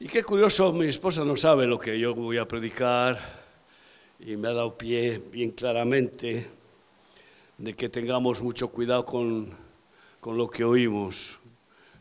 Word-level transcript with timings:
Y 0.00 0.06
qué 0.06 0.22
curioso, 0.22 0.72
mi 0.72 0.86
esposa 0.86 1.24
no 1.24 1.36
sabe 1.36 1.66
lo 1.66 1.76
que 1.76 1.98
yo 1.98 2.14
voy 2.14 2.38
a 2.38 2.46
predicar 2.46 3.18
y 4.20 4.36
me 4.36 4.46
ha 4.46 4.52
dado 4.52 4.78
pie 4.78 5.18
bien 5.18 5.50
claramente 5.50 6.46
de 7.56 7.74
que 7.74 7.88
tengamos 7.88 8.40
mucho 8.40 8.68
cuidado 8.68 9.04
con, 9.04 9.52
con 10.20 10.38
lo 10.38 10.48
que 10.48 10.62
oímos, 10.62 11.40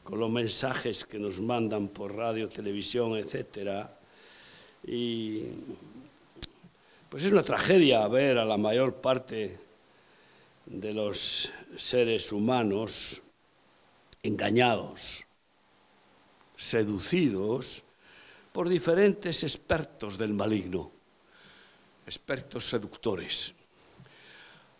con 0.04 0.20
los 0.20 0.29
mensajes 0.29 1.05
que 1.05 1.18
nos 1.18 1.41
mandan 1.41 1.88
por 1.88 2.15
radio, 2.15 2.47
televisión, 2.47 3.18
etc. 3.18 3.88
Y 4.86 5.45
pues 7.09 7.23
es 7.23 7.32
una 7.32 7.41
tragedia 7.41 8.07
ver 8.07 8.38
a 8.38 8.45
la 8.45 8.57
mayor 8.57 8.93
parte 9.02 9.57
de 10.68 10.93
los 10.93 11.52
seres 11.77 12.32
humanos 12.32 13.23
engañados, 14.21 15.25
seducidos 16.55 17.86
por 18.58 18.70
diferentes 18.70 19.43
expertos 19.43 20.18
del 20.18 20.34
maligno, 20.34 20.92
expertos 22.07 22.68
seductores. 22.68 23.54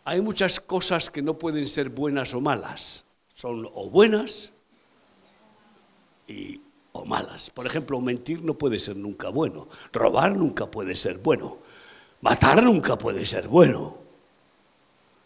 Hay 0.04 0.20
muchas 0.20 0.58
cosas 0.58 1.08
que 1.08 1.22
no 1.22 1.38
pueden 1.38 1.68
ser 1.68 1.88
buenas 1.88 2.34
o 2.34 2.40
malas, 2.40 3.04
son 3.36 3.70
o 3.72 3.88
buenas 3.88 4.52
y, 6.26 6.60
o 6.90 7.04
malas. 7.04 7.50
Por 7.50 7.68
ejemplo, 7.68 8.00
mentir 8.00 8.42
no 8.42 8.54
puede 8.54 8.80
ser 8.80 8.96
nunca 8.96 9.28
bueno, 9.28 9.68
robar 9.92 10.34
nunca 10.34 10.68
puede 10.68 10.96
ser 10.96 11.18
bueno, 11.18 11.58
matar 12.20 12.60
nunca 12.64 12.98
puede 12.98 13.24
ser 13.24 13.46
bueno. 13.46 13.96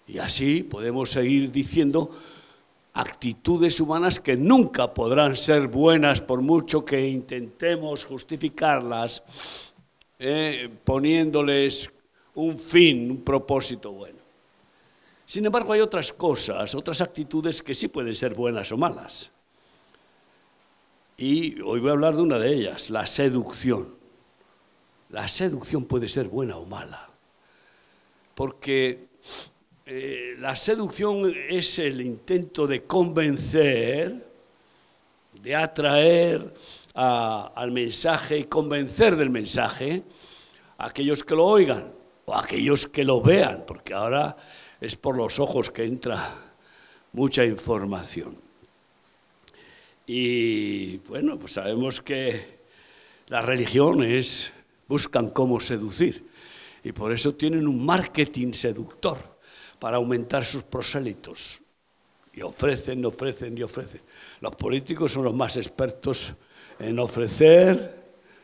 Y 0.06 0.18
así 0.18 0.62
podemos 0.62 1.10
seguir 1.10 1.50
diciendo 1.50 2.10
actitudes 2.94 3.80
humanas 3.80 4.20
que 4.20 4.36
nunca 4.36 4.92
podrán 4.92 5.36
ser 5.36 5.68
buenas 5.68 6.20
por 6.20 6.42
mucho 6.42 6.84
que 6.84 7.08
intentemos 7.08 8.04
justificarlas 8.04 9.72
eh, 10.18 10.68
poniéndoles 10.84 11.90
un 12.34 12.58
fin, 12.58 13.10
un 13.10 13.22
propósito 13.22 13.92
bueno. 13.92 14.18
Sin 15.26 15.46
embargo, 15.46 15.72
hay 15.72 15.80
otras 15.80 16.12
cosas, 16.12 16.74
otras 16.74 17.00
actitudes 17.00 17.62
que 17.62 17.74
sí 17.74 17.88
pueden 17.88 18.14
ser 18.14 18.34
buenas 18.34 18.70
o 18.70 18.76
malas. 18.76 19.30
Y 21.16 21.60
hoy 21.62 21.80
voy 21.80 21.88
a 21.88 21.92
hablar 21.92 22.16
de 22.16 22.22
una 22.22 22.38
de 22.38 22.52
ellas, 22.52 22.90
la 22.90 23.06
seducción. 23.06 23.96
La 25.08 25.28
seducción 25.28 25.84
puede 25.84 26.08
ser 26.08 26.28
buena 26.28 26.56
o 26.56 26.66
mala, 26.66 27.10
porque 28.34 29.08
eh, 29.84 30.36
la 30.38 30.54
seducción 30.54 31.34
es 31.48 31.80
el 31.80 32.00
intento 32.00 32.68
de 32.68 32.84
convencer, 32.84 34.30
de 35.42 35.56
atraer 35.56 36.54
al 36.94 37.72
mensaje 37.72 38.38
y 38.38 38.44
convencer 38.44 39.16
del 39.16 39.30
mensaje 39.30 40.04
a 40.78 40.86
aquellos 40.86 41.24
que 41.24 41.34
lo 41.34 41.46
oigan 41.46 41.90
o 42.26 42.34
a 42.34 42.42
aquellos 42.42 42.86
que 42.86 43.02
lo 43.02 43.20
vean, 43.20 43.64
porque 43.66 43.92
ahora 43.92 44.36
es 44.80 44.94
por 44.94 45.16
los 45.16 45.40
ojos 45.40 45.70
que 45.70 45.84
entra 45.84 46.32
mucha 47.12 47.44
información. 47.44 48.36
Y 50.06 50.98
bueno, 50.98 51.38
pues 51.38 51.54
sabemos 51.54 52.00
que 52.00 52.60
las 53.26 53.44
religiones 53.44 54.52
buscan 54.86 55.30
cómo 55.30 55.58
seducir 55.58 56.24
y 56.84 56.92
por 56.92 57.12
eso 57.12 57.34
tienen 57.34 57.66
un 57.66 57.84
marketing 57.84 58.52
seductor 58.52 59.31
para 59.82 59.96
aumentar 59.96 60.44
sus 60.44 60.62
prosélitos. 60.62 61.60
Y 62.32 62.40
ofrecen, 62.42 63.04
ofrecen 63.04 63.58
y 63.58 63.64
ofrecen. 63.64 64.00
Los 64.40 64.54
políticos 64.54 65.10
son 65.10 65.24
los 65.24 65.34
más 65.34 65.56
expertos 65.56 66.32
en 66.78 67.00
ofrecer 67.00 68.00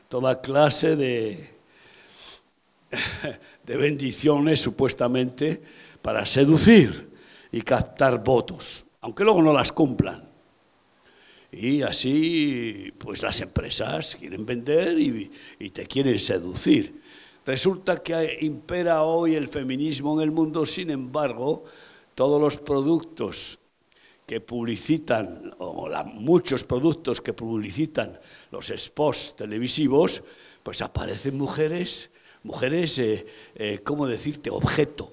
toda 0.09 0.41
clase 0.41 0.97
de, 0.97 1.51
de 3.65 3.77
bendiciones 3.77 4.61
supuestamente 4.61 5.63
para 6.03 6.27
seducir 6.27 7.09
y 7.53 7.63
captar 7.63 8.21
votos, 8.25 8.85
aunque 9.01 9.23
luego 9.23 9.41
no 9.41 9.53
las 9.53 9.71
cumplan. 9.71 10.29
Y 11.53 11.83
así, 11.83 12.93
pues 12.99 13.23
las 13.23 13.41
empresas 13.41 14.17
quieren 14.17 14.45
vender 14.45 14.99
y, 14.99 15.31
y 15.61 15.71
te 15.71 15.87
quieren 15.87 16.19
seducir. 16.19 17.01
Resulta 17.49 18.03
que 18.03 18.41
impera 18.43 19.05
hoy 19.05 19.35
el 19.35 19.49
feminismo 19.49 20.13
en 20.13 20.29
el 20.29 20.31
mundo, 20.31 20.67
sin 20.67 20.91
embargo, 20.91 21.65
todos 22.15 22.39
los 22.39 22.59
productos 22.59 23.59
que 24.27 24.43
publicitan, 24.43 25.55
o 25.57 25.89
muchos 26.13 26.65
productos 26.65 27.23
que 27.23 27.33
publicitan 27.33 28.21
los 28.51 28.71
spots 28.77 29.35
televisivos, 29.35 30.23
pues 30.63 30.83
aparecen 30.83 31.39
mujeres, 31.39 32.11
mujeres, 32.43 32.99
eh, 32.99 33.25
eh, 33.55 33.81
¿cómo 33.83 34.07
decirte?, 34.07 34.51
objeto. 34.51 35.11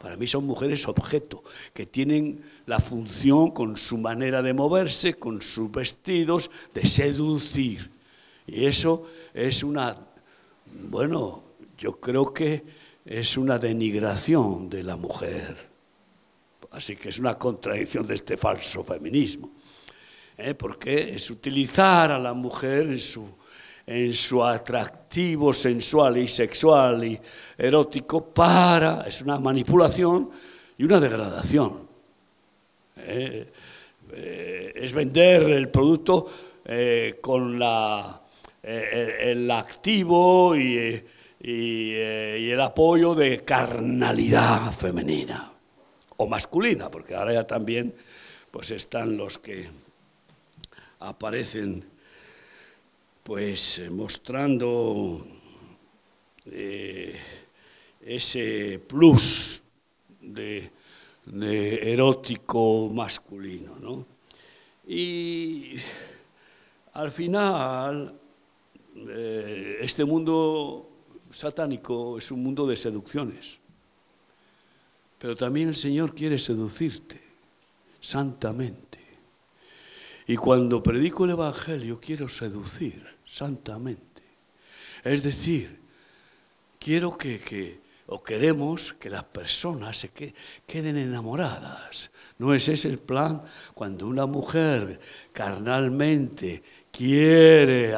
Para 0.00 0.16
mí 0.16 0.28
son 0.28 0.46
mujeres 0.46 0.86
objeto, 0.86 1.42
que 1.74 1.84
tienen 1.84 2.44
la 2.66 2.78
función 2.78 3.50
con 3.50 3.76
su 3.76 3.98
manera 3.98 4.40
de 4.40 4.54
moverse, 4.54 5.14
con 5.14 5.42
sus 5.42 5.68
vestidos, 5.68 6.48
de 6.72 6.86
seducir. 6.86 7.90
Y 8.46 8.66
eso 8.66 9.06
es 9.34 9.64
una 9.64 10.09
bueno, 10.88 11.42
yo 11.78 11.98
creo 12.00 12.32
que 12.32 12.62
es 13.04 13.36
una 13.36 13.58
denigración 13.58 14.68
de 14.68 14.82
la 14.82 14.96
mujer. 14.96 15.70
Así 16.72 16.94
que 16.96 17.08
es 17.08 17.18
una 17.18 17.36
contradicción 17.36 18.06
de 18.06 18.14
este 18.14 18.36
falso 18.36 18.84
feminismo. 18.84 19.50
¿eh? 20.36 20.54
Porque 20.54 21.14
es 21.14 21.30
utilizar 21.30 22.12
a 22.12 22.18
la 22.18 22.32
mujer 22.34 22.86
en 22.86 23.00
su, 23.00 23.28
en 23.86 24.14
su 24.14 24.44
atractivo 24.44 25.52
sensual 25.52 26.18
y 26.18 26.28
sexual 26.28 27.04
y 27.04 27.20
erótico 27.58 28.26
para, 28.26 29.02
es 29.06 29.20
una 29.22 29.38
manipulación 29.38 30.30
y 30.78 30.84
una 30.84 31.00
degradación. 31.00 31.88
¿eh? 32.96 33.52
Eh, 34.12 34.72
es 34.76 34.92
vender 34.92 35.42
el 35.50 35.68
producto 35.68 36.28
con 37.20 37.58
la 37.58 38.19
eh, 38.62 39.30
el 39.32 39.50
activo 39.50 40.54
eh, 40.54 41.06
y, 41.40 41.92
el 41.94 42.60
apoyo 42.60 43.14
de 43.14 43.42
carnalidad 43.42 44.72
femenina 44.72 45.50
o 46.18 46.28
masculina, 46.28 46.90
porque 46.90 47.14
ahora 47.14 47.32
ya 47.32 47.46
también 47.46 47.94
pues 48.50 48.70
están 48.70 49.16
los 49.16 49.38
que 49.38 49.68
aparecen 50.98 51.84
pues 53.22 53.80
mostrando 53.90 55.26
eh, 56.46 57.18
ese 58.02 58.78
plus 58.86 59.62
de, 60.20 60.70
de, 61.24 61.92
erótico 61.92 62.90
masculino. 62.92 63.76
¿no? 63.80 64.04
Y 64.86 65.76
al 66.92 67.10
final 67.10 68.19
eh, 69.08 69.78
este 69.80 70.04
mundo 70.04 70.88
satánico 71.30 72.18
es 72.18 72.30
un 72.30 72.42
mundo 72.42 72.66
de 72.66 72.76
seducciones. 72.76 73.58
Pero 75.18 75.36
también 75.36 75.68
el 75.68 75.76
Señor 75.76 76.14
quiere 76.14 76.38
seducirte 76.38 77.20
santamente. 78.00 78.98
Y 80.26 80.36
cuando 80.36 80.82
predico 80.82 81.24
el 81.24 81.32
Evangelio 81.32 82.00
quiero 82.00 82.28
seducir 82.28 83.04
santamente. 83.24 84.22
Es 85.04 85.22
decir, 85.22 85.78
quiero 86.78 87.16
que, 87.16 87.80
o 88.06 88.22
queremos 88.22 88.94
que 88.94 89.10
las 89.10 89.24
personas 89.24 89.98
se 89.98 90.10
queden 90.66 90.96
enamoradas. 90.96 92.10
¿No 92.38 92.54
es 92.54 92.68
ese 92.68 92.88
el 92.88 92.98
plan? 92.98 93.42
Cuando 93.74 94.06
una 94.06 94.26
mujer 94.26 95.00
carnalmente 95.32 96.62
quiere 96.90 97.94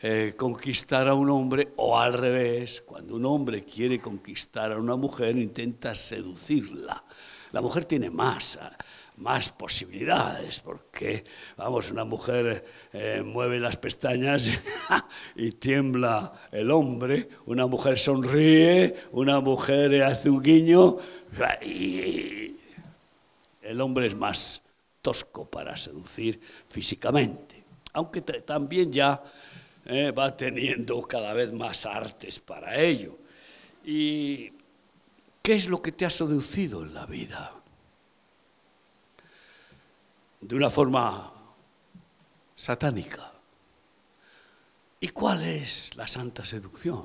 eh, 0.00 0.34
conquistar 0.36 1.08
a 1.08 1.14
un 1.14 1.30
hombre 1.30 1.72
o 1.76 1.98
al 1.98 2.12
revés, 2.12 2.82
cuando 2.86 3.16
un 3.16 3.26
hombre 3.26 3.64
quiere 3.64 3.98
conquistar 3.98 4.72
a 4.72 4.78
una 4.78 4.96
mujer 4.96 5.36
intenta 5.36 5.94
seducirla. 5.94 7.04
La 7.52 7.60
mujer 7.60 7.84
tiene 7.86 8.10
más, 8.10 8.58
más 9.16 9.50
posibilidades, 9.50 10.60
porque, 10.60 11.24
vamos, 11.56 11.90
una 11.90 12.04
mujer 12.04 12.64
eh, 12.92 13.22
mueve 13.24 13.58
las 13.58 13.76
pestañas 13.76 14.48
y 15.36 15.52
tiembla 15.52 16.32
el 16.52 16.70
hombre, 16.70 17.28
una 17.46 17.66
mujer 17.66 17.98
sonríe, 17.98 18.94
una 19.12 19.40
mujer 19.40 20.02
hace 20.02 20.30
un 20.30 20.42
guiño 20.42 20.96
y 21.62 22.56
el 23.62 23.80
hombre 23.80 24.06
es 24.06 24.14
más 24.14 24.62
tosco 25.02 25.48
para 25.48 25.76
seducir 25.76 26.40
físicamente, 26.68 27.57
aunque 27.92 28.22
también 28.22 28.92
ya 28.92 29.22
eh, 29.84 30.10
va 30.10 30.36
teniendo 30.36 31.00
cada 31.02 31.32
vez 31.32 31.52
más 31.52 31.86
artes 31.86 32.40
para 32.40 32.76
ello. 32.76 33.18
¿Y 33.84 34.52
qué 35.42 35.54
es 35.54 35.68
lo 35.68 35.80
que 35.80 35.92
te 35.92 36.04
ha 36.04 36.10
seducido 36.10 36.82
en 36.82 36.92
la 36.92 37.06
vida? 37.06 37.54
De 40.40 40.54
una 40.54 40.70
forma 40.70 41.32
satánica. 42.54 43.32
¿Y 45.00 45.08
cuál 45.08 45.44
es 45.44 45.96
la 45.96 46.06
santa 46.06 46.44
seducción? 46.44 47.04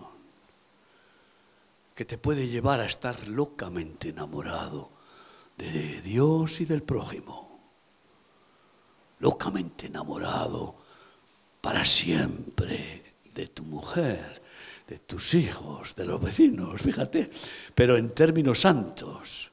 Que 1.95 2.05
te 2.05 2.17
puede 2.17 2.47
llevar 2.47 2.81
a 2.81 2.85
estar 2.85 3.27
locamente 3.27 4.09
enamorado 4.09 4.89
de 5.57 6.01
Dios 6.01 6.59
y 6.59 6.65
del 6.65 6.83
prójimo. 6.83 7.52
Locamente 9.23 9.87
enamorado 9.87 10.75
para 11.61 11.85
siempre 11.85 13.15
de 13.33 13.47
tu 13.47 13.63
mujer, 13.63 14.41
de 14.85 14.99
tus 14.99 15.33
hijos, 15.33 15.95
de 15.95 16.03
los 16.03 16.21
vecinos, 16.21 16.81
fíjate, 16.81 17.29
pero 17.73 17.95
en 17.95 18.09
términos 18.09 18.59
santos. 18.59 19.49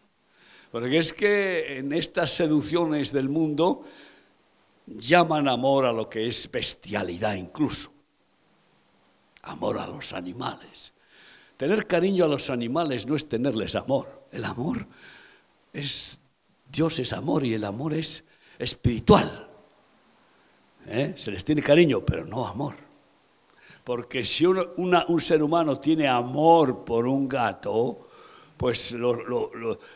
Porque 0.72 0.98
es 0.98 1.12
que 1.12 1.78
en 1.78 1.92
estas 1.92 2.32
seducciones 2.32 3.12
del 3.12 3.28
mundo 3.28 3.84
llaman 4.86 5.46
amor 5.46 5.86
a 5.86 5.92
lo 5.92 6.10
que 6.10 6.26
es 6.26 6.50
bestialidad 6.50 7.36
incluso. 7.36 7.92
Amor 9.42 9.78
a 9.78 9.86
los 9.86 10.12
animales. 10.12 10.92
Tener 11.56 11.86
cariño 11.86 12.24
a 12.24 12.28
los 12.28 12.50
animales 12.50 13.06
no 13.06 13.14
es 13.14 13.28
tenerles 13.28 13.76
amor. 13.76 14.26
El 14.32 14.44
amor 14.44 14.88
es, 15.72 16.18
Dios 16.68 16.98
es 16.98 17.12
amor 17.12 17.46
y 17.46 17.54
el 17.54 17.62
amor 17.62 17.94
es 17.94 18.24
espiritual. 18.58 19.49
¿Eh? 20.92 21.14
Se 21.16 21.30
les 21.30 21.44
tiene 21.44 21.62
cariño, 21.62 22.00
pero 22.04 22.26
no 22.26 22.44
amor. 22.44 22.74
Porque 23.84 24.24
si 24.24 24.44
un 24.44 25.20
ser 25.20 25.40
humano 25.40 25.76
tiene 25.76 26.08
amor 26.08 26.84
por 26.84 27.06
un 27.06 27.28
gato, 27.28 28.08
pues 28.56 28.94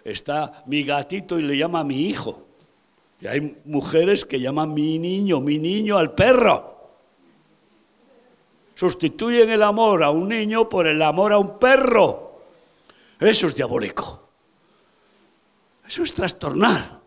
está 0.05 0.63
mi 0.67 0.85
gatito 0.85 1.39
y 1.39 1.43
le 1.43 1.59
llama 1.59 1.83
mi 1.83 2.07
hijo. 2.07 2.47
Y 3.21 3.27
hay 3.27 3.61
mujeres 3.65 4.25
que 4.25 4.39
llaman 4.39 4.73
mi 4.73 4.99
niño, 4.99 5.41
mi 5.41 5.59
niño 5.59 5.99
al 5.99 6.15
perro. 6.15 6.75
Sustituyen 8.77 9.51
el 9.51 9.65
amor 9.65 10.05
a 10.05 10.11
un 10.11 10.29
niño 10.29 10.69
por 10.69 10.87
el 10.87 11.03
amor 11.03 11.33
a 11.33 11.39
un 11.39 11.59
perro. 11.59 12.41
Eso 13.19 13.49
es 13.49 13.57
diabólico. 13.57 14.29
Eso 15.87 16.05
es 16.05 16.15
trastornar. 16.15 17.01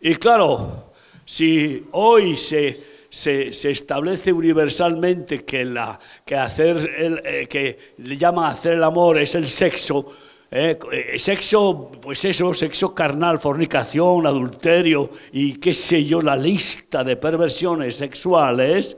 Y 0.00 0.14
claro, 0.16 0.89
si 1.30 1.86
hoy 1.92 2.36
se, 2.36 2.82
se, 3.08 3.70
establece 3.70 4.32
universalmente 4.32 5.44
que, 5.44 5.64
la, 5.64 5.96
que, 6.24 6.34
hacer 6.34 6.76
el, 6.76 7.22
eh, 7.24 7.46
que 7.46 7.94
le 7.98 8.16
llama 8.16 8.48
hacer 8.48 8.72
el 8.72 8.82
amor 8.82 9.16
es 9.16 9.36
el 9.36 9.46
sexo, 9.46 10.12
eh, 10.50 10.76
eh, 10.90 11.18
sexo, 11.20 11.92
pues 12.02 12.24
eso, 12.24 12.52
sexo 12.52 12.92
carnal, 12.92 13.38
fornicación, 13.38 14.26
adulterio 14.26 15.08
y 15.30 15.52
qué 15.52 15.72
sé 15.72 16.04
yo, 16.04 16.20
la 16.20 16.34
lista 16.34 17.04
de 17.04 17.14
perversiones 17.14 17.94
sexuales, 17.94 18.96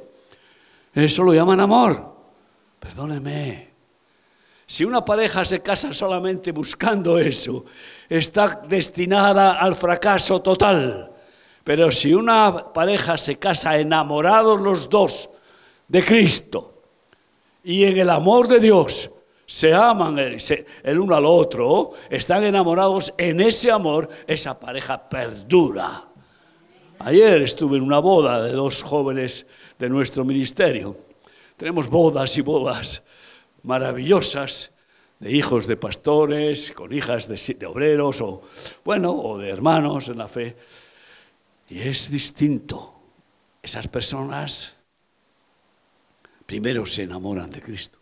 eso 0.95 1.23
lo 1.25 1.35
llaman 1.35 1.61
amor. 1.61 2.17
Perdóneme. 2.81 3.73
Si 4.67 4.87
una 4.87 5.05
pareja 5.05 5.45
se 5.45 5.61
casa 5.61 5.93
solamente 5.93 6.51
buscando 6.51 7.19
eso, 7.19 7.67
está 8.09 8.63
destinada 8.67 9.61
al 9.61 9.77
fracaso 9.77 10.41
total. 10.41 11.12
Pero 11.65 11.91
si 11.91 12.13
una 12.13 12.73
pareja 12.73 13.17
se 13.17 13.37
casa 13.37 13.79
enamorados 13.79 14.61
los 14.61 14.89
dos 14.89 15.29
de 15.89 16.03
Cristo 16.03 16.83
y 17.63 17.85
en 17.85 17.99
el 17.99 18.11
amor 18.11 18.49
de 18.49 18.59
Dios, 18.59 19.11
se 19.47 19.73
aman 19.73 20.19
el, 20.19 20.99
uno 20.99 21.15
al 21.15 21.27
otro, 21.27 21.93
están 22.09 22.43
enamorados 22.43 23.13
en 23.19 23.41
ese 23.41 23.71
amor, 23.71 24.09
esa 24.27 24.59
pareja 24.59 25.09
perdura. 25.09 26.09
Ayer 27.01 27.43
estuve 27.43 27.77
en 27.77 27.83
una 27.83 27.99
boda 27.99 28.43
de 28.43 28.53
dos 28.53 28.83
jóvenes 28.83 29.47
de 29.79 29.89
nuestro 29.89 30.25
ministerio. 30.25 30.97
Tenemos 31.57 31.89
bodas 31.89 32.37
y 32.39 32.41
bodas 32.41 33.03
maravillosas 33.63 34.73
de 35.19 35.31
hijos 35.31 35.67
de 35.67 35.77
pastores, 35.77 36.73
con 36.73 36.93
hijas 36.93 37.29
de, 37.29 37.55
de 37.55 37.67
obreros 37.67 38.21
o, 38.21 38.43
bueno, 38.85 39.13
o 39.13 39.39
de 39.39 39.51
hermanos 39.51 40.09
en 40.09 40.19
la 40.19 40.29
fe. 40.29 40.57
Y 41.73 41.89
es 41.89 42.11
distinto. 42.11 42.93
Esas 43.63 43.89
personas 43.89 44.77
primero 46.45 46.85
se 46.85 47.05
enamoran 47.05 47.49
de 47.49 47.63
Cristo. 47.63 47.99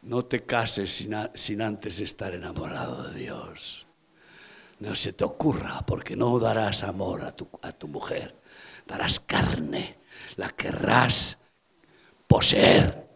No 0.00 0.24
te 0.24 0.44
cases 0.44 1.06
sin, 1.34 1.60
antes 1.60 2.00
estar 2.00 2.32
enamorado 2.32 3.10
de 3.10 3.18
Dios. 3.18 3.86
No 4.80 4.94
se 4.94 5.12
te 5.12 5.24
ocurra, 5.24 5.84
porque 5.86 6.16
no 6.16 6.38
darás 6.38 6.84
amor 6.84 7.20
a 7.20 7.36
tu, 7.36 7.48
a 7.60 7.72
tu 7.72 7.86
mujer. 7.86 8.34
Darás 8.86 9.20
carne, 9.20 9.98
la 10.36 10.48
querrás 10.48 11.36
poseer, 12.26 13.06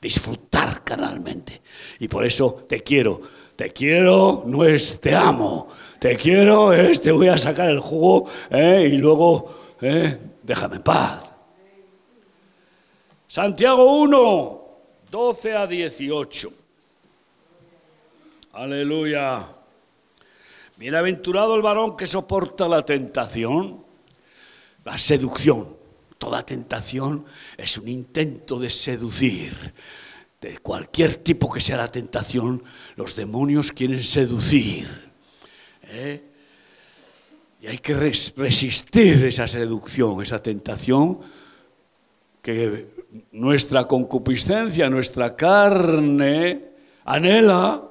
disfrutar 0.00 0.82
carnalmente. 0.82 1.60
Y 1.98 2.08
por 2.08 2.24
eso 2.24 2.64
te 2.66 2.82
quiero. 2.82 3.20
Te 3.54 3.70
quiero, 3.70 4.44
no 4.46 4.64
es 4.64 4.98
te 4.98 5.14
amo 5.14 5.68
te 6.02 6.16
quiero, 6.16 6.72
eh, 6.72 6.98
te 6.98 7.12
voy 7.12 7.28
a 7.28 7.38
sacar 7.38 7.70
el 7.70 7.78
jugo 7.78 8.28
eh, 8.50 8.90
y 8.92 8.96
luego 8.96 9.76
eh, 9.80 10.18
déjame 10.42 10.76
en 10.76 10.82
paz. 10.82 11.32
Santiago 13.28 14.00
1, 14.00 14.62
12 15.08 15.56
a 15.56 15.64
18. 15.68 16.52
Aleluya. 18.54 19.46
Bienaventurado 20.76 21.54
el 21.54 21.62
varón 21.62 21.96
que 21.96 22.08
soporta 22.08 22.66
la 22.66 22.84
tentación, 22.84 23.84
la 24.84 24.98
seducción. 24.98 25.76
Toda 26.18 26.44
tentación 26.44 27.26
es 27.56 27.78
un 27.78 27.86
intento 27.86 28.58
de 28.58 28.70
seducir. 28.70 29.72
De 30.40 30.58
cualquier 30.58 31.14
tipo 31.18 31.48
que 31.48 31.60
sea 31.60 31.76
la 31.76 31.86
tentación, 31.86 32.64
los 32.96 33.14
demonios 33.14 33.70
quieren 33.70 34.02
seducir. 34.02 35.01
¿eh? 35.92 36.22
Y 37.60 37.66
hay 37.68 37.78
que 37.78 37.94
res 37.94 38.32
resistir 38.36 39.24
esa 39.24 39.46
seducción, 39.46 40.20
esa 40.20 40.42
tentación 40.42 41.20
que 42.40 42.88
nuestra 43.30 43.86
concupiscencia, 43.86 44.90
nuestra 44.90 45.36
carne 45.36 46.72
anhela. 47.04 47.82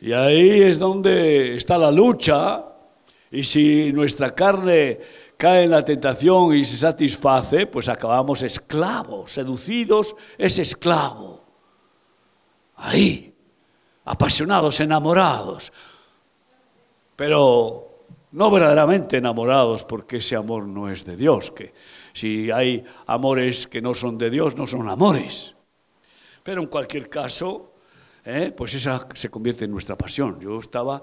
Y 0.00 0.12
ahí 0.12 0.62
es 0.62 0.78
donde 0.78 1.56
está 1.56 1.76
la 1.76 1.90
lucha. 1.90 2.64
Y 3.30 3.44
si 3.44 3.92
nuestra 3.92 4.34
carne 4.34 4.98
cae 5.36 5.64
en 5.64 5.70
la 5.70 5.84
tentación 5.84 6.54
y 6.54 6.64
se 6.64 6.78
satisface, 6.78 7.66
pues 7.66 7.90
acabamos 7.90 8.42
esclavos, 8.42 9.32
seducidos, 9.32 10.16
es 10.38 10.58
esclavo. 10.58 11.44
Ahí, 12.76 13.34
apasionados, 14.06 14.80
enamorados, 14.80 15.72
pero 17.18 18.04
no 18.30 18.48
verdaderamente 18.48 19.16
enamorados, 19.16 19.84
porque 19.84 20.18
ese 20.18 20.36
amor 20.36 20.68
no 20.68 20.88
es 20.88 21.04
de 21.04 21.16
Dios, 21.16 21.50
que 21.50 21.74
si 22.12 22.48
hay 22.52 22.84
amores 23.06 23.66
que 23.66 23.82
no 23.82 23.92
son 23.92 24.16
de 24.18 24.30
Dios, 24.30 24.54
no 24.54 24.68
son 24.68 24.88
amores. 24.88 25.56
Pero 26.44 26.60
en 26.60 26.68
cualquier 26.68 27.08
caso, 27.08 27.72
¿eh? 28.24 28.54
pues 28.56 28.72
esa 28.74 29.04
se 29.14 29.30
convierte 29.30 29.64
en 29.64 29.72
nuestra 29.72 29.98
pasión. 29.98 30.38
Yo 30.38 30.60
estaba 30.60 31.02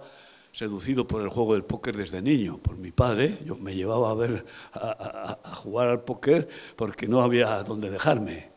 seducido 0.54 1.06
por 1.06 1.22
el 1.22 1.28
juego 1.28 1.52
del 1.52 1.66
póker 1.66 1.98
desde 1.98 2.22
niño, 2.22 2.60
por 2.60 2.78
mi 2.78 2.92
padre. 2.94 3.40
Yo 3.44 3.58
me 3.58 3.76
llevaba 3.76 4.12
a 4.12 4.14
ver 4.14 4.46
a, 4.72 5.38
jugar 5.56 5.90
al 5.90 6.02
póker 6.06 6.48
porque 6.78 7.10
no 7.10 7.22
había 7.22 7.62
dónde 7.64 7.90
dejarme. 7.90 8.52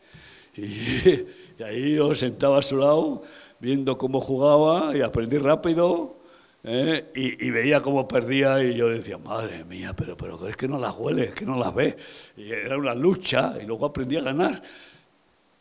Y, 0.55 0.61
y, 1.59 1.63
ahí 1.65 1.95
yo 1.95 2.15
sentaba 2.15 2.59
a 2.59 2.61
su 2.61 2.77
lado 2.77 3.23
viendo 3.59 3.97
cómo 3.97 4.21
jugaba 4.21 4.95
y 4.95 5.01
aprendí 5.01 5.37
rápido 5.37 6.18
¿eh? 6.63 7.11
y, 7.15 7.49
veía 7.49 7.81
cómo 7.81 8.07
perdía 8.07 8.63
y 8.63 8.75
yo 8.75 8.89
decía, 8.89 9.17
madre 9.17 9.63
mía, 9.63 9.93
pero, 9.95 10.15
pero 10.17 10.47
es 10.47 10.55
que 10.55 10.67
no 10.67 10.77
las 10.77 10.95
huele, 10.97 11.25
es 11.25 11.35
que 11.35 11.45
no 11.45 11.57
las 11.57 11.73
ve. 11.73 11.97
Y 12.37 12.51
era 12.51 12.77
una 12.77 12.93
lucha 12.93 13.55
y 13.61 13.65
luego 13.65 13.85
aprendí 13.85 14.17
a 14.17 14.21
ganar. 14.21 14.61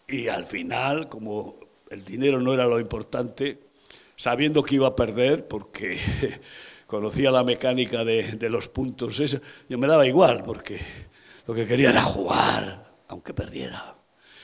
Y 0.06 0.28
al 0.28 0.44
final, 0.44 1.08
como 1.08 1.56
el 1.90 2.04
dinero 2.04 2.40
no 2.40 2.54
era 2.54 2.64
lo 2.66 2.80
importante, 2.80 3.58
sabiendo 4.16 4.62
que 4.62 4.76
iba 4.76 4.88
a 4.88 4.96
perder, 4.96 5.46
porque 5.46 5.98
conocía 6.86 7.30
la 7.30 7.44
mecánica 7.44 8.04
de, 8.04 8.32
de 8.32 8.50
los 8.50 8.68
puntos, 8.68 9.20
eso, 9.20 9.38
yo 9.68 9.78
me 9.78 9.86
daba 9.86 10.06
igual, 10.06 10.42
porque 10.44 10.80
lo 11.46 11.54
que 11.54 11.66
quería 11.66 11.90
era 11.90 12.02
jugar, 12.02 12.92
aunque 13.08 13.34
perdiera. 13.34 13.96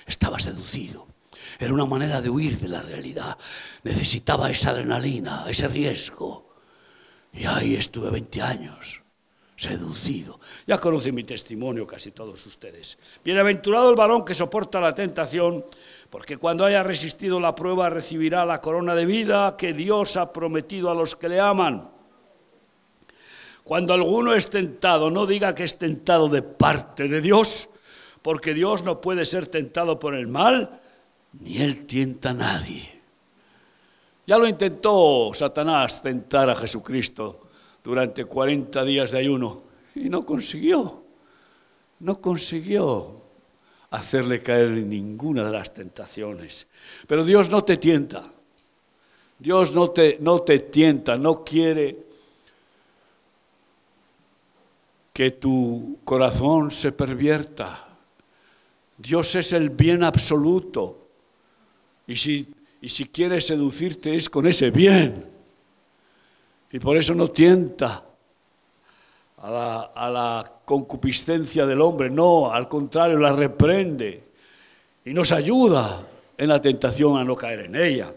Estaba 0.07 0.39
seducido. 0.39 1.07
Era 1.59 1.73
una 1.73 1.87
manera 1.87 2.21
de 2.21 2.31
huir 2.31 2.59
de 2.59 2.69
la 2.69 2.83
realidad. 2.83 3.39
Necesitaba 3.83 4.51
esa 4.51 4.71
adrenalina, 4.71 5.45
ese 5.49 5.69
riesgo. 5.69 6.44
Y 7.35 7.47
ahí 7.47 7.75
estuve 7.75 8.11
20 8.11 8.43
años, 8.43 9.03
seducido. 9.57 10.39
Ya 10.67 10.79
conocen 10.79 11.15
mi 11.15 11.25
testimonio 11.25 11.87
casi 11.87 12.13
todos 12.13 12.47
ustedes. 12.47 12.97
Bienaventurado 13.25 13.91
el 13.91 13.97
varón 13.97 14.25
que 14.25 14.35
soporta 14.35 14.81
la 14.81 14.95
tentación, 14.95 15.65
porque 16.11 16.37
cuando 16.37 16.65
haya 16.65 16.85
resistido 16.85 17.41
la 17.41 17.55
prueba 17.55 17.91
recibirá 17.91 18.45
la 18.45 18.61
corona 18.61 18.95
de 18.95 19.07
vida 19.07 19.57
que 19.57 19.73
Dios 19.73 20.17
ha 20.17 20.33
prometido 20.33 20.91
a 20.91 20.95
los 20.95 21.17
que 21.17 21.29
le 21.29 21.41
aman. 21.41 21.91
Cuando 23.65 23.95
alguno 23.95 24.35
es 24.35 24.49
tentado, 24.49 25.11
no 25.11 25.27
diga 25.27 25.55
que 25.55 25.65
es 25.65 25.77
tentado 25.77 26.29
de 26.29 26.43
parte 26.43 27.09
de 27.09 27.21
Dios, 27.21 27.69
porque 28.23 28.55
Dios 28.55 28.85
no 28.85 29.01
puede 29.01 29.25
ser 29.25 29.49
tentado 29.49 29.99
por 29.99 30.15
el 30.15 30.29
mal, 30.29 30.81
ni 31.33 31.63
él 31.63 31.87
tienta 31.87 32.31
a 32.31 32.35
nadie. 32.35 32.94
Ya 34.27 34.39
lo 34.39 34.49
intentó 34.49 35.33
Satanás 35.35 36.01
tentar 36.01 36.49
a 36.49 36.57
Jesucristo 36.57 37.49
durante 37.83 38.25
40 38.25 38.85
días 38.85 39.11
de 39.11 39.19
ayuno 39.19 39.63
y 39.95 40.09
no 40.09 40.25
consiguió, 40.25 41.03
no 42.01 42.21
consiguió 42.21 43.23
hacerle 43.91 44.43
caer 44.43 44.69
en 44.69 44.89
ninguna 44.89 45.45
de 45.45 45.51
las 45.53 45.73
tentaciones. 45.73 46.67
Pero 47.07 47.25
Dios 47.25 47.51
no 47.51 47.63
te 47.65 47.77
tienta, 47.77 48.25
Dios 49.39 49.75
no 49.75 49.91
te, 49.91 50.19
no 50.21 50.41
te 50.41 50.61
tienta, 50.61 51.17
no 51.17 51.45
quiere 51.45 52.05
que 55.13 55.33
tu 55.33 55.99
corazón 56.03 56.71
se 56.71 56.91
pervierta. 56.91 57.89
Dios 58.97 59.35
es 59.37 59.53
el 59.53 59.71
bien 59.71 60.03
absoluto. 60.03 61.09
Y 62.07 62.17
si, 62.17 62.54
y 62.85 62.91
si 62.91 63.07
quiere 63.07 63.41
seducirte 63.41 64.15
es 64.15 64.29
con 64.29 64.47
ese 64.47 64.71
bien. 64.71 65.25
Y 66.71 66.79
por 66.79 66.99
eso 66.99 67.15
no 67.15 67.29
tienta 67.29 68.05
a 69.39 70.11
la, 70.11 70.53
concupiscencia 70.67 71.65
del 71.65 71.81
hombre, 71.81 72.11
no, 72.11 72.53
al 72.53 72.69
contrario, 72.69 73.17
la 73.19 73.33
reprende 73.33 74.25
y 75.03 75.15
nos 75.15 75.33
ayuda 75.33 76.07
en 76.37 76.49
la 76.49 76.61
tentación 76.61 77.17
a 77.17 77.25
no 77.25 77.35
caer 77.35 77.61
en 77.61 77.77
ella 77.77 78.13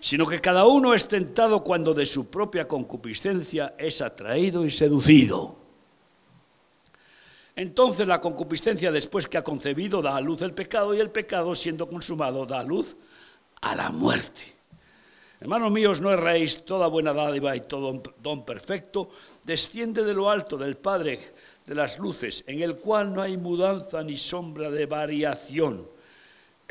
sino 0.00 0.26
que 0.26 0.40
cada 0.40 0.64
uno 0.64 0.94
es 0.94 1.06
tentado 1.06 1.62
cuando 1.62 1.92
de 1.92 2.06
su 2.06 2.30
propia 2.30 2.66
concupiscencia 2.66 3.74
es 3.76 4.00
atraído 4.00 4.64
y 4.64 4.70
seducido. 4.70 5.56
Entonces 7.54 8.08
la 8.08 8.18
concupiscencia 8.18 8.90
después 8.90 9.28
que 9.28 9.36
ha 9.36 9.44
concebido 9.44 10.00
da 10.00 10.16
a 10.16 10.20
luz 10.22 10.40
el 10.40 10.54
pecado 10.54 10.94
y 10.94 11.00
el 11.00 11.10
pecado 11.10 11.54
siendo 11.54 11.86
consumado 11.86 12.46
da 12.46 12.60
a 12.60 12.64
luz 12.64 12.96
a 13.60 13.74
la 13.74 13.90
muerte. 13.90 14.42
Hermanos 15.40 15.72
míos, 15.72 16.00
no 16.00 16.10
erréis, 16.10 16.64
toda 16.64 16.86
buena 16.86 17.12
dádiva 17.12 17.56
y 17.56 17.62
todo 17.62 18.02
don 18.18 18.44
perfecto 18.44 19.10
desciende 19.44 20.04
de 20.04 20.14
lo 20.14 20.30
alto 20.30 20.56
del 20.56 20.76
Padre 20.76 21.32
de 21.66 21.74
las 21.74 21.98
luces, 21.98 22.44
en 22.46 22.60
el 22.60 22.76
cual 22.76 23.14
no 23.14 23.22
hay 23.22 23.36
mudanza 23.36 24.02
ni 24.02 24.16
sombra 24.16 24.70
de 24.70 24.86
variación 24.86 25.86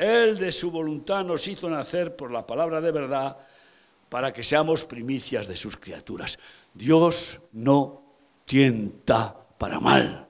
él 0.00 0.38
de 0.38 0.50
su 0.50 0.70
voluntad 0.70 1.24
nos 1.24 1.46
hizo 1.46 1.68
nacer 1.68 2.16
por 2.16 2.30
la 2.30 2.46
palabra 2.46 2.80
de 2.80 2.90
verdad 2.90 3.36
para 4.08 4.32
que 4.32 4.42
seamos 4.42 4.86
primicias 4.86 5.46
de 5.46 5.56
sus 5.56 5.76
criaturas. 5.76 6.38
Dios 6.72 7.38
no 7.52 8.02
tienta 8.46 9.36
para 9.58 9.78
mal. 9.78 10.26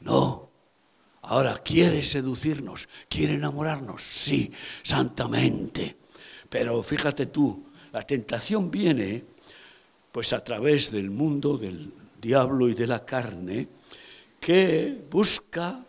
No. 0.00 0.43
Ahora, 1.26 1.58
¿quiere 1.58 2.02
seducirnos? 2.02 2.88
¿Quiere 3.08 3.34
enamorarnos? 3.34 4.02
Sí, 4.02 4.52
santamente. 4.82 5.96
Pero 6.48 6.82
fíjate 6.82 7.26
tú, 7.26 7.66
la 7.92 8.02
tentación 8.02 8.70
viene 8.70 9.24
pues 10.12 10.32
a 10.32 10.44
través 10.44 10.90
del 10.90 11.10
mundo, 11.10 11.56
del 11.58 11.92
diablo 12.20 12.68
y 12.68 12.74
de 12.74 12.86
la 12.86 13.04
carne, 13.04 13.68
que 14.38 15.06
busca 15.10 15.84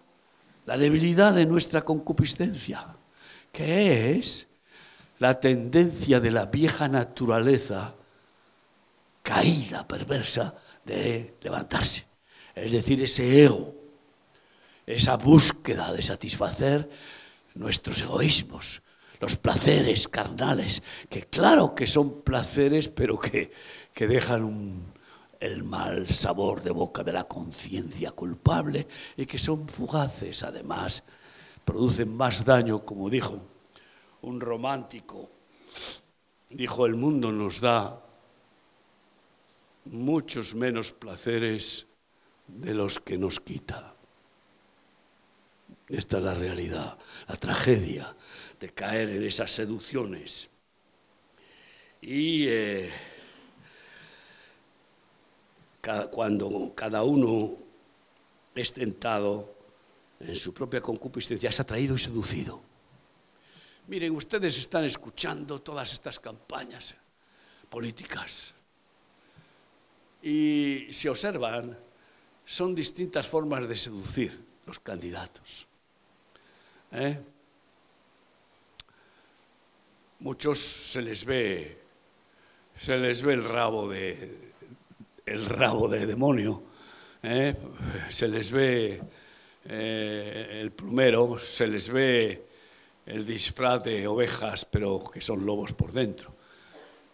la 0.65 0.77
debilidad 0.77 1.33
de 1.35 1.45
nuestra 1.45 1.83
concupiscencia, 1.83 2.95
que 3.51 4.11
es 4.11 4.47
la 5.19 5.39
tendencia 5.39 6.19
de 6.19 6.31
la 6.31 6.45
vieja 6.45 6.87
naturaleza 6.87 7.93
caída, 9.21 9.87
perversa, 9.87 10.55
de 10.83 11.35
levantarse. 11.41 12.05
Es 12.53 12.71
decir, 12.71 13.03
ese 13.03 13.43
ego, 13.43 13.74
esa 14.85 15.17
búsqueda 15.17 15.91
de 15.93 16.01
satisfacer 16.01 16.89
nuestros 17.55 18.01
egoísmos, 18.01 18.81
los 19.19 19.37
placeres 19.37 20.07
carnales, 20.07 20.83
que 21.09 21.23
claro 21.23 21.73
que 21.73 21.87
son 21.87 22.21
placeres, 22.21 22.89
pero 22.89 23.17
que, 23.17 23.51
que 23.93 24.07
dejan 24.07 24.93
el 25.39 25.63
mal 25.63 26.07
sabor 26.07 26.61
de 26.61 26.71
boca 26.71 27.03
de 27.03 27.13
la 27.13 27.25
conciencia 27.25 28.11
culpable 28.11 28.87
y 29.15 29.25
que 29.25 29.37
son 29.37 29.67
fugaces 29.67 30.43
además, 30.43 31.03
producen 31.63 32.15
más 32.15 32.43
daño, 32.43 32.85
como 32.85 33.09
dijo 33.09 33.41
un 34.25 34.41
romántico. 34.41 35.29
Dijo, 36.49 36.85
el 36.85 36.95
mundo 36.95 37.31
nos 37.31 37.59
da 37.61 38.01
muchos 39.85 40.55
menos 40.55 40.93
placeres 40.93 41.87
de 42.47 42.73
los 42.73 42.99
que 42.99 43.17
nos 43.17 43.39
quita. 43.39 43.94
Esta 45.87 46.17
es 46.17 46.23
la 46.23 46.33
realidad, 46.33 46.97
la 47.27 47.35
tragedia 47.35 48.15
de 48.59 48.69
caer 48.69 49.09
en 49.09 49.23
esas 49.23 49.51
seducciones. 49.51 50.49
Y 52.01 52.47
eh, 52.47 52.91
cuando 56.11 56.73
cada 56.75 57.03
uno 57.03 57.57
es 58.55 58.73
tentado 58.73 59.55
en 60.19 60.35
su 60.35 60.53
propia 60.53 60.81
concupiscencia, 60.81 61.49
es 61.49 61.59
atraído 61.59 61.95
y 61.95 61.99
seducido. 61.99 62.61
Miren, 63.87 64.15
ustedes 64.15 64.57
están 64.57 64.85
escuchando 64.85 65.61
todas 65.61 65.93
estas 65.93 66.19
campañas 66.19 66.95
políticas 67.69 68.55
y 70.25 70.87
si 70.91 71.07
observan, 71.07 71.77
son 72.43 72.73
distintas 72.73 73.27
formas 73.27 73.67
de 73.67 73.75
seducir 73.75 74.43
los 74.65 74.79
candidatos. 74.79 75.67
¿Eh? 76.91 77.19
Muchos 80.19 80.59
se 80.59 81.01
les 81.01 81.25
ve, 81.25 81.77
se 82.79 82.97
les 82.97 83.21
ve 83.21 83.33
el 83.33 83.43
rabo 83.43 83.89
de, 83.89 84.51
el 85.25 85.45
rabo 85.45 85.87
de 85.87 86.05
demonio, 86.05 86.63
¿eh? 87.21 87.55
se 88.09 88.27
les 88.27 88.51
ve 88.51 89.01
eh, 89.65 90.59
el 90.61 90.71
plumero, 90.71 91.37
se 91.37 91.67
les 91.67 91.89
ve 91.89 92.45
el 93.05 93.25
disfraz 93.25 93.83
de 93.83 94.07
ovejas, 94.07 94.65
pero 94.65 94.99
que 95.11 95.21
son 95.21 95.45
lobos 95.45 95.73
por 95.73 95.91
dentro. 95.91 96.33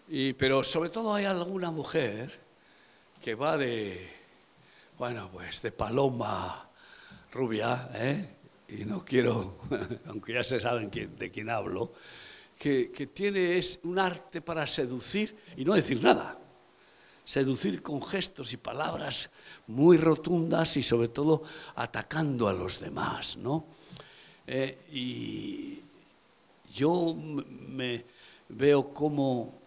Y, 0.07 0.33
pero 0.33 0.63
sobre 0.63 0.89
todo 0.89 1.13
hay 1.13 1.25
alguna 1.25 1.71
mujer 1.71 2.39
que 3.21 3.35
va 3.35 3.57
de, 3.57 4.09
bueno, 4.97 5.29
pues 5.31 5.61
de 5.61 5.71
paloma 5.71 6.69
rubia, 7.31 7.89
¿eh? 7.93 8.40
Y 8.71 8.85
no 8.85 9.03
quiero, 9.03 9.59
aunque 10.07 10.33
ya 10.33 10.43
se 10.43 10.59
saben 10.59 10.89
de 10.89 11.31
quién 11.31 11.49
hablo, 11.49 11.93
que, 12.57 12.91
que 12.91 13.07
tiene 13.07 13.57
es 13.57 13.79
un 13.83 13.99
arte 13.99 14.41
para 14.41 14.65
seducir 14.67 15.35
y 15.57 15.65
no 15.65 15.73
decir 15.73 16.01
nada 16.01 16.37
seducir 17.31 17.81
con 17.81 18.03
gestos 18.03 18.51
y 18.51 18.57
palabras 18.57 19.29
muy 19.67 19.95
rotundas 19.95 20.75
y 20.75 20.83
sobre 20.83 21.07
todo 21.07 21.43
atacando 21.75 22.49
a 22.49 22.53
los 22.53 22.81
demás, 22.81 23.37
¿no? 23.37 23.67
Eh, 24.45 24.79
y 24.91 25.81
yo 26.73 27.15
me 27.15 28.03
veo 28.49 28.93
como 28.93 29.61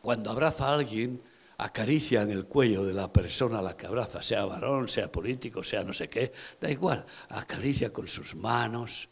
cuando 0.00 0.30
abraza 0.30 0.68
a 0.68 0.74
alguien 0.74 1.22
acaricia 1.62 2.22
en 2.22 2.30
el 2.30 2.46
cuello 2.46 2.84
de 2.84 2.92
la 2.92 3.12
persona 3.12 3.60
a 3.60 3.62
la 3.62 3.76
que 3.76 3.86
abraza, 3.86 4.20
sea 4.22 4.44
varón, 4.44 4.88
sea 4.88 5.10
político, 5.10 5.62
sea 5.62 5.84
no 5.84 5.92
sé 5.92 6.08
qué, 6.08 6.32
da 6.60 6.70
igual, 6.70 7.04
acaricia 7.30 7.92
con 7.92 8.08
sus 8.08 8.34
manos 8.34 9.08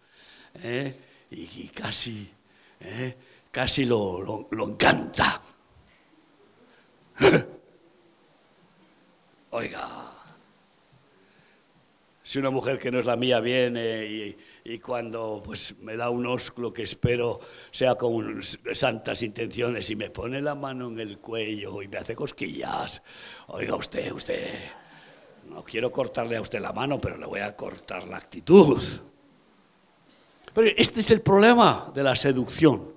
¿eh? 0.62 0.98
y, 1.30 1.68
casi, 1.68 2.28
¿eh? 2.80 3.16
casi 3.50 3.84
lo, 3.84 4.48
lo 4.50 4.68
encanta. 4.68 5.40
Oiga, 9.50 10.19
si 12.30 12.38
una 12.38 12.50
mujer 12.50 12.78
que 12.78 12.92
no 12.92 13.00
es 13.00 13.06
la 13.06 13.16
mía 13.16 13.40
viene 13.40 14.36
y, 14.64 14.78
cuando 14.78 15.42
pues, 15.44 15.74
me 15.80 15.96
da 15.96 16.10
un 16.10 16.24
ósculo 16.26 16.72
que 16.72 16.84
espero 16.84 17.40
sea 17.72 17.96
con 17.96 18.40
santas 18.72 19.24
intenciones 19.24 19.90
y 19.90 19.96
me 19.96 20.10
pone 20.10 20.40
la 20.40 20.54
mano 20.54 20.86
en 20.86 21.00
el 21.00 21.18
cuello 21.18 21.82
y 21.82 21.88
me 21.88 21.98
hace 21.98 22.14
cosquillas, 22.14 23.02
oiga 23.48 23.74
usted, 23.74 24.12
usted, 24.12 24.46
no 25.48 25.64
quiero 25.64 25.90
cortarle 25.90 26.36
a 26.36 26.40
usted 26.40 26.60
la 26.60 26.72
mano, 26.72 27.00
pero 27.00 27.16
le 27.16 27.26
voy 27.26 27.40
a 27.40 27.56
cortar 27.56 28.06
la 28.06 28.18
actitud. 28.18 28.80
Pero 30.54 30.70
este 30.76 31.00
es 31.00 31.10
el 31.10 31.22
problema 31.22 31.90
de 31.92 32.04
la 32.04 32.14
seducción. 32.14 32.94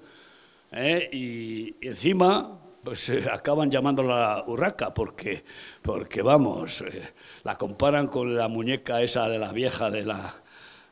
¿eh? 0.72 1.10
y 1.12 1.76
encima 1.82 2.63
pues 2.84 3.10
eh, 3.10 3.26
acaban 3.32 3.72
llamándola 3.72 4.44
urraca 4.48 4.94
porque, 4.94 5.44
porque 5.82 6.22
vamos, 6.22 6.82
eh, 6.82 7.14
la 7.44 7.58
comparan 7.58 8.08
con 8.08 8.36
la 8.36 8.48
muñeca 8.48 9.02
esa 9.02 9.30
de 9.30 9.40
la 9.40 9.54
vieja 9.54 9.90
de 9.90 10.04
la, 10.04 10.44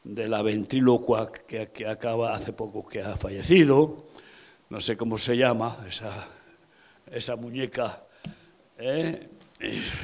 de 0.03 0.29
la 0.29 0.41
ventrílocua 0.41 1.31
que, 1.31 1.69
que, 1.69 1.87
acaba 1.87 2.33
hace 2.33 2.53
poco 2.53 2.87
que 2.87 3.01
ha 3.01 3.17
fallecido, 3.17 4.07
no 4.69 4.79
sé 4.79 4.95
cómo 4.95 5.17
se 5.17 5.35
llama 5.35 5.79
esa, 5.87 6.29
esa 7.11 7.35
muñeca, 7.35 8.05
¿eh? 8.77 9.29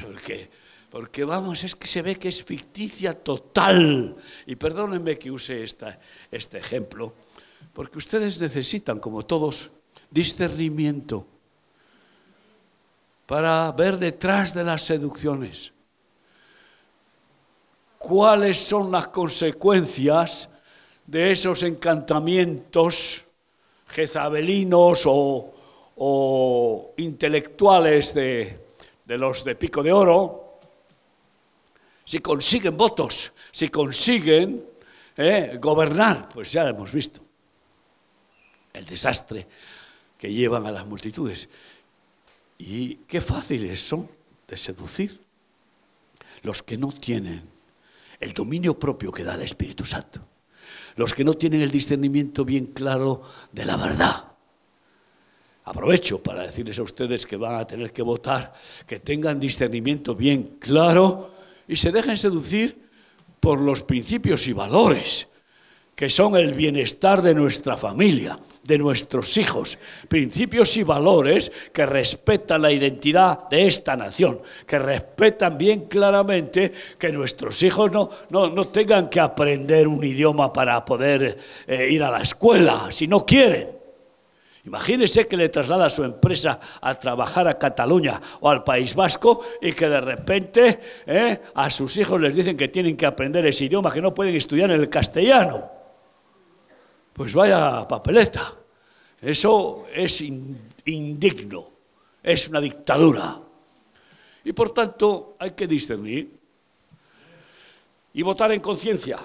porque, 0.02 0.50
Porque 0.90 1.24
vamos, 1.24 1.64
es 1.64 1.74
que 1.74 1.86
se 1.86 2.02
ve 2.02 2.16
que 2.16 2.28
es 2.28 2.44
ficticia 2.44 3.12
total. 3.12 4.16
Y 4.46 4.56
perdónenme 4.56 5.18
que 5.18 5.30
use 5.30 5.62
esta, 5.62 5.98
este 6.30 6.58
ejemplo, 6.58 7.14
porque 7.72 7.98
ustedes 7.98 8.40
necesitan, 8.40 8.98
como 8.98 9.24
todos, 9.24 9.70
discernimiento 10.10 11.37
para 13.28 13.70
ver 13.72 13.98
detrás 13.98 14.54
de 14.54 14.64
las 14.64 14.80
seducciones. 14.84 15.70
Cuáles 17.98 18.58
son 18.58 18.90
las 18.90 19.08
consecuencias 19.08 20.48
de 21.04 21.32
esos 21.32 21.62
encantamientos 21.62 23.26
jezabelinos 23.86 25.02
o, 25.04 26.94
intelectuales 26.96 28.14
de, 28.14 28.66
de 29.04 29.18
los 29.18 29.44
de 29.44 29.56
pico 29.56 29.82
de 29.82 29.92
oro, 29.92 30.60
si 32.06 32.20
consiguen 32.20 32.78
votos, 32.78 33.34
si 33.52 33.68
consiguen 33.68 34.64
eh, 35.14 35.58
gobernar, 35.60 36.30
pues 36.30 36.50
ya 36.50 36.64
lo 36.64 36.70
hemos 36.70 36.92
visto, 36.94 37.20
el 38.72 38.86
desastre 38.86 39.46
que 40.16 40.32
llevan 40.32 40.64
a 40.64 40.72
las 40.72 40.86
multitudes. 40.86 41.46
Y 42.58 42.96
qué 43.06 43.20
fáciles 43.20 43.80
son 43.80 44.08
de 44.46 44.56
seducir 44.56 45.20
los 46.42 46.62
que 46.62 46.76
no 46.76 46.92
tienen 46.92 47.42
el 48.20 48.32
dominio 48.32 48.78
propio 48.78 49.12
que 49.12 49.22
da 49.22 49.34
el 49.34 49.42
Espíritu 49.42 49.84
Santo, 49.84 50.20
los 50.96 51.14
que 51.14 51.24
no 51.24 51.34
tienen 51.34 51.60
el 51.60 51.70
discernimiento 51.70 52.44
bien 52.44 52.66
claro 52.66 53.22
de 53.52 53.64
la 53.64 53.76
verdad. 53.76 54.24
Aprovecho 55.64 56.22
para 56.22 56.42
decirles 56.42 56.78
a 56.78 56.82
ustedes 56.82 57.26
que 57.26 57.36
van 57.36 57.56
a 57.56 57.66
tener 57.66 57.92
que 57.92 58.02
votar, 58.02 58.52
que 58.86 58.98
tengan 58.98 59.38
discernimiento 59.38 60.14
bien 60.14 60.56
claro 60.58 61.34
y 61.68 61.76
se 61.76 61.92
dejen 61.92 62.16
seducir 62.16 62.88
por 63.38 63.60
los 63.60 63.82
principios 63.82 64.48
y 64.48 64.52
valores 64.52 65.28
que 65.98 66.08
son 66.08 66.36
el 66.36 66.54
bienestar 66.54 67.22
de 67.22 67.34
nuestra 67.34 67.76
familia, 67.76 68.38
de 68.62 68.78
nuestros 68.78 69.36
hijos, 69.36 69.76
principios 70.06 70.76
y 70.76 70.84
valores 70.84 71.50
que 71.72 71.84
respetan 71.86 72.62
la 72.62 72.70
identidad 72.70 73.48
de 73.48 73.66
esta 73.66 73.96
nación, 73.96 74.40
que 74.64 74.78
respetan 74.78 75.58
bien 75.58 75.86
claramente 75.86 76.70
que 76.96 77.10
nuestros 77.10 77.60
hijos 77.64 77.90
no, 77.90 78.10
no, 78.30 78.68
tengan 78.68 79.08
que 79.08 79.18
aprender 79.18 79.88
un 79.88 80.04
idioma 80.04 80.52
para 80.52 80.84
poder 80.84 81.36
eh, 81.66 81.88
ir 81.90 82.04
a 82.04 82.12
la 82.12 82.20
escuela, 82.20 82.92
si 82.92 83.08
no 83.08 83.26
quieren. 83.26 83.66
Imagínese 84.66 85.26
que 85.26 85.36
le 85.36 85.48
traslada 85.48 85.88
su 85.88 86.04
empresa 86.04 86.60
a 86.80 86.94
trabajar 86.94 87.48
a 87.48 87.58
Cataluña 87.58 88.20
o 88.38 88.48
al 88.48 88.62
País 88.62 88.94
Vasco 88.94 89.40
y 89.60 89.72
que 89.72 89.88
de 89.88 90.00
repente 90.00 90.78
eh, 91.06 91.40
a 91.56 91.68
sus 91.70 91.96
hijos 91.96 92.20
les 92.20 92.36
dicen 92.36 92.56
que 92.56 92.68
tienen 92.68 92.96
que 92.96 93.06
aprender 93.06 93.44
ese 93.46 93.64
idioma, 93.64 93.90
que 93.90 94.00
no 94.00 94.14
pueden 94.14 94.36
estudiar 94.36 94.70
el 94.70 94.88
castellano. 94.88 95.77
Pues 97.18 97.34
vaya 97.34 97.84
papeleta. 97.88 98.54
Eso 99.20 99.86
es 99.92 100.20
indigno, 100.20 101.72
es 102.22 102.48
una 102.48 102.60
dictadura. 102.60 103.40
Y 104.44 104.52
por 104.52 104.70
tanto 104.70 105.34
hay 105.36 105.50
que 105.50 105.66
discernir 105.66 106.30
y 108.14 108.22
votar 108.22 108.52
en 108.52 108.60
conciencia. 108.60 109.18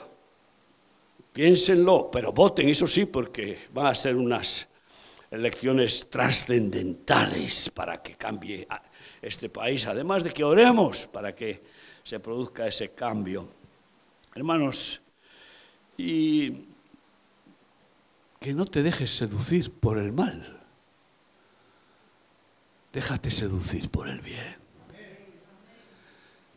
Piénsenlo, 1.32 2.10
pero 2.12 2.32
voten, 2.32 2.68
eso 2.68 2.88
sí, 2.88 3.06
porque 3.06 3.68
van 3.72 3.86
a 3.86 3.94
ser 3.94 4.16
unas 4.16 4.68
elecciones 5.30 6.10
trascendentales 6.10 7.70
para 7.70 8.02
que 8.02 8.16
cambie 8.16 8.68
este 9.22 9.50
país, 9.50 9.86
además 9.86 10.24
de 10.24 10.32
que 10.32 10.44
oremos 10.44 11.06
para 11.06 11.36
que 11.36 11.62
se 12.04 12.20
produzca 12.20 12.66
ese 12.66 12.90
cambio. 12.90 13.48
Hermanos, 14.34 15.00
y 15.96 16.73
que 18.44 18.54
no 18.54 18.66
te 18.66 18.84
dejes 18.84 19.10
seducir 19.16 19.72
por 19.72 19.98
el 19.98 20.12
mal, 20.12 20.62
déjate 22.92 23.32
seducir 23.32 23.90
por 23.90 24.10
el 24.10 24.20
bien, 24.20 24.58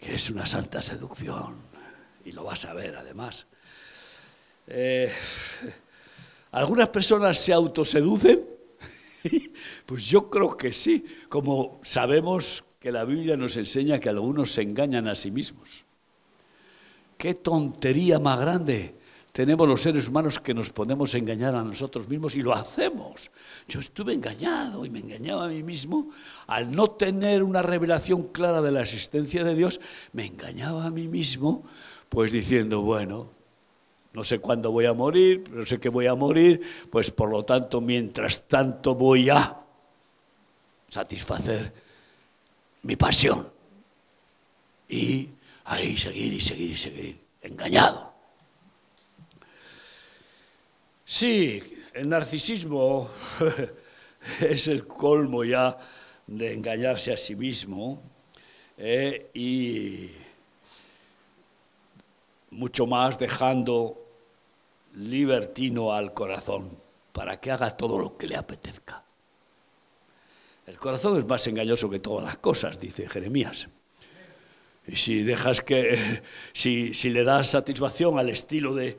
que 0.00 0.16
es 0.16 0.28
una 0.28 0.46
santa 0.46 0.82
seducción, 0.82 1.54
y 2.24 2.32
lo 2.32 2.42
vas 2.42 2.64
a 2.64 2.74
ver 2.74 2.96
además. 2.96 3.46
Eh, 4.66 5.12
algunas 6.50 6.88
personas 6.88 7.38
se 7.38 7.52
autoseducen 7.52 8.56
Pues 9.86 10.04
yo 10.06 10.28
creo 10.28 10.56
que 10.56 10.72
sí, 10.72 11.04
como 11.28 11.80
sabemos 11.84 12.64
que 12.80 12.90
la 12.92 13.04
Biblia 13.04 13.36
nos 13.36 13.56
enseña 13.56 14.00
que 14.00 14.08
algunos 14.08 14.52
se 14.52 14.62
engañan 14.62 15.08
a 15.08 15.14
sí 15.14 15.30
mismos. 15.30 15.84
Qué 17.16 17.34
tontería 17.34 18.18
más 18.18 18.40
grande 18.40 18.96
tenemos 19.36 19.68
los 19.68 19.82
seres 19.82 20.08
humanos 20.08 20.40
que 20.40 20.54
nos 20.54 20.70
podemos 20.70 21.14
engañar 21.14 21.54
a 21.54 21.62
nosotros 21.62 22.08
mismos 22.08 22.34
y 22.36 22.40
lo 22.40 22.54
hacemos. 22.54 23.30
Yo 23.68 23.80
estuve 23.80 24.14
engañado 24.14 24.86
y 24.86 24.88
me 24.88 25.00
engañaba 25.00 25.44
a 25.44 25.48
mí 25.48 25.62
mismo 25.62 26.08
al 26.46 26.72
no 26.72 26.86
tener 26.92 27.42
una 27.42 27.60
revelación 27.60 28.28
clara 28.28 28.62
de 28.62 28.70
la 28.70 28.80
existencia 28.80 29.44
de 29.44 29.54
Dios, 29.54 29.78
me 30.14 30.24
engañaba 30.24 30.86
a 30.86 30.90
mí 30.90 31.06
mismo, 31.06 31.64
pues 32.08 32.32
diciendo, 32.32 32.80
bueno, 32.80 33.28
no 34.14 34.24
sé 34.24 34.38
cuándo 34.38 34.72
voy 34.72 34.86
a 34.86 34.94
morir, 34.94 35.44
pero 35.44 35.66
sé 35.66 35.78
que 35.78 35.90
voy 35.90 36.06
a 36.06 36.14
morir, 36.14 36.62
pues 36.90 37.10
por 37.10 37.28
lo 37.28 37.44
tanto, 37.44 37.82
mientras 37.82 38.48
tanto 38.48 38.94
voy 38.94 39.28
a 39.28 39.54
satisfacer 40.88 41.74
mi 42.84 42.96
pasión. 42.96 43.46
Y 44.88 45.28
ahí 45.66 45.94
seguir 45.98 46.32
y 46.32 46.40
seguir 46.40 46.70
y 46.70 46.76
seguir, 46.78 47.18
engañado. 47.42 48.15
Sí, 51.08 51.62
el 51.94 52.08
narcisismo 52.08 53.08
es 54.40 54.66
el 54.66 54.88
colmo 54.88 55.44
ya 55.44 55.78
de 56.26 56.52
engañarse 56.52 57.12
a 57.12 57.16
sí 57.16 57.36
mismo 57.36 58.02
eh, 58.76 59.30
y 59.32 60.10
mucho 62.50 62.88
más 62.88 63.20
dejando 63.20 64.04
libertino 64.94 65.92
al 65.92 66.12
corazón 66.12 66.76
para 67.12 67.38
que 67.38 67.52
haga 67.52 67.76
todo 67.76 68.00
lo 68.00 68.16
que 68.16 68.26
le 68.26 68.36
apetezca. 68.36 69.04
El 70.66 70.76
corazón 70.76 71.20
es 71.20 71.26
más 71.28 71.46
engañoso 71.46 71.88
que 71.88 72.00
todas 72.00 72.24
las 72.24 72.38
cosas, 72.38 72.80
dice 72.80 73.08
Jeremías. 73.08 73.68
Y 74.88 74.96
si 74.96 75.22
dejas 75.22 75.60
que, 75.60 76.22
si, 76.52 76.92
le 77.10 77.22
das 77.22 77.50
satisfacción 77.50 78.18
al 78.18 78.28
estilo 78.28 78.74
de, 78.74 78.98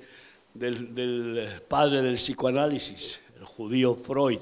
del, 0.58 0.93
del 0.93 1.62
padre 1.67 2.02
del 2.02 2.15
psicoanálisis, 2.15 3.20
el 3.38 3.46
judío 3.46 3.93
Freud, 3.93 4.39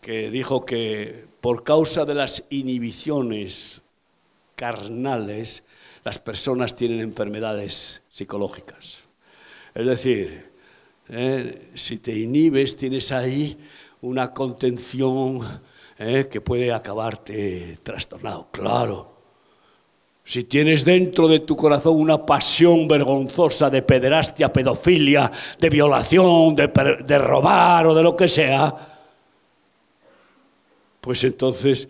que 0.00 0.30
dijo 0.30 0.64
que 0.64 1.26
por 1.40 1.64
causa 1.64 2.04
de 2.04 2.14
las 2.14 2.44
inhibiciones 2.50 3.82
carnales, 4.54 5.64
las 6.04 6.18
personas 6.18 6.74
tienen 6.74 7.00
enfermedades 7.00 8.02
psicológicas. 8.10 8.98
Es 9.74 9.86
decir, 9.86 10.50
eh, 11.08 11.70
si 11.74 11.98
te 11.98 12.18
inhibes, 12.18 12.76
tienes 12.76 13.12
ahí 13.12 13.58
una 14.02 14.32
contención 14.32 15.62
eh, 15.98 16.28
que 16.30 16.40
puede 16.40 16.72
acabarte 16.72 17.78
trastornado. 17.82 18.48
Claro. 18.50 19.19
Si 20.24 20.44
tienes 20.44 20.84
dentro 20.84 21.26
de 21.26 21.40
tu 21.40 21.56
corazón 21.56 21.96
una 21.96 22.24
pasión 22.24 22.86
vergonzosa 22.86 23.68
de 23.70 23.82
pederastia, 23.82 24.52
pedofilia, 24.52 25.30
de 25.58 25.70
violación, 25.70 26.54
de, 26.54 26.68
de 27.04 27.18
robar 27.18 27.86
o 27.86 27.94
de 27.94 28.02
lo 28.02 28.16
que 28.16 28.28
sea, 28.28 28.74
pues 31.00 31.24
entonces 31.24 31.88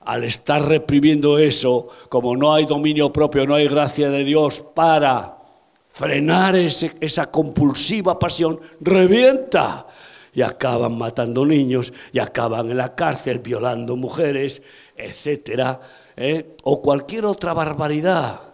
al 0.00 0.24
estar 0.24 0.66
reprimiendo 0.66 1.38
eso, 1.38 1.88
como 2.08 2.36
no 2.36 2.54
hay 2.54 2.64
dominio 2.64 3.12
propio, 3.12 3.46
no 3.46 3.54
hay 3.54 3.68
gracia 3.68 4.10
de 4.10 4.24
Dios 4.24 4.64
para 4.74 5.36
frenar 5.88 6.56
ese, 6.56 6.92
esa 7.00 7.30
compulsiva 7.30 8.18
pasión, 8.18 8.58
revienta. 8.80 9.86
Y 10.32 10.42
acaban 10.42 10.96
matando 10.96 11.44
niños 11.44 11.92
y 12.12 12.18
acaban 12.18 12.70
en 12.70 12.76
la 12.76 12.94
cárcel 12.94 13.40
violando 13.40 13.96
mujeres, 13.96 14.62
etcétera, 14.96 15.80
¿eh? 16.16 16.56
o 16.64 16.80
cualquier 16.80 17.24
otra 17.24 17.52
barbaridad. 17.52 18.50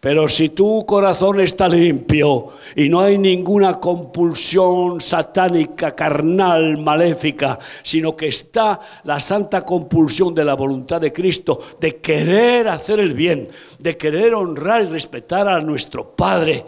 Pero 0.00 0.28
si 0.28 0.50
tu 0.50 0.86
corazón 0.86 1.40
está 1.40 1.68
limpio 1.68 2.48
y 2.76 2.88
no 2.88 3.00
hay 3.00 3.18
ninguna 3.18 3.80
compulsión 3.80 5.00
satánica, 5.00 5.90
carnal, 5.90 6.78
maléfica, 6.78 7.58
sino 7.82 8.16
que 8.16 8.28
está 8.28 8.78
la 9.02 9.18
santa 9.18 9.62
compulsión 9.62 10.32
de 10.34 10.44
la 10.44 10.54
voluntad 10.54 11.00
de 11.00 11.12
Cristo, 11.12 11.58
de 11.80 11.96
querer 11.96 12.68
hacer 12.68 13.00
el 13.00 13.12
bien, 13.12 13.48
de 13.80 13.96
querer 13.96 14.34
honrar 14.34 14.82
y 14.82 14.86
respetar 14.86 15.48
a 15.48 15.60
nuestro 15.60 16.14
Padre, 16.14 16.64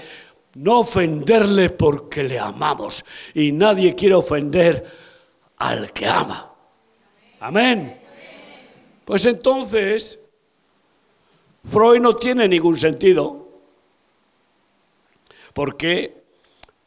no 0.54 0.80
ofenderle 0.80 1.70
porque 1.70 2.22
le 2.22 2.38
amamos. 2.38 3.04
Y 3.34 3.52
nadie 3.52 3.94
quiere 3.94 4.14
ofender 4.14 4.84
al 5.56 5.92
que 5.92 6.06
ama. 6.06 6.52
Amén. 7.40 8.00
Pues 9.04 9.26
entonces 9.26 10.18
Freud 11.68 12.00
no 12.00 12.16
tiene 12.16 12.48
ningún 12.48 12.76
sentido, 12.76 13.48
porque 15.52 16.22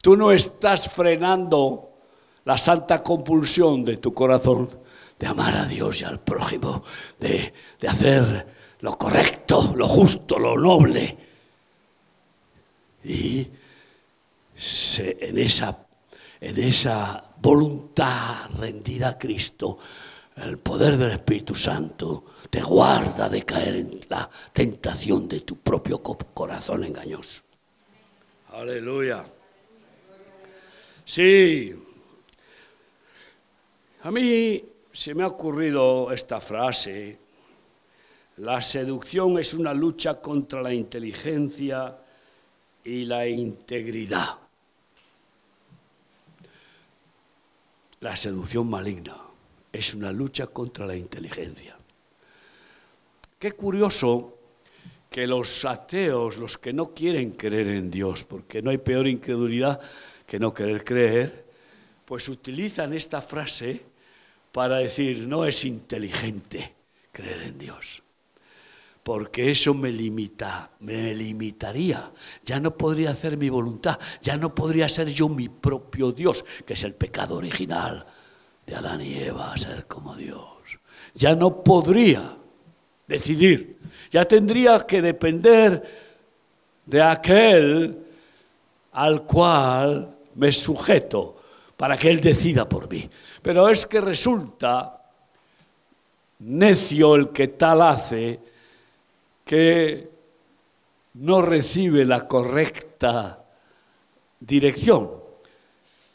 tú 0.02 0.18
no 0.18 0.32
estás 0.32 0.90
frenando 0.90 1.90
la 2.46 2.58
santa 2.58 3.04
compulsión 3.04 3.84
de 3.84 3.98
tu 3.98 4.14
corazón 4.14 4.70
de 5.18 5.28
amar 5.28 5.56
a 5.56 5.66
Dios 5.66 6.02
y 6.02 6.06
al 6.06 6.20
prójimo, 6.20 6.84
de, 7.20 7.54
hacer 7.88 8.48
lo 8.80 8.98
correcto, 8.98 9.74
lo 9.76 9.88
justo, 9.88 10.40
lo 10.40 10.58
noble. 10.58 11.18
Y 13.04 13.48
en, 14.98 15.38
esa, 15.38 15.88
en 16.40 16.58
esa 16.58 17.24
voluntad 17.42 18.50
rendida 18.58 19.10
a 19.10 19.18
Cristo, 19.18 19.78
el 20.38 20.58
poder 20.58 20.98
del 20.98 21.12
Espíritu 21.12 21.54
Santo 21.54 22.26
te 22.50 22.62
guarda 22.62 23.30
de 23.30 23.44
caer 23.44 23.76
en 23.76 24.00
la 24.10 24.30
tentación 24.52 25.28
de 25.28 25.42
tu 25.42 25.58
propio 25.58 26.02
corazón 26.02 26.84
engañoso. 26.84 27.42
Aleluya. 28.52 29.26
Sí. 31.06 31.76
A 34.04 34.12
mí 34.12 34.64
se 34.92 35.14
me 35.14 35.24
ha 35.24 35.28
ocurrido 35.28 36.12
esta 36.12 36.40
frase. 36.40 37.20
La 38.38 38.62
seducción 38.62 39.38
es 39.38 39.54
una 39.54 39.74
lucha 39.74 40.20
contra 40.20 40.62
la 40.62 40.74
inteligencia 40.74 42.03
y 42.84 43.06
la 43.06 43.28
integridad. 43.28 44.38
La 48.02 48.18
seducción 48.18 48.70
maligna 48.70 49.16
es 49.72 49.96
una 49.96 50.12
lucha 50.12 50.48
contra 50.48 50.86
la 50.86 50.96
inteligencia. 50.96 51.78
Qué 53.40 53.54
curioso 53.54 54.38
que 55.10 55.28
los 55.28 55.64
ateos, 55.66 56.38
los 56.38 56.58
que 56.58 56.74
no 56.74 56.94
quieren 56.94 57.32
creer 57.32 57.68
en 57.70 57.90
Dios, 57.90 58.26
porque 58.26 58.62
no 58.62 58.72
hay 58.72 58.78
peor 58.78 59.08
incredulidad 59.08 59.80
que 60.26 60.40
no 60.40 60.54
querer 60.54 60.84
creer, 60.84 61.46
pues 62.06 62.28
utilizan 62.30 62.94
esta 62.94 63.22
frase 63.22 63.82
para 64.52 64.78
decir, 64.78 65.28
no 65.28 65.46
es 65.46 65.66
inteligente 65.66 66.74
creer 67.12 67.44
en 67.44 67.58
Dios, 67.58 68.03
porque 69.04 69.52
eso 69.52 69.74
me 69.74 69.92
limita, 69.92 70.72
me 70.80 71.14
limitaría, 71.14 72.10
ya 72.44 72.60
no 72.60 72.76
podría 72.76 73.12
hacer 73.12 73.36
mi 73.36 73.50
voluntad, 73.50 74.00
ya 74.22 74.38
no 74.38 74.56
podría 74.56 74.88
ser 74.88 75.10
yo 75.10 75.28
mi 75.28 75.50
propio 75.50 76.14
Dios, 76.14 76.46
que 76.66 76.74
es 76.74 76.84
el 76.86 76.96
pecado 76.96 77.36
original 77.36 78.06
de 78.66 78.76
Adán 78.76 79.02
y 79.02 79.16
Eva, 79.16 79.56
ser 79.58 79.86
como 79.88 80.16
Dios. 80.16 80.80
Ya 81.14 81.36
no 81.36 81.62
podría 81.64 82.38
decidir, 83.06 83.78
ya 84.10 84.24
tendría 84.24 84.80
que 84.80 85.02
depender 85.02 85.84
de 86.86 87.02
aquel 87.02 87.98
al 88.94 89.24
cual 89.24 90.16
me 90.36 90.52
sujeto 90.52 91.36
para 91.76 91.98
que 91.98 92.10
Él 92.10 92.22
decida 92.22 92.70
por 92.70 92.90
mí. 92.90 93.10
Pero 93.42 93.68
es 93.68 93.86
que 93.86 94.00
resulta 94.00 95.02
necio 96.40 97.16
el 97.16 97.30
que 97.30 97.50
tal 97.50 97.82
hace 97.82 98.53
que 99.44 100.10
no 101.16 101.42
recibe 101.42 102.06
la 102.06 102.28
correcta 102.28 103.46
dirección 104.40 105.12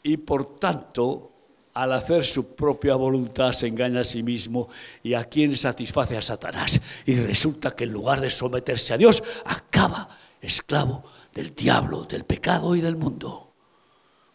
y 0.03 0.17
por 0.17 0.57
tanto 0.59 1.31
al 1.73 1.93
hacer 1.93 2.25
su 2.25 2.55
propia 2.55 2.95
voluntad 2.95 3.53
se 3.53 3.67
engaña 3.67 4.01
a 4.01 4.05
sí 4.05 4.23
mismo 4.23 4.67
y 5.03 5.13
a 5.13 5.25
quien 5.25 5.55
satisface 5.55 6.17
a 6.17 6.21
Satanás. 6.21 6.81
Y 7.05 7.15
resulta 7.15 7.71
que 7.71 7.85
en 7.85 7.91
lugar 7.91 8.19
de 8.19 8.29
someterse 8.29 8.93
a 8.93 8.97
Dios, 8.97 9.23
acaba 9.45 10.09
esclavo 10.41 11.03
del 11.33 11.55
diablo, 11.55 12.03
del 12.03 12.25
pecado 12.25 12.75
y 12.75 12.81
del 12.81 12.95
mundo. 12.95 13.53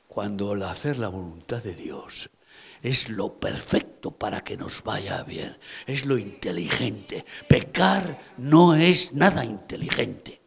Cuando 0.09 0.53
al 0.53 0.63
hacer 0.63 0.99
la 0.99 1.09
voluntad 1.09 1.63
de 1.63 1.75
Dios 1.75 2.31
es 2.85 3.09
lo 3.09 3.33
perfecto 3.33 4.11
para 4.11 4.45
que 4.45 4.59
nos 4.59 4.85
vaya 4.85 5.23
bien, 5.23 5.57
es 5.87 6.05
lo 6.05 6.19
inteligente. 6.19 7.25
Pecar 7.49 8.19
no 8.37 8.75
es 8.75 9.15
nada 9.15 9.43
inteligente. 9.43 10.39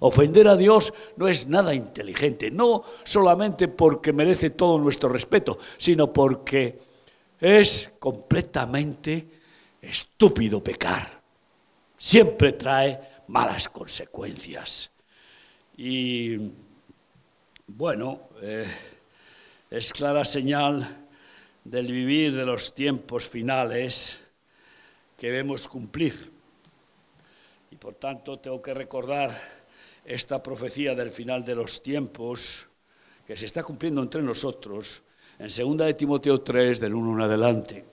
Ofender 0.00 0.48
a 0.48 0.56
Dios 0.56 0.92
no 1.16 1.28
es 1.28 1.46
nada 1.46 1.72
inteligente, 1.72 2.50
no 2.50 2.84
solamente 3.04 3.68
porque 3.68 4.12
merece 4.12 4.50
todo 4.50 4.78
nuestro 4.78 5.08
respeto, 5.08 5.58
sino 5.78 6.12
porque 6.12 6.78
es 7.40 7.90
completamente 7.98 9.28
estúpido 9.80 10.62
pecar. 10.62 11.22
Siempre 11.96 12.52
trae 12.52 13.00
malas 13.28 13.70
consecuencias. 13.70 14.90
Y 15.78 16.36
bueno, 17.66 18.28
eh, 18.42 18.66
es 19.70 19.90
clara 19.90 20.22
señal 20.22 21.01
del 21.64 21.90
vivir 21.90 22.34
de 22.34 22.44
los 22.44 22.74
tiempos 22.74 23.28
finales 23.28 24.20
que 25.16 25.28
debemos 25.28 25.68
cumplir. 25.68 26.32
Y 27.70 27.76
por 27.76 27.94
tanto 27.94 28.38
tengo 28.38 28.60
que 28.60 28.74
recordar 28.74 29.30
esta 30.04 30.42
profecía 30.42 30.94
del 30.94 31.10
final 31.10 31.44
de 31.44 31.54
los 31.54 31.82
tiempos 31.82 32.68
que 33.26 33.36
se 33.36 33.46
está 33.46 33.62
cumpliendo 33.62 34.02
entre 34.02 34.22
nosotros 34.22 35.02
en 35.38 35.48
2 35.48 35.86
de 35.86 35.94
Timoteo 35.94 36.40
3, 36.40 36.80
del 36.80 36.94
1 36.94 37.14
en 37.14 37.20
adelante. 37.20 37.84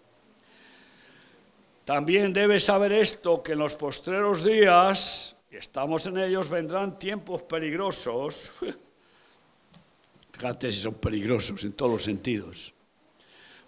También 1.85 2.33
debes 2.33 2.65
saber 2.65 2.91
esto, 2.91 3.41
que 3.41 3.53
en 3.53 3.59
los 3.59 3.75
postreros 3.75 4.43
días, 4.43 5.35
y 5.49 5.55
estamos 5.55 6.05
en 6.05 6.17
ellos, 6.17 6.49
vendrán 6.49 6.99
tiempos 6.99 7.41
peligrosos. 7.43 8.51
Fíjate 10.31 10.71
si 10.71 10.81
son 10.81 10.95
peligrosos 10.95 11.63
en 11.63 11.73
todos 11.73 11.91
los 11.93 12.03
sentidos. 12.03 12.73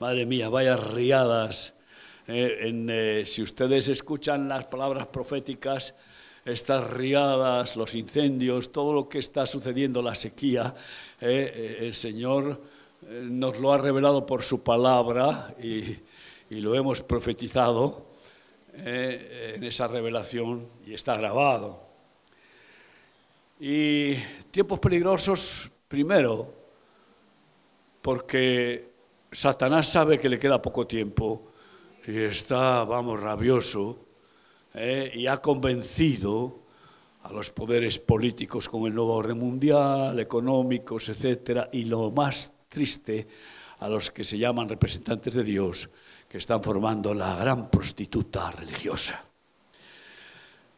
Madre 0.01 0.25
mía, 0.25 0.49
vaya 0.49 0.75
riadas. 0.75 1.75
Eh, 2.27 2.73
eh, 2.89 3.23
si 3.27 3.43
ustedes 3.43 3.87
escuchan 3.87 4.49
las 4.49 4.65
palabras 4.65 5.05
proféticas, 5.05 5.93
estas 6.43 6.89
riadas, 6.89 7.75
los 7.75 7.93
incendios, 7.93 8.71
todo 8.71 8.93
lo 8.93 9.07
que 9.07 9.19
está 9.19 9.45
sucediendo, 9.45 10.01
la 10.01 10.15
sequía, 10.15 10.73
eh, 11.19 11.77
el 11.81 11.93
Señor 11.93 12.59
nos 13.09 13.59
lo 13.59 13.73
ha 13.73 13.77
revelado 13.77 14.25
por 14.25 14.41
su 14.41 14.63
palabra 14.63 15.53
y, 15.61 15.97
lo 16.49 16.73
hemos 16.73 17.03
profetizado 17.03 18.07
en 18.73 19.63
esa 19.63 19.87
revelación 19.87 20.67
y 20.83 20.95
está 20.95 21.15
grabado. 21.15 21.79
Y 23.59 24.15
tiempos 24.49 24.79
peligrosos, 24.79 25.69
primero, 25.87 26.51
porque 28.01 28.90
Satanás 29.31 29.87
sabe 29.87 30.19
que 30.19 30.27
le 30.27 30.37
queda 30.37 30.61
poco 30.61 30.85
tiempo 30.85 31.53
y 32.05 32.17
está, 32.23 32.83
vamos, 32.83 33.17
rabioso 33.17 34.07
eh, 34.73 35.09
y 35.15 35.25
ha 35.25 35.37
convencido 35.37 36.59
a 37.23 37.31
los 37.31 37.49
poderes 37.51 37.97
políticos 37.97 38.67
con 38.67 38.85
el 38.87 38.93
nuevo 38.93 39.13
orden 39.13 39.37
mundial, 39.37 40.19
económicos, 40.19 41.07
etcétera, 41.07 41.69
y 41.71 41.85
lo 41.85 42.11
más 42.11 42.51
triste, 42.67 43.25
a 43.79 43.87
los 43.87 44.11
que 44.11 44.25
se 44.25 44.37
llaman 44.37 44.67
representantes 44.67 45.33
de 45.33 45.43
Dios, 45.43 45.89
que 46.27 46.37
están 46.37 46.61
formando 46.61 47.13
la 47.13 47.35
gran 47.35 47.71
prostituta 47.71 48.51
religiosa. 48.51 49.23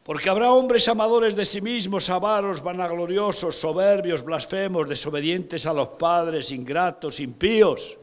Porque 0.04 0.30
habrá 0.30 0.52
hombres 0.52 0.86
amadores 0.86 1.34
de 1.34 1.44
sí 1.44 1.60
mismos, 1.60 2.08
avaros, 2.08 2.62
vanagloriosos, 2.62 3.56
soberbios, 3.56 4.22
blasfemos, 4.22 4.88
desobedientes 4.88 5.66
a 5.66 5.72
los 5.72 5.88
padres, 5.88 6.52
ingratos, 6.52 7.18
impíos 7.18 7.98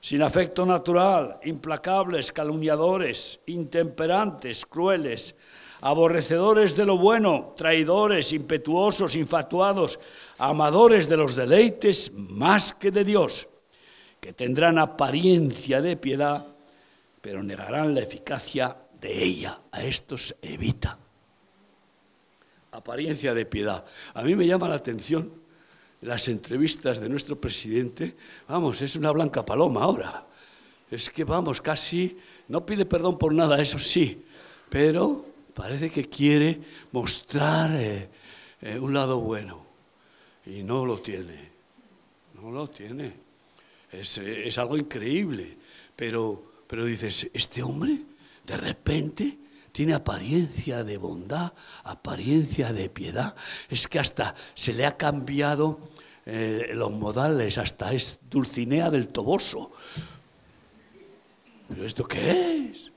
sin 0.00 0.22
afecto 0.22 0.64
natural, 0.64 1.38
implacables, 1.44 2.30
calumniadores, 2.32 3.40
intemperantes, 3.46 4.64
crueles, 4.64 5.34
aborrecedores 5.80 6.76
de 6.76 6.86
lo 6.86 6.98
bueno, 6.98 7.52
traidores, 7.56 8.32
impetuosos, 8.32 9.16
infatuados, 9.16 9.98
amadores 10.38 11.08
de 11.08 11.16
los 11.16 11.34
deleites 11.34 12.12
más 12.12 12.72
que 12.72 12.90
de 12.90 13.04
Dios, 13.04 13.48
que 14.20 14.32
tendrán 14.32 14.78
apariencia 14.78 15.80
de 15.80 15.96
piedad, 15.96 16.46
pero 17.20 17.42
negarán 17.42 17.94
la 17.94 18.00
eficacia 18.00 18.76
de 19.00 19.22
ella. 19.22 19.60
A 19.72 19.82
estos 19.82 20.34
evita. 20.42 20.98
Apariencia 22.72 23.34
de 23.34 23.46
piedad. 23.46 23.84
A 24.14 24.22
mí 24.22 24.36
me 24.36 24.46
llama 24.46 24.68
la 24.68 24.76
atención 24.76 25.37
las 26.02 26.28
entrevistas 26.28 27.00
de 27.00 27.08
nuestro 27.08 27.40
presidente, 27.40 28.14
vamos, 28.46 28.80
es 28.82 28.96
una 28.96 29.10
blanca 29.10 29.44
paloma 29.44 29.82
ahora. 29.82 30.26
Es 30.90 31.10
que 31.10 31.24
vamos, 31.24 31.60
casi 31.60 32.16
no 32.48 32.64
pide 32.64 32.86
perdón 32.86 33.18
por 33.18 33.34
nada, 33.34 33.60
eso 33.60 33.78
sí, 33.78 34.24
pero 34.70 35.24
parece 35.54 35.90
que 35.90 36.08
quiere 36.08 36.60
mostrar 36.92 37.70
eh, 37.74 38.08
eh, 38.62 38.78
un 38.78 38.94
lado 38.94 39.20
bueno 39.20 39.66
y 40.46 40.62
no 40.62 40.86
lo 40.86 40.98
tiene, 40.98 41.50
no 42.40 42.50
lo 42.50 42.68
tiene. 42.68 43.12
Es, 43.90 44.18
eh, 44.18 44.48
es 44.48 44.56
algo 44.58 44.76
increíble, 44.76 45.56
pero, 45.94 46.52
pero 46.66 46.84
dices, 46.84 47.28
este 47.32 47.62
hombre 47.62 47.98
de 48.46 48.56
repente 48.56 49.38
tiene 49.78 49.94
apariencia 49.94 50.82
de 50.82 50.96
bondad, 50.96 51.52
apariencia 51.84 52.72
de 52.72 52.90
piedad. 52.90 53.36
Es 53.70 53.86
que 53.86 54.00
hasta 54.00 54.34
se 54.52 54.72
le 54.72 54.84
ha 54.84 54.96
cambiado 54.96 55.78
eh, 56.26 56.72
los 56.74 56.90
modales, 56.90 57.58
hasta 57.58 57.92
es 57.92 58.18
Dulcinea 58.28 58.90
del 58.90 59.06
Toboso. 59.06 59.70
¿Pero 61.68 61.84
esto 61.86 62.02
qué 62.08 62.72
es? 62.72 62.90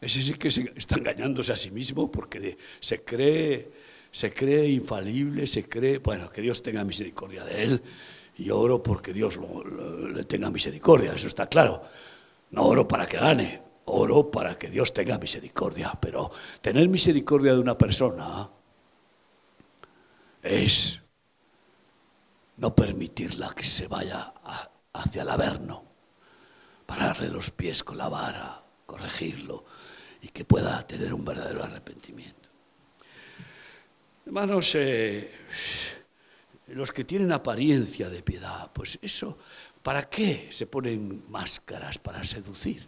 Ese 0.00 0.22
sí 0.22 0.32
que 0.32 0.50
se 0.50 0.72
está 0.74 0.96
engañándose 0.96 1.52
a 1.52 1.56
sí 1.56 1.70
mismo 1.70 2.10
porque 2.10 2.56
se 2.80 3.04
cree, 3.04 3.70
se 4.10 4.32
cree 4.32 4.68
infalible, 4.68 5.46
se 5.46 5.68
cree, 5.68 5.98
bueno, 5.98 6.30
que 6.30 6.40
Dios 6.40 6.62
tenga 6.62 6.82
misericordia 6.82 7.44
de 7.44 7.62
él. 7.62 7.82
Y 8.38 8.48
oro 8.48 8.82
porque 8.82 9.12
Dios 9.12 9.38
le 10.14 10.24
tenga 10.24 10.50
misericordia, 10.50 11.12
eso 11.12 11.26
está 11.26 11.46
claro. 11.46 11.82
No 12.50 12.64
oro 12.64 12.88
para 12.88 13.06
que 13.06 13.18
gane, 13.18 13.62
oro 13.86 14.30
para 14.30 14.58
que 14.58 14.68
Dios 14.68 14.92
tenga 14.92 15.18
misericordia. 15.18 15.92
Pero 16.00 16.30
tener 16.60 16.88
misericordia 16.88 17.52
de 17.52 17.60
una 17.60 17.76
persona 17.76 18.48
es 20.42 21.00
no 22.56 22.74
permitirla 22.74 23.52
que 23.54 23.64
se 23.64 23.86
vaya 23.86 24.32
hacia 24.92 25.22
el 25.22 25.30
averno, 25.30 25.84
pararle 26.86 27.28
los 27.28 27.50
pies 27.50 27.84
con 27.84 27.98
la 27.98 28.08
vara, 28.08 28.62
corregirlo 28.86 29.64
y 30.22 30.28
que 30.28 30.44
pueda 30.44 30.84
tener 30.86 31.12
un 31.14 31.24
verdadero 31.24 31.62
arrepentimiento. 31.62 32.48
Hermanos, 34.26 34.74
eh, 34.74 35.32
los 36.68 36.92
que 36.92 37.04
tienen 37.04 37.32
apariencia 37.32 38.10
de 38.10 38.22
piedad, 38.22 38.70
pues 38.72 38.98
eso, 39.00 39.38
¿para 39.82 40.08
qué 40.08 40.48
se 40.50 40.66
ponen 40.66 41.24
máscaras 41.28 41.98
para 41.98 42.24
seducir? 42.24 42.86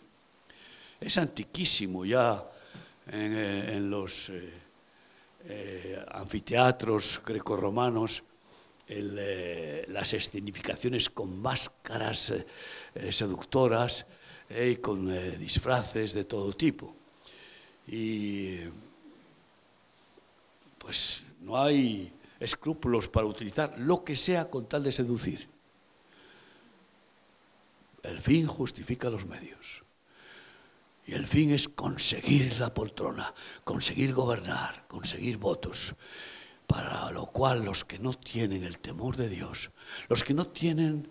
Es 1.00 1.16
antiquísimo 1.16 2.04
ya 2.04 2.44
en, 3.06 3.32
eh, 3.34 3.80
los 3.80 4.28
eh, 4.28 4.52
eh, 5.44 6.04
anfiteatros 6.08 7.20
grecorromanos 7.24 8.22
las 8.92 10.12
escenificaciones 10.14 11.10
con 11.10 11.40
máscaras 11.40 12.34
seductoras 13.08 14.04
y 14.50 14.74
con 14.78 15.06
disfraces 15.38 16.12
de 16.12 16.24
todo 16.24 16.52
tipo. 16.52 16.96
Y 17.86 18.58
pues 20.76 21.22
no 21.40 21.56
hay 21.56 22.12
escrúpulos 22.40 23.08
para 23.08 23.28
utilizar 23.28 23.78
lo 23.78 24.02
que 24.02 24.16
sea 24.16 24.50
con 24.50 24.66
tal 24.66 24.82
de 24.82 24.90
seducir. 24.90 25.46
El 28.02 28.20
fin 28.20 28.46
justifica 28.46 29.10
los 29.10 29.26
medios. 29.26 29.84
Y 31.06 31.14
el 31.14 31.26
fin 31.26 31.50
es 31.50 31.68
conseguir 31.68 32.58
la 32.60 32.72
poltrona, 32.72 33.34
conseguir 33.64 34.14
gobernar, 34.14 34.86
conseguir 34.86 35.38
votos, 35.38 35.94
para 36.66 37.10
lo 37.10 37.26
cual 37.26 37.64
los 37.64 37.84
que 37.84 37.98
no 37.98 38.14
tienen 38.14 38.62
el 38.62 38.78
temor 38.78 39.16
de 39.16 39.28
Dios, 39.28 39.70
los 40.08 40.22
que 40.22 40.34
no 40.34 40.46
tienen 40.46 41.08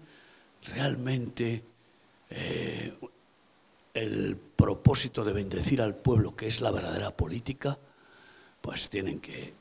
realmente 0.63 1.65
eh, 2.29 2.93
el 3.93 4.37
propósito 4.37 5.25
de 5.25 5.33
bendecir 5.33 5.81
al 5.81 5.95
pueblo, 5.95 6.35
que 6.35 6.47
es 6.47 6.61
la 6.61 6.71
verdadera 6.71 7.11
política, 7.15 7.77
pues 8.61 8.89
tienen 8.89 9.19
que 9.19 9.53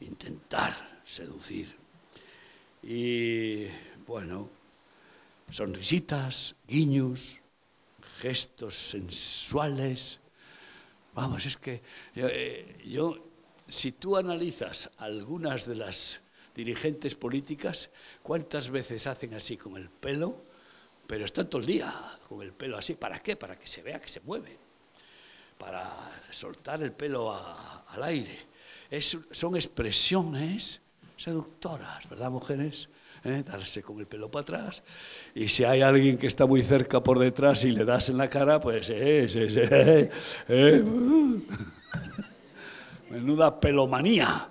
intentar 0.00 1.02
seducir. 1.04 1.76
Y 2.82 3.66
bueno, 4.06 4.48
sonrisitas, 5.54 6.56
guiños, 6.66 7.40
gestos 8.18 8.74
sensuales. 8.74 10.18
Vamos, 11.14 11.46
es 11.46 11.56
que 11.56 11.80
eh, 12.16 12.82
yo, 12.84 13.16
si 13.68 13.92
tú 13.92 14.16
analizas 14.16 14.90
algunas 14.98 15.64
de 15.66 15.76
las 15.76 16.20
dirigentes 16.56 17.14
políticas, 17.14 17.88
¿cuántas 18.20 18.68
veces 18.68 19.06
hacen 19.06 19.34
así 19.34 19.56
con 19.56 19.76
el 19.76 19.88
pelo? 19.90 20.42
Pero 21.06 21.24
están 21.24 21.48
todo 21.48 21.60
el 21.60 21.68
día 21.68 22.18
con 22.28 22.42
el 22.42 22.52
pelo 22.52 22.76
así. 22.76 22.94
¿Para 22.94 23.20
qué? 23.20 23.36
Para 23.36 23.56
que 23.56 23.68
se 23.68 23.80
vea 23.80 24.00
que 24.00 24.08
se 24.08 24.18
mueve. 24.22 24.58
Para 25.56 26.20
soltar 26.32 26.82
el 26.82 26.90
pelo 26.90 27.32
al 27.32 28.02
aire. 28.02 28.40
son 29.30 29.54
expresiones 29.54 30.80
seductoras, 31.16 32.08
¿verdad, 32.08 32.32
mujeres? 32.32 32.88
¿Eh? 33.24 33.42
Darse 33.42 33.82
con 33.82 33.98
el 34.00 34.06
pelo 34.06 34.30
para 34.30 34.42
atrás. 34.42 34.82
Y 35.34 35.48
si 35.48 35.64
hay 35.64 35.80
alguien 35.80 36.18
que 36.18 36.26
está 36.26 36.44
muy 36.44 36.62
cerca 36.62 37.02
por 37.02 37.18
detrás 37.18 37.64
y 37.64 37.70
le 37.70 37.84
das 37.84 38.10
en 38.10 38.18
la 38.18 38.28
cara, 38.28 38.60
pues 38.60 38.90
es, 38.90 39.34
es, 39.34 39.56
es, 39.56 40.10
es 40.48 40.84
menuda 43.10 43.58
pelomanía. 43.58 44.48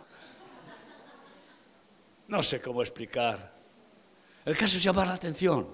No 2.27 2.41
sé 2.41 2.59
cómo 2.61 2.81
explicar. 2.81 3.53
El 4.45 4.57
caso 4.57 4.77
es 4.77 4.83
llamar 4.83 5.07
la 5.07 5.13
atención. 5.13 5.67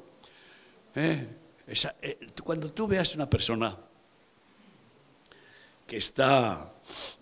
¿Eh? 0.96 1.28
Eh, 1.68 2.28
cuando 2.44 2.72
tú 2.72 2.88
veas 2.88 3.16
una 3.16 3.30
persona 3.30 3.78
que 5.86 5.98
está 5.98 6.74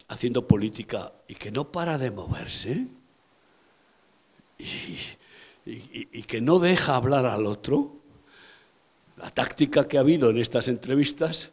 haciendo 0.08 0.48
política 0.48 1.12
y 1.28 1.36
que 1.36 1.52
no 1.52 1.72
para 1.72 1.98
de 1.98 2.12
moverse, 2.12 2.88
y, 4.58 4.98
que 6.28 6.42
no 6.42 6.60
deja 6.60 6.96
hablar 6.96 7.26
al 7.26 7.46
otro, 7.46 7.98
la 9.18 9.30
táctica 9.32 9.88
que 9.88 9.98
ha 9.98 10.02
habido 10.02 10.30
en 10.30 10.38
estas 10.38 10.68
entrevistas 10.68 11.52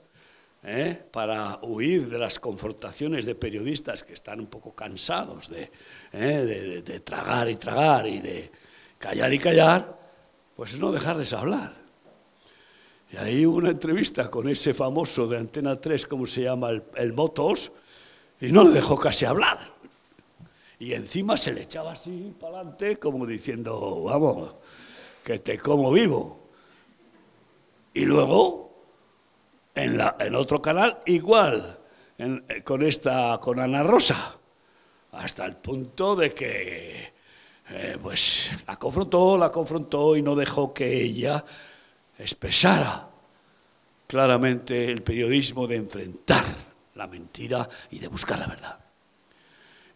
¿eh? 0.62 1.02
para 1.10 1.58
huir 1.62 2.08
de 2.08 2.18
las 2.18 2.38
confrontaciones 2.38 3.24
de 3.24 3.34
periodistas 3.34 4.04
que 4.04 4.12
están 4.12 4.40
un 4.40 4.46
poco 4.46 4.74
cansados 4.74 5.50
¿eh? 5.50 5.70
de, 6.12 6.82
de, 6.82 7.00
tragar 7.00 7.48
y 7.48 7.56
tragar 7.56 8.06
y 8.06 8.20
de 8.20 8.50
callar 8.98 9.32
y 9.32 9.38
callar, 9.38 9.98
pues 10.54 10.78
no 10.78 10.92
dejarles 10.92 11.32
hablar. 11.32 11.74
Y 13.12 13.16
ahí 13.16 13.46
hubo 13.46 13.58
una 13.58 13.70
entrevista 13.70 14.30
con 14.30 14.48
ese 14.48 14.74
famoso 14.74 15.26
de 15.26 15.38
Antena 15.38 15.80
3, 15.80 16.06
¿cómo 16.06 16.26
se 16.26 16.42
llama? 16.42 16.70
El, 16.70 16.82
el 16.96 17.12
Motos, 17.12 17.72
y 18.40 18.50
no 18.50 18.64
le 18.64 18.70
dejó 18.70 18.96
casi 18.96 19.24
hablar 19.24 19.73
y 20.78 20.92
encima 20.92 21.36
se 21.36 21.52
le 21.52 21.62
echaba 21.62 21.92
así 21.92 22.34
para 22.38 22.58
adelante 22.58 22.96
como 22.98 23.26
diciendo, 23.26 24.02
vamos, 24.04 24.54
que 25.22 25.38
te 25.38 25.58
como 25.58 25.90
vivo. 25.92 26.38
Y 27.94 28.04
luego, 28.04 28.84
en, 29.74 29.96
la, 29.98 30.16
en 30.18 30.34
otro 30.34 30.60
canal, 30.60 30.98
igual, 31.06 31.78
eh, 32.18 32.62
con, 32.64 32.82
esta, 32.82 33.38
con 33.40 33.60
Ana 33.60 33.82
Rosa, 33.82 34.36
hasta 35.12 35.46
el 35.46 35.56
punto 35.56 36.16
de 36.16 36.34
que, 36.34 37.12
eh, 37.70 37.98
pues, 38.02 38.52
la 38.66 38.76
confrontó, 38.76 39.38
la 39.38 39.50
confrontó 39.50 40.16
y 40.16 40.22
no 40.22 40.34
dejó 40.34 40.74
que 40.74 41.02
ella 41.02 41.44
expresara 42.18 43.08
claramente 44.06 44.90
el 44.90 45.02
periodismo 45.02 45.66
de 45.66 45.76
enfrentar 45.76 46.44
la 46.94 47.06
mentira 47.06 47.68
y 47.90 47.98
de 47.98 48.08
buscar 48.08 48.38
la 48.38 48.46
verdad. 48.46 48.83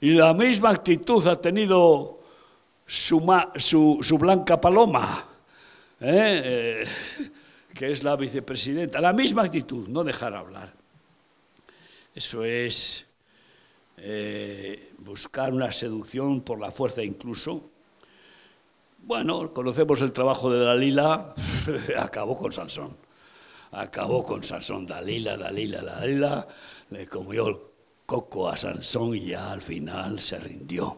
Y 0.00 0.10
la 0.10 0.32
misma 0.32 0.70
actitud 0.70 1.26
ha 1.26 1.36
tenido 1.40 2.20
su, 2.86 3.20
su, 4.00 4.18
Blanca 4.18 4.60
Paloma, 4.60 5.24
¿eh? 6.00 6.42
Eh, 6.44 6.84
que 7.74 7.90
es 7.90 8.02
la 8.02 8.16
vicepresidenta. 8.16 9.00
La 9.00 9.12
misma 9.12 9.42
actitud, 9.42 9.88
no 9.88 10.04
dejar 10.04 10.34
hablar. 10.34 10.72
Eso 12.14 12.44
es 12.44 13.06
eh, 13.98 14.92
buscar 14.98 15.52
una 15.52 15.70
seducción 15.72 16.40
por 16.40 16.60
la 16.60 16.70
fuerza 16.70 17.02
incluso. 17.02 17.70
Bueno, 18.98 19.52
conocemos 19.52 20.00
el 20.02 20.12
trabajo 20.12 20.50
de 20.50 20.64
Dalila, 20.64 21.34
acabó 21.98 22.36
con 22.36 22.52
Sansón. 22.52 22.96
Acabó 23.72 24.24
con 24.24 24.42
Sansón, 24.42 24.86
Dalila, 24.86 25.36
Dalila, 25.36 25.82
Dalila, 25.82 26.48
le 26.90 27.06
comió 27.06 27.67
coco 28.08 28.48
a 28.48 28.56
Sansón 28.56 29.14
y 29.16 29.26
ya 29.26 29.52
al 29.52 29.60
final 29.60 30.18
se 30.18 30.38
rindió. 30.38 30.96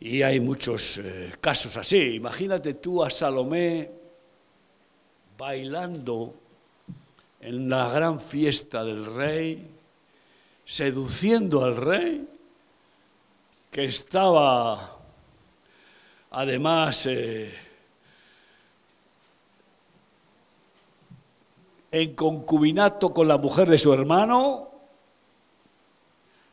Y 0.00 0.22
hay 0.22 0.40
muchos 0.40 0.98
eh, 0.98 1.32
casos 1.40 1.76
así. 1.76 2.16
Imagínate 2.16 2.74
tú 2.74 3.04
a 3.04 3.10
Salomé 3.10 3.88
bailando 5.38 6.34
en 7.40 7.68
la 7.68 7.88
gran 7.90 8.18
fiesta 8.18 8.82
del 8.82 9.06
rey, 9.06 9.70
seduciendo 10.64 11.64
al 11.64 11.76
rey, 11.76 12.28
que 13.70 13.84
estaba 13.84 14.98
además 16.32 17.06
eh, 17.06 17.54
en 21.92 22.14
concubinato 22.16 23.14
con 23.14 23.28
la 23.28 23.38
mujer 23.38 23.70
de 23.70 23.78
su 23.78 23.92
hermano, 23.94 24.69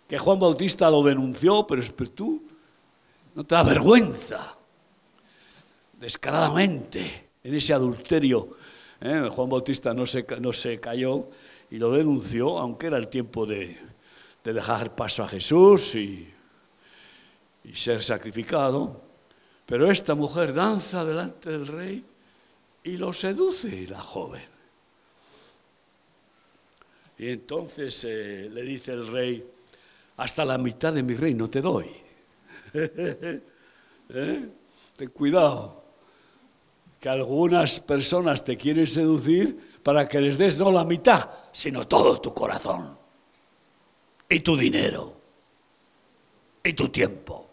que 0.08 0.18
Juan 0.18 0.40
Bautista 0.40 0.90
lo 0.90 1.04
denunció, 1.04 1.68
pero, 1.68 1.84
tú 2.14 2.44
no 3.36 3.44
te 3.44 3.56
da 3.56 3.64
vergüenza, 3.64 4.56
descaradamente, 6.00 7.30
en 7.44 7.56
ese 7.56 7.74
adulterio 7.74 8.58
¿eh? 9.02 9.30
Juan 9.32 9.50
Bautista 9.50 9.94
no 9.94 10.06
se, 10.06 10.26
no 10.40 10.54
se 10.54 10.80
cayó 10.80 11.30
y 11.70 11.78
lo 11.78 11.92
denunció, 11.92 12.58
aunque 12.58 12.88
era 12.88 12.98
el 12.98 13.08
tiempo 13.08 13.46
de, 13.46 13.78
de 14.44 14.54
dejar 14.54 14.96
paso 14.96 15.24
a 15.24 15.28
Jesús 15.28 15.96
y, 15.96 16.28
y 17.64 17.74
ser 17.74 18.04
sacrificado. 18.04 19.02
Pero 19.66 19.92
esta 19.92 20.16
mujer 20.16 20.54
danza 20.54 21.04
delante 21.04 21.50
del 21.50 21.68
rey 21.68 22.06
y 22.84 22.98
lo 22.98 23.12
seduce 23.12 23.86
la 23.88 24.00
joven. 24.00 24.58
Y 27.18 27.30
entonces 27.30 28.06
eh, 28.08 28.50
le 28.52 28.62
dice 28.62 28.94
el 28.94 29.08
rey, 29.08 29.46
hasta 30.18 30.44
la 30.44 30.58
mitad 30.58 30.94
de 30.94 31.04
mi 31.04 31.16
reino 31.16 31.50
te 31.50 31.62
doy. 31.62 31.90
¿Eh? 32.74 34.50
Ten 34.96 35.10
cuidado, 35.10 35.84
que 37.00 37.10
algunas 37.10 37.80
personas 37.80 38.44
te 38.44 38.58
quieren 38.58 38.88
seducir 38.88 39.80
para 39.84 40.08
que 40.08 40.20
les 40.20 40.38
des 40.38 40.58
no 40.58 40.72
la 40.72 40.84
mitad, 40.84 41.30
sino 41.52 41.88
todo 41.88 42.20
tu 42.20 42.34
corazón, 42.34 42.98
y 44.28 44.40
tu 44.40 44.58
dinero, 44.58 45.14
y 46.64 46.74
tu 46.74 46.90
tiempo. 46.90 47.48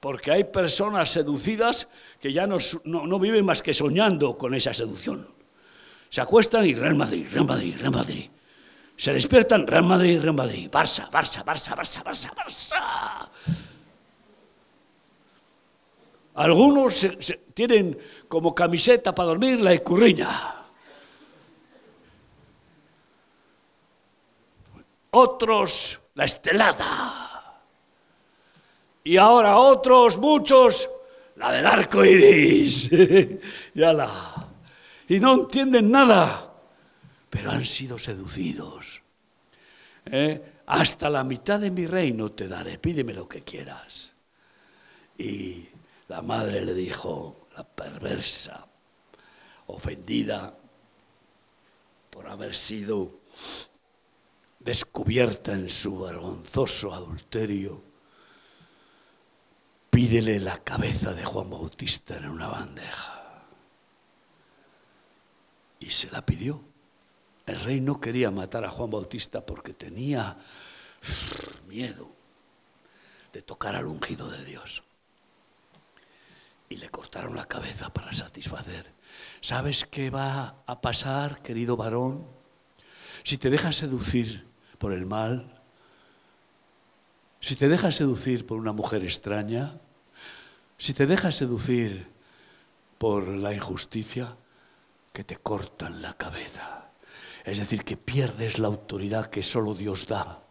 Porque 0.00 0.30
hay 0.30 0.44
personas 0.44 1.10
seducidas 1.10 1.88
que 2.20 2.32
ya 2.32 2.46
no, 2.46 2.58
no, 2.84 3.18
viven 3.18 3.44
más 3.44 3.62
que 3.62 3.74
soñando 3.74 4.36
con 4.38 4.54
esa 4.54 4.72
seducción. 4.72 5.28
Se 6.08 6.20
acuestan 6.20 6.66
y 6.66 6.74
Real 6.74 6.94
Madrid, 6.94 7.26
Real 7.30 7.46
Madrid, 7.46 7.76
Real 7.78 7.92
Madrid. 7.92 8.30
Se 8.98 9.12
despiertan 9.12 9.64
Real 9.66 9.84
Madrid, 9.84 10.20
Real 10.20 10.34
Madrid. 10.34 10.68
Barça, 10.68 11.08
Barça, 11.08 11.44
Barça, 11.44 11.76
Barça, 11.76 12.02
Barça, 12.02 12.34
Barça. 12.34 13.28
Algunos 16.34 17.06
tienen 17.54 17.96
como 18.28 18.54
camiseta 18.54 19.14
para 19.14 19.28
dormir 19.28 19.64
la 19.64 19.72
escurriña. 19.72 20.28
Otros 25.12 26.00
la 26.14 26.24
estelada 26.24 26.84
y 29.04 29.16
ahora 29.16 29.56
otros, 29.56 30.18
muchos, 30.18 30.90
la 31.36 31.52
del 31.52 31.64
arco 31.64 32.04
iris. 32.04 32.90
y, 32.92 33.80
y 35.08 35.20
no 35.20 35.34
entienden 35.34 35.90
nada, 35.90 36.47
pero 37.30 37.50
han 37.50 37.64
sido 37.64 37.98
seducidos. 37.98 39.02
¿Eh? 40.06 40.60
Hasta 40.66 41.10
la 41.10 41.24
mitad 41.24 41.60
de 41.60 41.70
mi 41.70 41.86
reino 41.86 42.32
te 42.32 42.48
daré, 42.48 42.78
pídeme 42.78 43.14
lo 43.14 43.28
que 43.28 43.42
quieras. 43.42 44.12
Y 45.16 45.68
la 46.08 46.22
madre 46.22 46.64
le 46.64 46.74
dijo, 46.74 47.48
la 47.56 47.64
perversa, 47.64 48.66
ofendida 49.66 50.56
por 52.10 52.28
haber 52.28 52.54
sido 52.54 53.20
descubierta 54.60 55.52
en 55.52 55.70
su 55.70 56.00
vergonzoso 56.00 56.92
adulterio, 56.92 57.82
pídele 59.90 60.38
la 60.40 60.58
cabeza 60.58 61.14
de 61.14 61.24
Juan 61.24 61.50
Bautista 61.50 62.16
en 62.16 62.28
una 62.28 62.48
bandeja. 62.48 63.44
Y 65.80 65.90
se 65.90 66.10
la 66.10 66.24
pidió. 66.24 66.67
El 67.48 67.58
rey 67.60 67.80
no 67.80 67.98
quería 67.98 68.30
matar 68.30 68.66
a 68.66 68.68
Juan 68.68 68.90
Bautista 68.90 69.40
porque 69.40 69.72
tenía 69.72 70.36
miedo 71.66 72.10
de 73.32 73.40
tocar 73.40 73.74
al 73.74 73.86
ungido 73.86 74.28
de 74.28 74.44
Dios. 74.44 74.82
Y 76.68 76.76
le 76.76 76.90
cortaron 76.90 77.34
la 77.34 77.46
cabeza 77.46 77.90
para 77.90 78.12
satisfacer. 78.12 78.92
¿Sabes 79.40 79.86
qué 79.86 80.10
va 80.10 80.62
a 80.66 80.80
pasar, 80.82 81.40
querido 81.40 81.74
varón? 81.74 82.26
Si 83.24 83.38
te 83.38 83.48
dejas 83.48 83.76
seducir 83.76 84.46
por 84.76 84.92
el 84.92 85.06
mal, 85.06 85.62
si 87.40 87.56
te 87.56 87.70
dejas 87.70 87.96
seducir 87.96 88.46
por 88.46 88.58
una 88.58 88.72
mujer 88.72 89.02
extraña, 89.04 89.80
si 90.76 90.92
te 90.92 91.06
dejas 91.06 91.36
seducir 91.36 92.10
por 92.98 93.26
la 93.26 93.54
injusticia, 93.54 94.36
que 95.14 95.24
te 95.24 95.38
cortan 95.38 96.02
la 96.02 96.12
cabeza. 96.12 96.87
Es 97.48 97.58
decir, 97.58 97.82
que 97.82 97.96
pierdes 97.96 98.58
la 98.58 98.68
autoridad 98.68 99.30
que 99.30 99.42
solo 99.42 99.74
Dios 99.74 100.06
da 100.06 100.42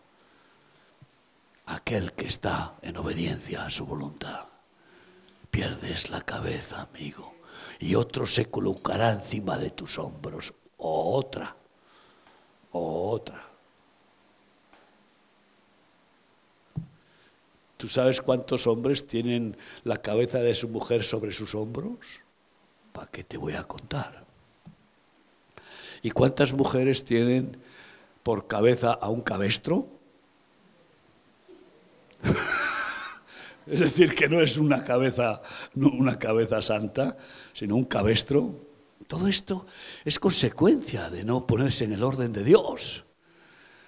a 1.68 1.76
aquel 1.76 2.14
que 2.14 2.26
está 2.26 2.74
en 2.82 2.98
obediencia 2.98 3.66
a 3.66 3.70
su 3.70 3.86
voluntad. 3.86 4.46
Pierdes 5.52 6.10
la 6.10 6.22
cabeza, 6.22 6.82
amigo, 6.82 7.36
y 7.80 7.94
otro 7.94 8.26
se 8.26 8.50
colocará 8.50 9.12
encima 9.12 9.60
de 9.60 9.70
tus 9.70 10.00
hombros, 10.00 10.56
o 10.78 11.16
otra, 11.16 11.56
o 12.72 13.12
otra. 13.12 13.46
¿Tú 17.78 17.88
sabes 17.88 18.22
cuántos 18.22 18.66
hombres 18.66 19.06
tienen 19.06 19.56
la 19.84 19.98
cabeza 19.98 20.40
de 20.40 20.56
su 20.56 20.68
mujer 20.68 21.04
sobre 21.04 21.32
sus 21.32 21.54
hombros? 21.54 22.00
¿Para 22.92 23.08
qué 23.12 23.24
te 23.24 23.38
voy 23.38 23.54
a 23.54 23.66
contar? 23.66 24.27
¿Y 26.02 26.12
cuántas 26.12 26.54
mujeres 26.54 27.04
tienen 27.04 27.58
por 28.24 28.48
cabeza 28.48 28.92
a 28.94 29.10
un 29.10 29.22
cabestro? 29.22 29.88
es 33.68 33.80
decir, 33.80 34.14
que 34.16 34.28
no 34.28 34.42
es 34.42 34.58
una 34.58 34.84
cabeza, 34.84 35.42
una 35.76 36.18
cabeza 36.18 36.62
santa, 36.62 37.18
sino 37.54 37.76
un 37.76 37.86
cabestro. 37.86 38.68
Todo 39.08 39.28
esto 39.28 39.66
es 40.04 40.20
consecuencia 40.20 41.10
de 41.10 41.24
no 41.24 41.48
ponerse 41.48 41.86
en 41.86 41.94
el 41.94 42.04
orden 42.04 42.34
de 42.34 42.44
Dios. 42.44 43.06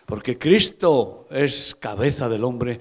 Porque 0.06 0.38
Cristo 0.38 1.28
es 1.30 1.76
cabeza 1.76 2.30
del 2.30 2.44
hombre 2.44 2.80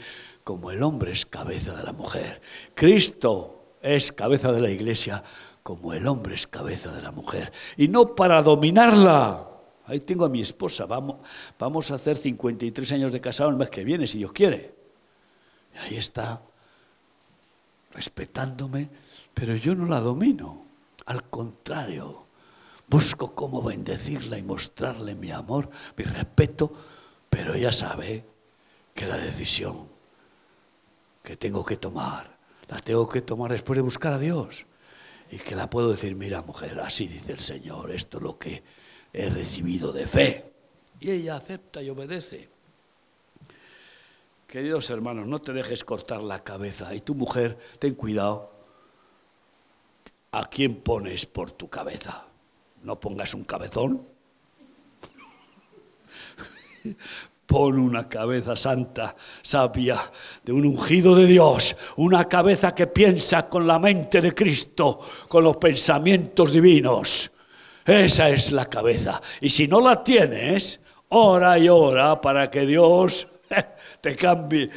como 0.48 0.70
el 0.70 0.82
hombre 0.82 1.12
es 1.12 1.26
cabeza 1.26 1.76
de 1.76 1.82
la 1.82 1.92
mujer. 1.92 2.40
Cristo 2.74 3.74
es 3.82 4.12
cabeza 4.12 4.50
de 4.50 4.62
la 4.62 4.70
iglesia 4.70 5.22
como 5.68 5.92
el 5.92 6.06
hombre 6.06 6.34
es 6.34 6.46
cabeza 6.46 6.90
de 6.92 7.02
la 7.02 7.12
mujer. 7.12 7.52
Y 7.76 7.88
no 7.88 8.14
para 8.14 8.40
dominarla. 8.40 9.46
Ahí 9.84 10.00
tengo 10.00 10.24
a 10.24 10.30
mi 10.30 10.40
esposa, 10.40 10.86
vamos, 10.86 11.16
vamos 11.58 11.90
a 11.90 11.96
hacer 11.96 12.16
53 12.16 12.92
años 12.92 13.12
de 13.12 13.20
casado 13.20 13.50
el 13.50 13.56
mes 13.56 13.68
que 13.68 13.84
viene, 13.84 14.06
si 14.06 14.16
Dios 14.16 14.32
quiere. 14.32 14.74
Y 15.74 15.78
ahí 15.78 15.96
está, 15.98 16.40
respetándome, 17.92 18.88
pero 19.34 19.56
yo 19.56 19.74
no 19.74 19.84
la 19.84 20.00
domino. 20.00 20.64
Al 21.04 21.24
contrario, 21.24 22.24
busco 22.86 23.34
cómo 23.34 23.62
bendecirla 23.62 24.38
y 24.38 24.42
mostrarle 24.42 25.14
mi 25.14 25.32
amor, 25.32 25.68
mi 25.98 26.04
respeto, 26.04 26.72
pero 27.28 27.52
ella 27.52 27.74
sabe 27.74 28.24
que 28.94 29.06
la 29.06 29.18
decisión 29.18 29.86
que 31.22 31.36
tengo 31.36 31.62
que 31.62 31.76
tomar, 31.76 32.38
las 32.68 32.82
tengo 32.82 33.06
que 33.06 33.20
tomar 33.20 33.52
después 33.52 33.76
de 33.76 33.82
buscar 33.82 34.14
a 34.14 34.18
Dios. 34.18 34.64
Y 35.30 35.38
que 35.38 35.54
la 35.54 35.68
puedo 35.68 35.90
decir, 35.90 36.14
mira 36.14 36.42
mujer, 36.42 36.80
así 36.80 37.06
dice 37.06 37.32
el 37.32 37.40
Señor, 37.40 37.90
esto 37.90 38.18
es 38.18 38.22
lo 38.22 38.38
que 38.38 38.62
he 39.12 39.28
recibido 39.28 39.92
de 39.92 40.06
fe. 40.06 40.52
Y 41.00 41.10
ella 41.10 41.36
acepta 41.36 41.82
y 41.82 41.90
obedece. 41.90 42.48
Queridos 44.46 44.88
hermanos, 44.88 45.26
no 45.26 45.38
te 45.38 45.52
dejes 45.52 45.84
cortar 45.84 46.22
la 46.22 46.42
cabeza. 46.42 46.94
Y 46.94 47.02
tu 47.02 47.14
mujer, 47.14 47.58
ten 47.78 47.94
cuidado. 47.94 48.50
¿A 50.32 50.48
quién 50.48 50.76
pones 50.80 51.26
por 51.26 51.50
tu 51.50 51.68
cabeza? 51.68 52.26
No 52.82 52.98
pongas 52.98 53.34
un 53.34 53.44
cabezón. 53.44 54.06
Pon 57.48 57.78
una 57.78 58.06
cabeza 58.06 58.54
santa, 58.56 59.16
sabia, 59.40 59.98
de 60.44 60.52
un 60.52 60.66
ungido 60.66 61.14
de 61.14 61.24
Dios, 61.24 61.74
una 61.96 62.28
cabeza 62.28 62.74
que 62.74 62.88
piensa 62.88 63.48
con 63.48 63.66
la 63.66 63.78
mente 63.78 64.20
de 64.20 64.34
Cristo, 64.34 64.98
con 65.26 65.44
los 65.44 65.56
pensamientos 65.56 66.52
divinos. 66.52 67.32
Esa 67.86 68.28
es 68.28 68.52
la 68.52 68.66
cabeza. 68.66 69.22
Y 69.40 69.48
si 69.48 69.66
no 69.66 69.80
la 69.80 70.04
tienes, 70.04 70.82
ora 71.08 71.58
y 71.58 71.70
ora 71.70 72.20
para 72.20 72.50
que 72.50 72.66
Dios 72.66 73.26
te 74.02 74.14
cambie, 74.14 74.68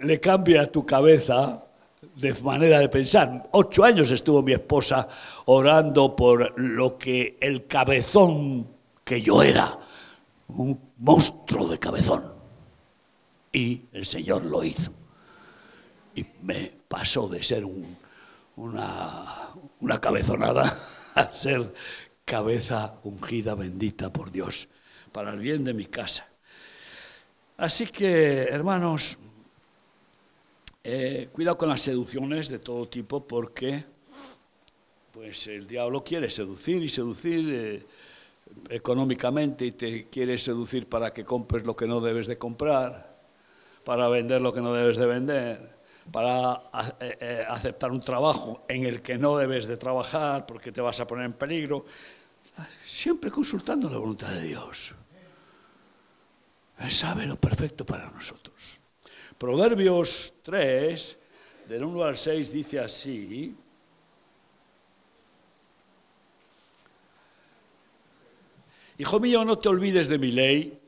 le 0.00 0.20
cambie 0.20 0.58
a 0.58 0.72
tu 0.72 0.86
cabeza 0.86 1.62
de 2.16 2.32
manera 2.42 2.78
de 2.78 2.88
pensar. 2.88 3.46
Ocho 3.52 3.84
años 3.84 4.10
estuvo 4.10 4.42
mi 4.42 4.54
esposa 4.54 5.06
orando 5.44 6.16
por 6.16 6.58
lo 6.58 6.96
que 6.96 7.36
el 7.42 7.66
cabezón 7.66 8.66
que 9.04 9.20
yo 9.20 9.42
era 9.42 9.78
un 10.56 10.92
monstruo 10.98 11.68
de 11.68 11.78
cabezón. 11.78 12.32
Y 13.52 13.82
el 13.92 14.04
Señor 14.04 14.44
lo 14.44 14.62
hizo. 14.62 14.92
Y 16.14 16.26
me 16.42 16.72
pasó 16.88 17.28
de 17.28 17.42
ser 17.42 17.64
una, 18.56 19.50
una 19.80 20.00
cabezonada 20.00 20.78
a 21.14 21.32
ser 21.32 21.72
cabeza 22.24 22.94
ungida, 23.02 23.54
bendita 23.54 24.12
por 24.12 24.30
Dios, 24.30 24.68
para 25.12 25.32
el 25.32 25.38
bien 25.38 25.64
de 25.64 25.74
mi 25.74 25.86
casa. 25.86 26.28
Así 27.56 27.86
que, 27.86 28.44
hermanos, 28.44 29.18
eh, 30.82 31.28
cuidado 31.32 31.58
con 31.58 31.68
las 31.68 31.82
seducciones 31.82 32.48
de 32.48 32.58
todo 32.58 32.88
tipo 32.88 33.26
porque 33.26 33.84
pues 35.12 35.46
el 35.46 35.66
diablo 35.66 36.02
quiere 36.02 36.30
seducir 36.30 36.82
y 36.82 36.88
seducir 36.88 37.46
eh, 37.50 37.86
económicamente 38.68 39.66
y 39.66 39.72
te 39.72 40.08
quiere 40.08 40.38
seducir 40.38 40.88
para 40.88 41.12
que 41.12 41.24
compres 41.24 41.64
lo 41.64 41.74
que 41.74 41.86
no 41.86 42.00
debes 42.00 42.26
de 42.26 42.38
comprar, 42.38 43.20
para 43.84 44.08
vender 44.08 44.40
lo 44.40 44.52
que 44.52 44.60
no 44.60 44.72
debes 44.72 44.96
de 44.96 45.06
vender, 45.06 45.80
para 46.10 46.62
eh, 47.00 47.16
eh, 47.20 47.44
aceptar 47.48 47.90
un 47.90 48.00
trabajo 48.00 48.64
en 48.68 48.84
el 48.84 49.02
que 49.02 49.18
no 49.18 49.36
debes 49.36 49.66
de 49.66 49.76
trabajar 49.76 50.46
porque 50.46 50.72
te 50.72 50.80
vas 50.80 51.00
a 51.00 51.06
poner 51.06 51.26
en 51.26 51.32
peligro, 51.32 51.84
siempre 52.84 53.30
consultando 53.30 53.88
la 53.88 53.98
voluntad 53.98 54.30
de 54.30 54.42
Dios. 54.42 54.94
Él 56.78 56.90
sabe 56.90 57.26
lo 57.26 57.36
perfecto 57.36 57.84
para 57.84 58.10
nosotros. 58.10 58.80
Proverbios 59.36 60.34
3, 60.42 61.18
del 61.68 61.84
1 61.84 62.04
al 62.04 62.16
6, 62.16 62.52
dice 62.52 62.80
así, 62.80 63.56
Hijo 69.00 69.18
mío, 69.18 69.46
no 69.46 69.56
te 69.56 69.70
olvides 69.70 70.08
de 70.08 70.18
mi 70.18 70.30
ley 70.30 70.78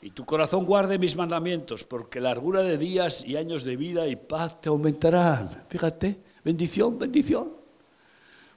y 0.00 0.10
tu 0.12 0.24
corazón 0.24 0.64
guarde 0.64 0.98
mis 0.98 1.14
mandamientos, 1.14 1.84
porque 1.84 2.22
largura 2.22 2.62
de 2.62 2.78
días 2.78 3.22
y 3.22 3.36
años 3.36 3.64
de 3.64 3.76
vida 3.76 4.06
y 4.06 4.16
paz 4.16 4.62
te 4.62 4.70
aumentarán. 4.70 5.66
Fíjate, 5.68 6.18
bendición, 6.42 6.98
bendición, 6.98 7.52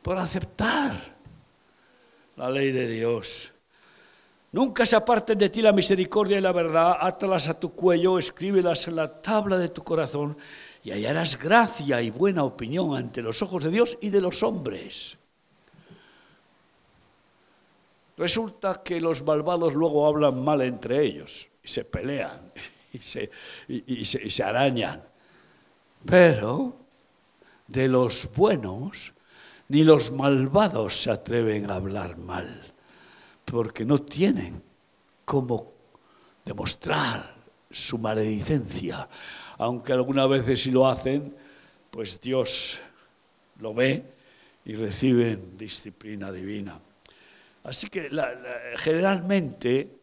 por 0.02 0.18
aceptar 0.18 1.18
la 2.38 2.50
ley 2.50 2.72
de 2.72 2.88
Dios. 2.88 3.52
Nunca 4.54 4.86
se 4.86 4.96
aparten 4.96 5.38
de 5.38 5.50
ti 5.50 5.62
la 5.62 5.74
misericordia 5.74 6.38
y 6.38 6.42
la 6.42 6.54
verdad, 6.54 6.96
átalas 6.98 7.50
a 7.50 7.60
tu 7.60 7.74
cuello, 7.74 8.18
escríbelas 8.18 8.88
en 8.88 8.96
la 8.96 9.22
tabla 9.22 9.58
de 9.58 9.68
tu 9.68 9.84
corazón 9.84 10.38
y 10.82 10.92
hallarás 10.92 11.38
gracia 11.38 12.02
y 12.02 12.10
buena 12.10 12.46
opinión 12.46 12.96
ante 12.96 13.22
los 13.22 13.42
ojos 13.42 13.66
de 13.66 13.70
Dios 13.70 13.98
y 14.00 14.12
de 14.12 14.22
los 14.22 14.44
hombres. 14.44 15.19
Resulta 18.20 18.84
que 18.84 19.00
los 19.00 19.24
malvados 19.24 19.74
luego 19.74 20.06
hablan 20.06 20.44
mal 20.44 20.60
entre 20.62 21.02
ellos 21.02 21.48
y 21.64 21.70
se 21.70 21.86
pelean 21.86 22.52
y 22.94 23.00
se, 23.00 23.32
y, 23.70 24.04
se, 24.04 24.44
arañan. 24.44 25.02
Pero 26.06 26.76
de 27.66 27.88
los 27.88 28.30
buenos 28.36 29.14
ni 29.70 29.86
los 29.86 30.12
malvados 30.12 31.02
se 31.02 31.12
atreven 31.12 31.72
a 31.72 31.76
hablar 31.76 32.18
mal, 32.18 32.62
porque 33.46 33.86
no 33.86 34.00
tienen 34.00 34.62
cómo 35.24 35.72
demostrar 36.44 37.36
su 37.72 37.98
maledicencia, 38.00 39.08
aunque 39.60 39.94
algunas 39.94 40.28
veces 40.28 40.62
si 40.62 40.72
lo 40.72 40.90
hacen, 40.90 41.34
pues 41.90 42.20
Dios 42.20 42.82
lo 43.62 43.74
ve 43.74 44.04
y 44.66 44.76
reciben 44.76 45.58
disciplina 45.58 46.34
divina. 46.34 46.82
Así 47.70 47.88
que 47.88 48.10
generalmente 48.78 50.00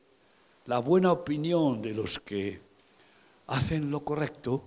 la 0.67 0.79
buena 0.79 1.11
opinión 1.11 1.83
de 1.83 1.95
los 1.95 2.21
que 2.21 2.61
hacen 3.49 3.91
lo 3.91 4.05
correcto 4.05 4.63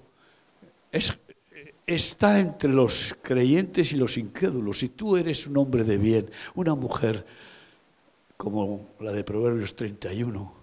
está 1.85 2.37
entre 2.41 2.69
los 2.69 3.15
creyentes 3.21 3.93
y 3.93 3.95
los 3.95 4.17
incrédulos. 4.17 4.79
Si 4.79 4.89
tú 4.89 5.15
eres 5.15 5.47
un 5.47 5.55
hombre 5.55 5.85
de 5.85 5.97
bien, 5.97 6.29
una 6.55 6.75
mujer 6.75 7.25
como 8.35 8.89
la 8.99 9.13
de 9.13 9.23
Proverbios 9.23 9.77
31, 9.77 10.53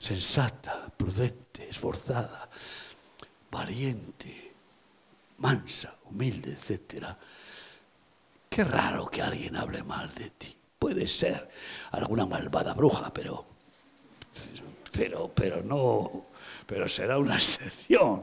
sensata, 0.00 0.92
prudente, 0.96 1.68
esforzada, 1.68 2.50
valiente, 3.52 4.52
mansa, 5.38 5.96
humilde, 6.10 6.54
etc. 6.60 7.06
Qué 8.48 8.64
raro 8.64 9.06
que 9.06 9.22
alguien 9.22 9.54
hable 9.54 9.84
mal 9.84 10.12
de 10.12 10.30
ti. 10.30 10.57
Puede 10.88 11.06
ser 11.06 11.46
alguna 11.90 12.24
malvada 12.24 12.72
bruja, 12.72 13.12
pero, 13.12 13.44
pero, 14.90 15.30
pero 15.34 15.62
no, 15.62 16.24
pero 16.66 16.88
será 16.88 17.18
una 17.18 17.34
excepción. 17.34 18.22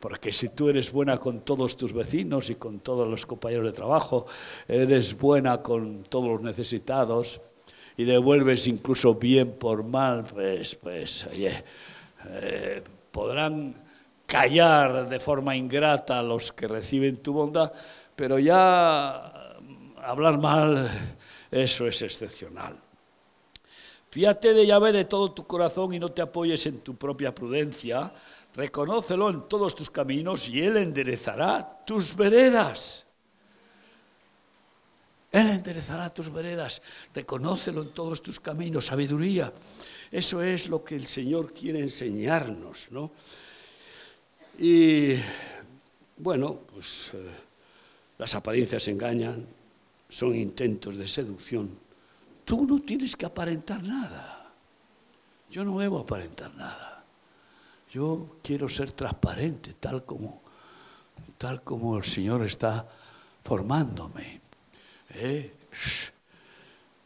Porque 0.00 0.32
si 0.32 0.48
tú 0.48 0.68
eres 0.68 0.90
buena 0.90 1.16
con 1.18 1.42
todos 1.42 1.76
tus 1.76 1.92
vecinos 1.92 2.50
y 2.50 2.56
con 2.56 2.80
todos 2.80 3.06
los 3.08 3.24
compañeros 3.24 3.66
de 3.66 3.70
trabajo, 3.70 4.26
eres 4.66 5.16
buena 5.16 5.62
con 5.62 6.02
todos 6.02 6.26
los 6.26 6.42
necesitados 6.42 7.40
y 7.96 8.02
devuelves 8.02 8.66
incluso 8.66 9.14
bien 9.14 9.52
por 9.52 9.84
mal, 9.84 10.24
pues, 10.24 10.74
pues, 10.74 11.28
oye, 11.30 11.62
eh, 12.30 12.82
podrán 13.12 13.76
callar 14.26 15.08
de 15.08 15.20
forma 15.20 15.54
ingrata 15.54 16.18
a 16.18 16.22
los 16.24 16.50
que 16.50 16.66
reciben 16.66 17.18
tu 17.18 17.32
bondad, 17.32 17.72
pero 18.16 18.40
ya 18.40 19.54
hablar 20.02 20.38
mal 20.38 20.90
eso 21.52 21.86
es 21.86 22.00
excepcional. 22.00 22.80
Fíate 24.08 24.52
de 24.52 24.66
Yahvé 24.66 24.90
de 24.92 25.04
todo 25.04 25.32
tu 25.32 25.46
corazón 25.46 25.92
y 25.94 25.98
no 25.98 26.08
te 26.08 26.22
apoyes 26.22 26.66
en 26.66 26.80
tu 26.80 26.96
propia 26.96 27.34
prudencia. 27.34 28.12
Reconócelo 28.54 29.30
en 29.30 29.48
todos 29.48 29.74
tus 29.74 29.90
caminos 29.90 30.48
y 30.48 30.60
Él 30.62 30.78
enderezará 30.78 31.84
tus 31.86 32.16
veredas. 32.16 33.06
Él 35.30 35.48
enderezará 35.48 36.12
tus 36.12 36.32
veredas. 36.32 36.82
Reconócelo 37.14 37.82
en 37.82 37.90
todos 37.90 38.22
tus 38.22 38.40
caminos. 38.40 38.86
Sabiduría. 38.86 39.52
Eso 40.10 40.42
es 40.42 40.68
lo 40.68 40.82
que 40.84 40.94
el 40.94 41.06
Señor 41.06 41.54
quiere 41.54 41.80
enseñarnos, 41.80 42.88
¿no? 42.90 43.12
Y 44.58 45.14
bueno, 46.18 46.60
pues 46.70 47.12
eh, 47.14 47.30
las 48.18 48.34
apariencias 48.34 48.86
engañan, 48.88 49.46
son 50.12 50.36
intentos 50.36 50.98
de 50.98 51.08
seducción, 51.08 51.70
tú 52.44 52.66
no 52.66 52.78
tienes 52.80 53.16
que 53.16 53.24
aparentar 53.24 53.82
nada. 53.82 54.52
Yo 55.50 55.64
no 55.64 55.78
debo 55.78 56.00
aparentar 56.00 56.54
nada. 56.54 57.02
Yo 57.90 58.36
quiero 58.42 58.68
ser 58.68 58.92
transparente, 58.92 59.72
tal 59.72 60.04
como, 60.04 60.42
tal 61.38 61.62
como 61.62 61.96
el 61.96 62.04
Señor 62.04 62.44
está 62.44 62.86
formándome. 63.42 64.42
¿Eh? 65.14 65.54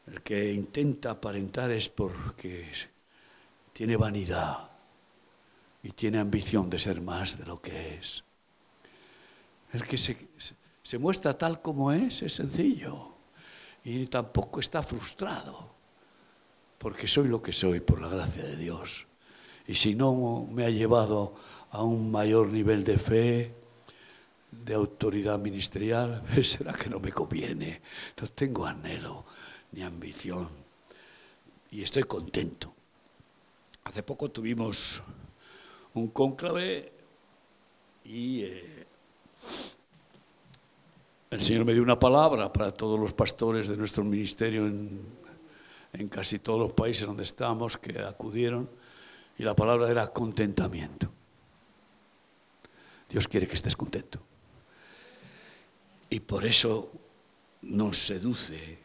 El 0.09 0.21
que 0.23 0.53
intenta 0.53 1.13
aparentar 1.13 1.71
es 1.71 1.89
porque 1.89 2.73
tiene 3.73 3.97
vanidad 3.97 4.69
y 5.85 5.91
tiene 5.93 6.19
ambición 6.19 6.69
de 6.69 6.81
ser 6.81 7.01
más 7.01 7.39
de 7.39 7.47
lo 7.47 7.63
que 7.63 7.95
es. 7.95 8.25
El 9.73 9.85
que 9.85 9.97
se, 9.97 10.29
se 10.39 10.55
muestra 10.99 11.37
tal 11.37 11.61
como 11.61 11.91
es, 11.91 12.22
es 12.22 12.34
sencillo. 12.34 13.11
Y 13.82 14.07
tampoco 14.07 14.61
está 14.61 14.82
frustrado, 14.84 15.74
porque 16.78 17.09
soy 17.09 17.26
lo 17.26 17.43
que 17.43 17.53
soy 17.53 17.80
por 17.80 18.01
la 18.01 18.09
gracia 18.09 18.45
de 18.45 18.57
Dios. 18.57 19.07
Y 19.66 19.74
si 19.74 19.97
no 19.97 20.47
me 20.49 20.64
ha 20.64 20.70
llevado 20.70 21.34
a 21.70 21.82
un 21.82 22.11
mayor 22.11 22.47
nivel 22.49 22.84
de 22.84 22.99
fe, 22.99 23.55
de 24.53 24.74
autoridad 24.74 25.39
ministerial, 25.39 26.22
será 26.45 26.72
que 26.72 26.89
no 26.89 27.01
me 27.01 27.12
conviene. 27.12 27.82
No 28.20 28.28
tengo 28.28 28.64
anhelo 28.64 29.24
ni 29.72 29.82
ambición. 29.82 30.49
Y 31.70 31.82
estoy 31.82 32.05
contento. 32.05 32.72
Hace 33.84 34.03
poco 34.03 34.30
tuvimos 34.30 35.03
un 35.95 36.09
cónclave 36.09 36.93
y 38.05 38.43
eh, 38.43 38.66
el 41.37 41.43
Señor 41.43 41.66
me 41.66 41.74
dio 41.74 41.82
una 41.82 41.99
palabra 41.99 42.51
para 42.51 42.70
todos 42.70 42.99
los 42.99 43.12
pastores 43.12 43.68
de 43.68 43.76
nuestro 43.76 44.03
ministerio 44.03 44.66
en, 44.66 46.09
casi 46.09 46.39
todos 46.39 46.59
los 46.59 46.72
países 46.72 47.07
donde 47.07 47.24
estamos 47.24 47.76
que 47.76 48.01
acudieron 48.01 48.70
y 49.39 49.43
la 49.43 49.55
palabra 49.55 49.91
era 49.91 50.07
contentamiento. 50.09 51.12
Dios 53.11 53.28
quiere 53.28 53.47
que 53.47 53.55
estés 53.55 53.76
contento. 53.76 54.18
Y 56.09 56.20
por 56.20 56.47
eso 56.47 56.91
nos 57.62 57.99
seduce 57.99 58.78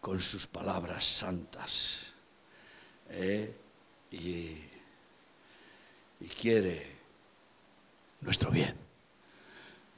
con 0.00 0.20
sus 0.20 0.48
palabras 0.48 1.04
santas. 1.04 2.00
¿eh? 3.10 3.54
y 4.10 4.58
quiere 6.40 6.90
nuestro 8.20 8.50
bien. 8.50 8.74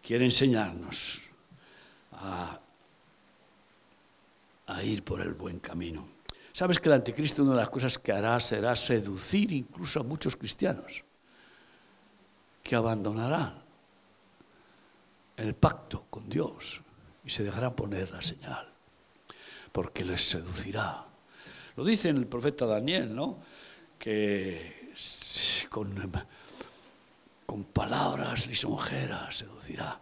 Quiere 0.03 0.27
enseñarnos 0.27 1.28
a, 2.21 2.61
ir 4.83 5.03
por 5.03 5.21
el 5.21 5.35
buen 5.35 5.59
camino. 5.61 6.07
Sabes 6.53 6.79
que 6.79 6.89
el 6.89 6.95
anticristo 6.95 7.43
una 7.43 7.53
de 7.53 7.59
las 7.59 7.71
cosas 7.71 7.99
que 7.99 8.13
hará 8.13 8.39
será 8.41 8.77
seducir 8.77 9.53
incluso 9.53 10.01
a 10.01 10.03
muchos 10.03 10.37
cristianos 10.37 11.05
que 12.63 12.77
abandonarán 12.77 13.63
el 15.37 15.55
pacto 15.55 16.07
con 16.11 16.29
Dios 16.29 16.83
y 17.25 17.31
se 17.31 17.45
dejarán 17.45 17.75
poner 17.75 18.11
la 18.11 18.21
señal, 18.21 18.69
porque 19.73 20.05
les 20.05 20.29
seducirá. 20.29 21.07
Lo 21.77 21.85
dice 21.85 22.09
el 22.09 22.27
profeta 22.27 22.67
Daniel, 22.67 23.15
¿no? 23.15 23.39
Que 23.99 24.93
con, 25.71 25.95
con 27.47 27.65
palabras 27.65 28.47
lisonjeras 28.47 29.39
seducirá 29.39 30.01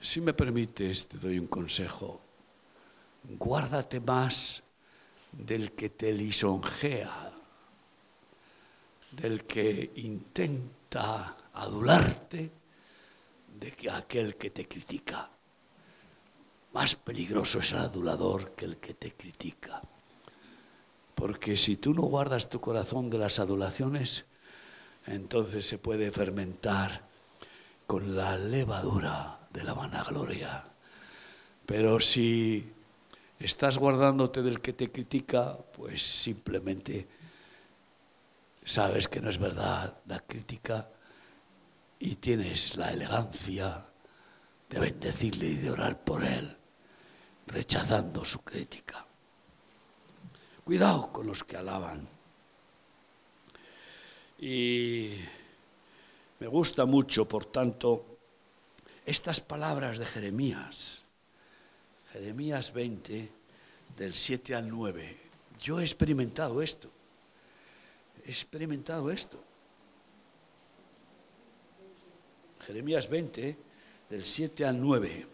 Si 0.00 0.22
me 0.22 0.32
permites, 0.32 1.08
te 1.08 1.18
doy 1.18 1.38
un 1.38 1.46
consejo. 1.46 2.22
Guárdate 3.38 4.00
más 4.00 4.62
del 5.30 5.72
que 5.72 5.90
te 5.90 6.10
lisonjea, 6.14 7.32
del 9.12 9.44
que 9.44 9.92
intenta 9.96 11.36
adularte, 11.52 12.50
de 13.58 13.90
aquel 13.90 14.36
que 14.36 14.48
te 14.48 14.66
critica. 14.66 15.28
Más 16.72 16.96
peligroso 16.96 17.58
es 17.58 17.72
el 17.72 17.78
adulador 17.80 18.52
que 18.52 18.64
el 18.64 18.78
que 18.78 18.94
te 18.94 19.12
critica. 19.12 19.82
Porque 21.14 21.58
si 21.58 21.76
tú 21.76 21.92
no 21.92 22.02
guardas 22.02 22.48
tu 22.48 22.58
corazón 22.58 23.10
de 23.10 23.18
las 23.18 23.38
adulaciones, 23.38 24.24
entonces 25.06 25.66
se 25.66 25.76
puede 25.76 26.10
fermentar 26.10 27.06
con 27.86 28.16
la 28.16 28.38
levadura 28.38 29.39
de 29.50 29.64
la 29.64 29.74
vanagloria. 29.74 30.64
Pero 31.66 32.00
si 32.00 32.72
estás 33.38 33.78
guardándote 33.78 34.42
del 34.42 34.60
que 34.60 34.72
te 34.72 34.90
critica, 34.90 35.56
pues 35.76 36.02
simplemente 36.02 37.06
sabes 38.64 39.08
que 39.08 39.20
no 39.20 39.30
es 39.30 39.38
verdad 39.38 39.98
la 40.06 40.20
crítica 40.20 40.88
y 41.98 42.16
tienes 42.16 42.76
la 42.76 42.92
elegancia 42.92 43.86
de 44.68 44.78
bendecirle 44.78 45.46
y 45.46 45.56
de 45.56 45.70
orar 45.70 46.02
por 46.02 46.24
él, 46.24 46.56
rechazando 47.46 48.24
su 48.24 48.40
crítica. 48.40 49.04
Cuidado 50.64 51.10
con 51.12 51.26
los 51.26 51.42
que 51.42 51.56
alaban. 51.56 52.08
Y 54.38 55.10
me 56.38 56.46
gusta 56.46 56.86
mucho, 56.86 57.28
por 57.28 57.46
tanto, 57.46 58.09
estas 59.10 59.40
palabras 59.40 59.98
de 59.98 60.06
Jeremías. 60.06 61.02
Jeremías 62.12 62.72
20, 62.72 63.28
del 63.96 64.14
7 64.14 64.54
al 64.54 64.68
9. 64.68 65.16
Yo 65.60 65.80
he 65.80 65.82
experimentado 65.82 66.62
esto. 66.62 66.88
He 68.24 68.30
experimentado 68.30 69.10
esto. 69.10 69.42
Jeremías 72.66 73.08
20, 73.08 73.58
del 74.10 74.24
7 74.24 74.64
al 74.64 74.80
9. 74.80 75.26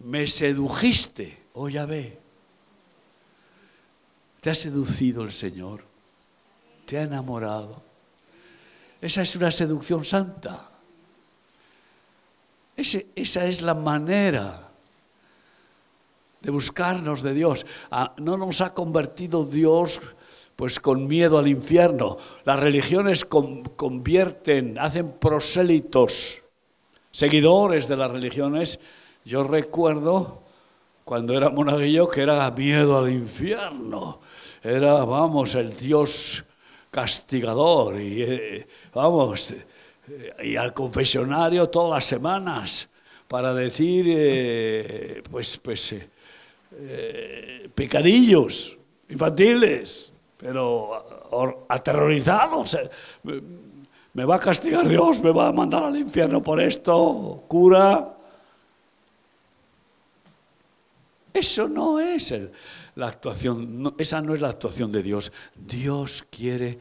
Me 0.00 0.26
sedujiste, 0.26 1.38
oh 1.52 1.68
Yahvé. 1.68 2.18
Te 4.40 4.50
ha 4.50 4.54
seducido 4.54 5.22
el 5.22 5.32
Señor. 5.32 5.84
Te 6.86 6.98
ha 6.98 7.02
enamorado. 7.02 7.82
Esa 9.02 9.20
es 9.20 9.36
una 9.36 9.50
seducción 9.50 10.04
santa. 10.04 10.71
Esa 12.76 13.46
es 13.46 13.62
la 13.62 13.74
manera 13.74 14.70
de 16.40 16.50
buscarnos 16.50 17.22
de 17.22 17.34
Dios. 17.34 17.64
Ah, 17.90 18.14
no 18.18 18.36
nos 18.36 18.60
ha 18.60 18.74
convertido 18.74 19.44
Dios 19.44 20.00
pues 20.56 20.78
con 20.80 21.06
miedo 21.06 21.38
al 21.38 21.48
infierno. 21.48 22.18
Las 22.44 22.58
religiones 22.58 23.24
convierten, 23.24 24.78
hacen 24.78 25.12
prosélitos, 25.12 26.42
seguidores 27.10 27.88
de 27.88 27.96
las 27.96 28.10
religiones. 28.10 28.78
Yo 29.24 29.44
recuerdo 29.44 30.42
cuando 31.04 31.34
era 31.34 31.48
monaguillo 31.48 32.08
que 32.08 32.22
era 32.22 32.50
miedo 32.50 32.98
al 32.98 33.10
infierno. 33.10 34.20
Era, 34.62 35.04
vamos, 35.04 35.54
el 35.54 35.74
Dios 35.76 36.44
castigador 36.90 38.00
y, 38.00 38.22
eh, 38.22 38.66
vamos, 38.94 39.54
y 40.42 40.56
al 40.56 40.72
confesionario 40.72 41.68
todas 41.68 41.90
las 41.90 42.04
semanas 42.04 42.88
para 43.28 43.54
decir, 43.54 44.06
eh, 44.08 45.22
pues, 45.30 45.56
pues, 45.58 45.94
pecadillos 47.74 48.76
infantiles, 49.08 50.12
pero 50.36 51.64
aterrorizados. 51.68 52.78
Me 54.14 54.24
va 54.24 54.36
a 54.36 54.40
castigar 54.40 54.86
Dios, 54.86 55.22
me 55.22 55.30
va 55.30 55.48
a 55.48 55.52
mandar 55.52 55.84
al 55.84 55.96
infierno 55.96 56.42
por 56.42 56.60
esto, 56.60 57.44
cura. 57.48 58.14
Eso 61.32 61.66
no 61.66 61.98
es 61.98 62.34
la 62.94 63.06
actuación, 63.08 63.94
esa 63.96 64.20
no 64.20 64.34
es 64.34 64.40
la 64.42 64.50
actuación 64.50 64.92
de 64.92 65.02
Dios. 65.02 65.32
Dios 65.54 66.26
quiere 66.30 66.78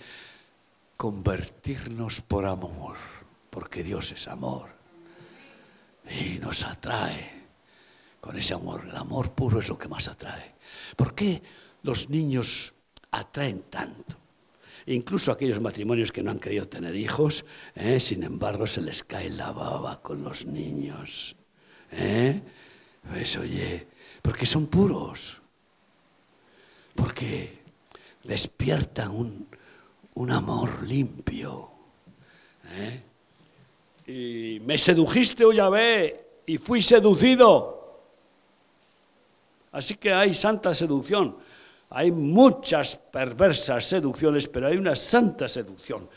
convertirnos 0.98 2.20
por 2.20 2.46
amor, 2.46 2.98
porque 3.52 3.84
Dios 3.84 4.12
es 4.12 4.28
amor. 4.28 4.70
Y 6.10 6.40
nos 6.40 6.66
atrae 6.66 7.44
con 8.20 8.36
ese 8.38 8.56
amor. 8.56 8.88
El 8.90 8.96
amor 8.96 9.34
puro 9.34 9.60
es 9.60 9.70
lo 9.70 9.78
que 9.78 9.88
más 9.88 10.08
atrae. 10.08 10.56
¿Por 10.96 11.14
qué 11.14 11.44
los 11.84 12.10
niños 12.10 12.74
atraen 13.12 13.64
tanto? 13.70 14.18
Incluso 14.88 15.32
aquellos 15.32 15.62
matrimonios 15.62 16.12
que 16.12 16.24
no 16.24 16.32
han 16.32 16.40
querido 16.40 16.68
tener 16.68 16.96
hijos, 16.96 17.46
¿eh? 17.76 18.00
sin 18.00 18.24
embargo 18.24 18.66
se 18.66 18.82
les 18.82 19.04
cae 19.04 19.30
la 19.30 19.52
baba 19.52 20.02
con 20.02 20.24
los 20.24 20.46
niños. 20.46 21.36
¿eh? 21.92 22.42
Pues 23.08 23.38
oye, 23.38 23.88
porque 24.22 24.46
son 24.46 24.68
puros, 24.68 25.42
porque 26.96 27.62
despiertan 28.24 29.12
un, 29.12 30.32
amor 30.32 30.88
limpio. 30.88 31.72
¿eh? 32.70 33.11
Y 34.12 34.60
me 34.60 34.78
sedujiste, 34.78 35.46
oh 35.46 35.54
Yahvé, 35.54 36.42
y 36.46 36.58
fui 36.58 36.82
seducido. 36.82 38.02
Así 39.72 39.96
que 39.96 40.12
hay 40.12 40.36
santa 40.36 40.76
seducción. 40.76 41.38
Hay 41.92 42.12
muchas 42.12 42.98
perversas 42.98 43.86
seducciones, 43.86 44.50
pero 44.50 44.68
hay 44.68 44.76
una 44.76 44.98
santa 44.98 45.48
seducción. 45.48 46.10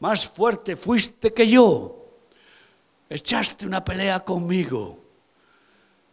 Más 0.00 0.28
fuerte 0.28 0.76
fuiste 0.76 1.32
que 1.32 1.48
yo. 1.48 2.18
Echaste 3.08 3.66
una 3.66 3.82
pelea 3.82 4.20
conmigo 4.20 4.98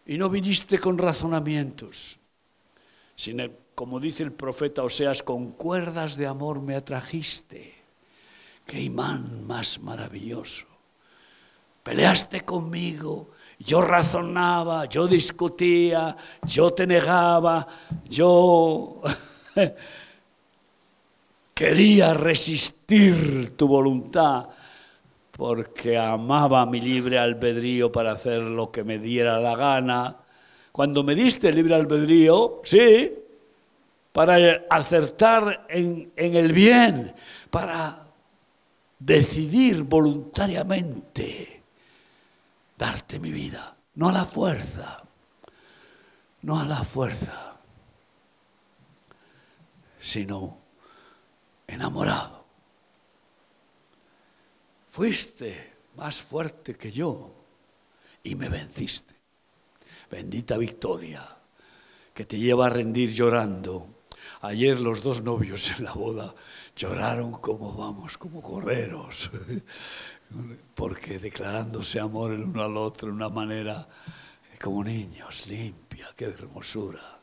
y 0.06 0.18
no 0.18 0.30
viniste 0.30 0.80
con 0.80 0.98
razonamientos, 0.98 2.18
sino, 3.14 3.44
como 3.74 4.00
dice 4.00 4.24
el 4.24 4.32
profeta 4.32 4.84
Oseas, 4.84 5.22
con 5.22 5.52
cuerdas 5.52 6.16
de 6.16 6.28
amor 6.28 6.62
me 6.62 6.76
atrajiste. 6.76 7.74
Qué 8.66 8.82
imán 8.82 9.46
más 9.46 9.80
maravilloso. 9.80 10.75
Peleaste 11.86 12.42
conmigo, 12.42 13.30
yo 13.60 13.80
razonaba, 13.80 14.86
yo 14.86 15.08
discutía, 15.08 16.18
yo 16.44 16.72
te 16.72 16.88
negaba, 16.88 17.68
yo 18.10 19.02
quería 21.54 22.16
resistir 22.16 23.56
tu 23.56 23.68
voluntad 23.68 24.48
porque 25.38 25.96
amaba 25.96 26.66
mi 26.66 26.82
libre 26.82 27.20
albedrío 27.20 27.92
para 27.92 28.14
hacer 28.14 28.42
lo 28.42 28.72
que 28.72 28.84
me 28.84 28.98
diera 28.98 29.40
la 29.40 29.56
gana. 29.56 30.16
Cuando 30.72 31.04
me 31.04 31.14
diste 31.14 31.54
libre 31.54 31.76
albedrío, 31.76 32.62
sí, 32.64 33.14
para 34.12 34.64
acertar 34.72 35.68
en, 35.70 36.12
en 36.16 36.36
el 36.36 36.52
bien, 36.52 37.14
para 37.52 38.08
decidir 38.98 39.84
voluntariamente 39.84 41.55
darte 42.78 43.20
mi 43.20 43.32
vida, 43.32 43.78
no 43.96 44.10
a 44.10 44.12
la 44.12 44.26
fuerza, 44.26 45.04
no 46.42 46.60
a 46.60 46.66
la 46.66 46.84
fuerza, 46.84 47.58
sino 50.00 50.60
enamorado. 51.68 52.46
Fuiste 54.90 55.74
más 55.96 56.22
fuerte 56.22 56.76
que 56.76 56.92
yo 56.92 57.36
y 58.24 58.36
me 58.36 58.50
venciste. 58.50 59.16
Bendita 60.10 60.58
victoria 60.58 61.24
que 62.14 62.26
te 62.26 62.38
lleva 62.38 62.68
a 62.68 62.70
rendir 62.70 63.12
llorando. 63.12 63.88
Ayer 64.42 64.80
los 64.80 65.04
dos 65.04 65.22
novios 65.22 65.72
en 65.72 65.86
la 65.86 65.94
boda 65.94 66.36
lloraron 66.76 67.34
como 67.34 67.74
vamos, 67.76 68.18
como 68.18 68.42
correros, 68.42 69.32
porque 70.74 71.20
declarándose 71.20 72.00
amor 72.00 72.34
el 72.34 72.44
uno 72.44 72.64
al 72.64 72.78
otro 72.78 73.08
de 73.08 73.16
una 73.16 73.30
manera 73.30 73.88
como 74.62 74.84
niños, 74.84 75.48
limpia, 75.48 76.08
qué 76.16 76.26
hermosura, 76.26 77.20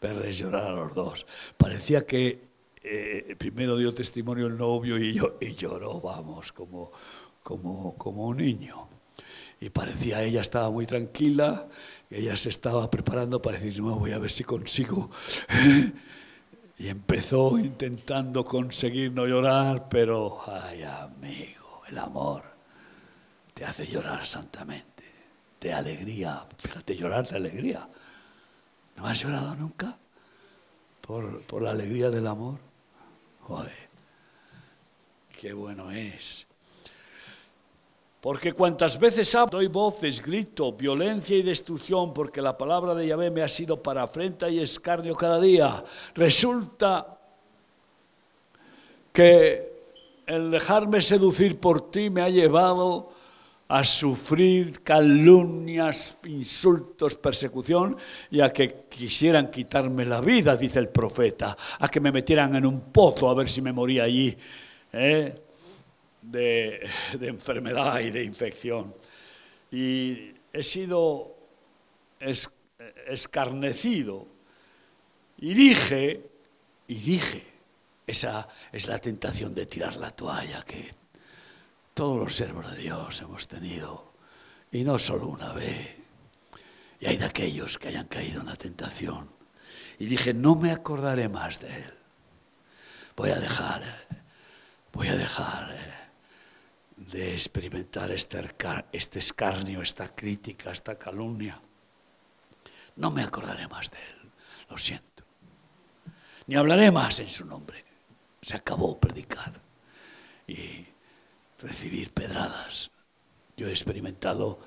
verles 0.00 0.38
llorar 0.38 0.68
a 0.68 0.72
los 0.72 0.94
dos. 0.94 1.26
Parecía 1.56 2.06
que 2.06 2.40
eh, 2.82 3.34
primero 3.38 3.76
dio 3.76 3.94
testimonio 3.94 4.46
el 4.46 4.56
novio 4.56 4.98
y, 4.98 5.14
yo, 5.14 5.36
y 5.40 5.54
lloró, 5.54 6.00
vamos, 6.00 6.52
como, 6.52 6.92
como, 7.42 7.96
como 7.96 8.26
un 8.26 8.36
niño. 8.36 8.88
Y 9.60 9.70
parecía, 9.70 10.22
ella 10.22 10.42
estaba 10.42 10.70
muy 10.70 10.86
tranquila, 10.86 11.68
ella 12.10 12.36
se 12.36 12.50
estaba 12.50 12.90
preparando 12.90 13.40
para 13.40 13.58
decir, 13.58 13.82
no, 13.82 13.98
voy 13.98 14.12
a 14.12 14.18
ver 14.18 14.30
si 14.30 14.44
consigo. 14.44 15.10
y 16.78 16.88
empezó 16.88 17.58
intentando 17.58 18.44
conseguir 18.44 19.12
no 19.12 19.26
llorar, 19.26 19.88
pero, 19.88 20.40
ay 20.46 20.82
amigo, 20.82 21.82
el 21.88 21.98
amor 21.98 22.53
te 23.54 23.64
hace 23.64 23.86
llorar 23.86 24.26
santamente. 24.26 24.92
de 25.60 25.72
alegría. 25.72 26.46
Fíjate, 26.58 26.94
llorar 26.94 27.26
de 27.26 27.36
alegría. 27.36 27.88
¿No 28.96 29.06
has 29.06 29.18
llorado 29.18 29.54
nunca? 29.56 29.96
Por, 31.00 31.40
por 31.42 31.62
la 31.62 31.70
alegría 31.70 32.10
del 32.10 32.26
amor. 32.26 32.58
Joder, 33.40 33.88
qué 35.40 35.54
bueno 35.54 35.90
es. 35.90 36.46
Porque 38.20 38.52
cuantas 38.52 38.98
veces 38.98 39.34
hablo, 39.34 39.58
doy 39.58 39.68
voces, 39.68 40.20
grito, 40.20 40.72
violencia 40.72 41.36
y 41.36 41.42
destrucción, 41.42 42.12
porque 42.12 42.42
la 42.42 42.58
palabra 42.58 42.94
de 42.94 43.06
Yahvé 43.06 43.30
me 43.30 43.42
ha 43.42 43.48
sido 43.48 43.82
para 43.82 44.02
afrenta 44.02 44.50
y 44.50 44.60
escarnio 44.60 45.14
cada 45.14 45.40
día. 45.40 45.82
Resulta 46.14 47.18
que 49.12 49.72
el 50.26 50.50
dejarme 50.50 51.00
seducir 51.00 51.58
por 51.58 51.90
ti 51.90 52.10
me 52.10 52.20
ha 52.20 52.28
llevado 52.28 53.13
a 53.68 53.82
sufrir 53.82 54.82
calumnias, 54.82 56.18
insultos, 56.24 57.16
persecución 57.16 57.96
y 58.30 58.40
a 58.40 58.52
que 58.52 58.84
quisieran 58.88 59.50
quitarme 59.50 60.04
la 60.04 60.20
vida, 60.20 60.56
dice 60.56 60.78
el 60.78 60.88
profeta, 60.88 61.56
a 61.78 61.88
que 61.88 62.00
me 62.00 62.12
metieran 62.12 62.54
en 62.56 62.66
un 62.66 62.92
pozo 62.92 63.28
a 63.28 63.34
ver 63.34 63.48
si 63.48 63.62
me 63.62 63.72
moría 63.72 64.04
allí 64.04 64.36
¿eh? 64.92 65.34
de, 66.20 66.88
enfermedad 67.20 68.00
y 68.00 68.10
de 68.10 68.22
infección. 68.22 68.94
Y 69.72 70.32
he 70.52 70.62
sido 70.62 71.34
escarnecido 73.06 74.26
y 75.38 75.54
dije, 75.54 76.30
y 76.86 76.94
dije, 76.94 77.46
esa 78.06 78.46
es 78.70 78.86
la 78.86 78.98
tentación 78.98 79.54
de 79.54 79.66
tirar 79.66 79.96
la 79.96 80.10
toalla 80.10 80.62
que 80.64 81.03
todos 81.94 82.18
los 82.18 82.34
servos 82.34 82.70
de 82.72 82.82
Dios 82.82 83.22
hemos 83.22 83.46
tenido, 83.46 84.12
y 84.70 84.82
no 84.82 84.98
solo 84.98 85.28
una 85.28 85.52
vez. 85.52 85.96
Y 87.00 87.06
hay 87.06 87.16
de 87.16 87.24
aquellos 87.24 87.78
que 87.78 87.88
hayan 87.88 88.08
caído 88.08 88.40
en 88.40 88.46
la 88.46 88.56
tentación. 88.56 89.30
Y 89.98 90.06
dije, 90.06 90.34
no 90.34 90.56
me 90.56 90.72
acordaré 90.72 91.28
más 91.28 91.60
de 91.60 91.68
él. 91.68 91.94
Voy 93.16 93.30
a 93.30 93.38
dejar, 93.38 93.84
voy 94.92 95.06
a 95.06 95.14
dejar 95.14 95.70
eh, 95.70 95.92
de 96.96 97.34
experimentar 97.34 98.10
este, 98.10 98.42
este 98.90 99.18
escarnio, 99.20 99.80
esta 99.80 100.12
crítica, 100.14 100.72
esta 100.72 100.98
calumnia. 100.98 101.60
No 102.96 103.12
me 103.12 103.22
acordaré 103.22 103.68
más 103.68 103.90
de 103.92 103.98
él, 103.98 104.30
lo 104.68 104.78
siento. 104.78 105.22
Ni 106.46 106.56
hablaré 106.56 106.90
más 106.90 107.20
en 107.20 107.28
su 107.28 107.44
nombre. 107.44 107.84
Se 108.42 108.56
acabó 108.56 108.98
predicar. 108.98 109.60
Y 110.46 110.86
recibir 111.64 112.12
pedradas. 112.12 112.90
Yo 113.56 113.68
he 113.68 113.70
experimentado 113.70 114.58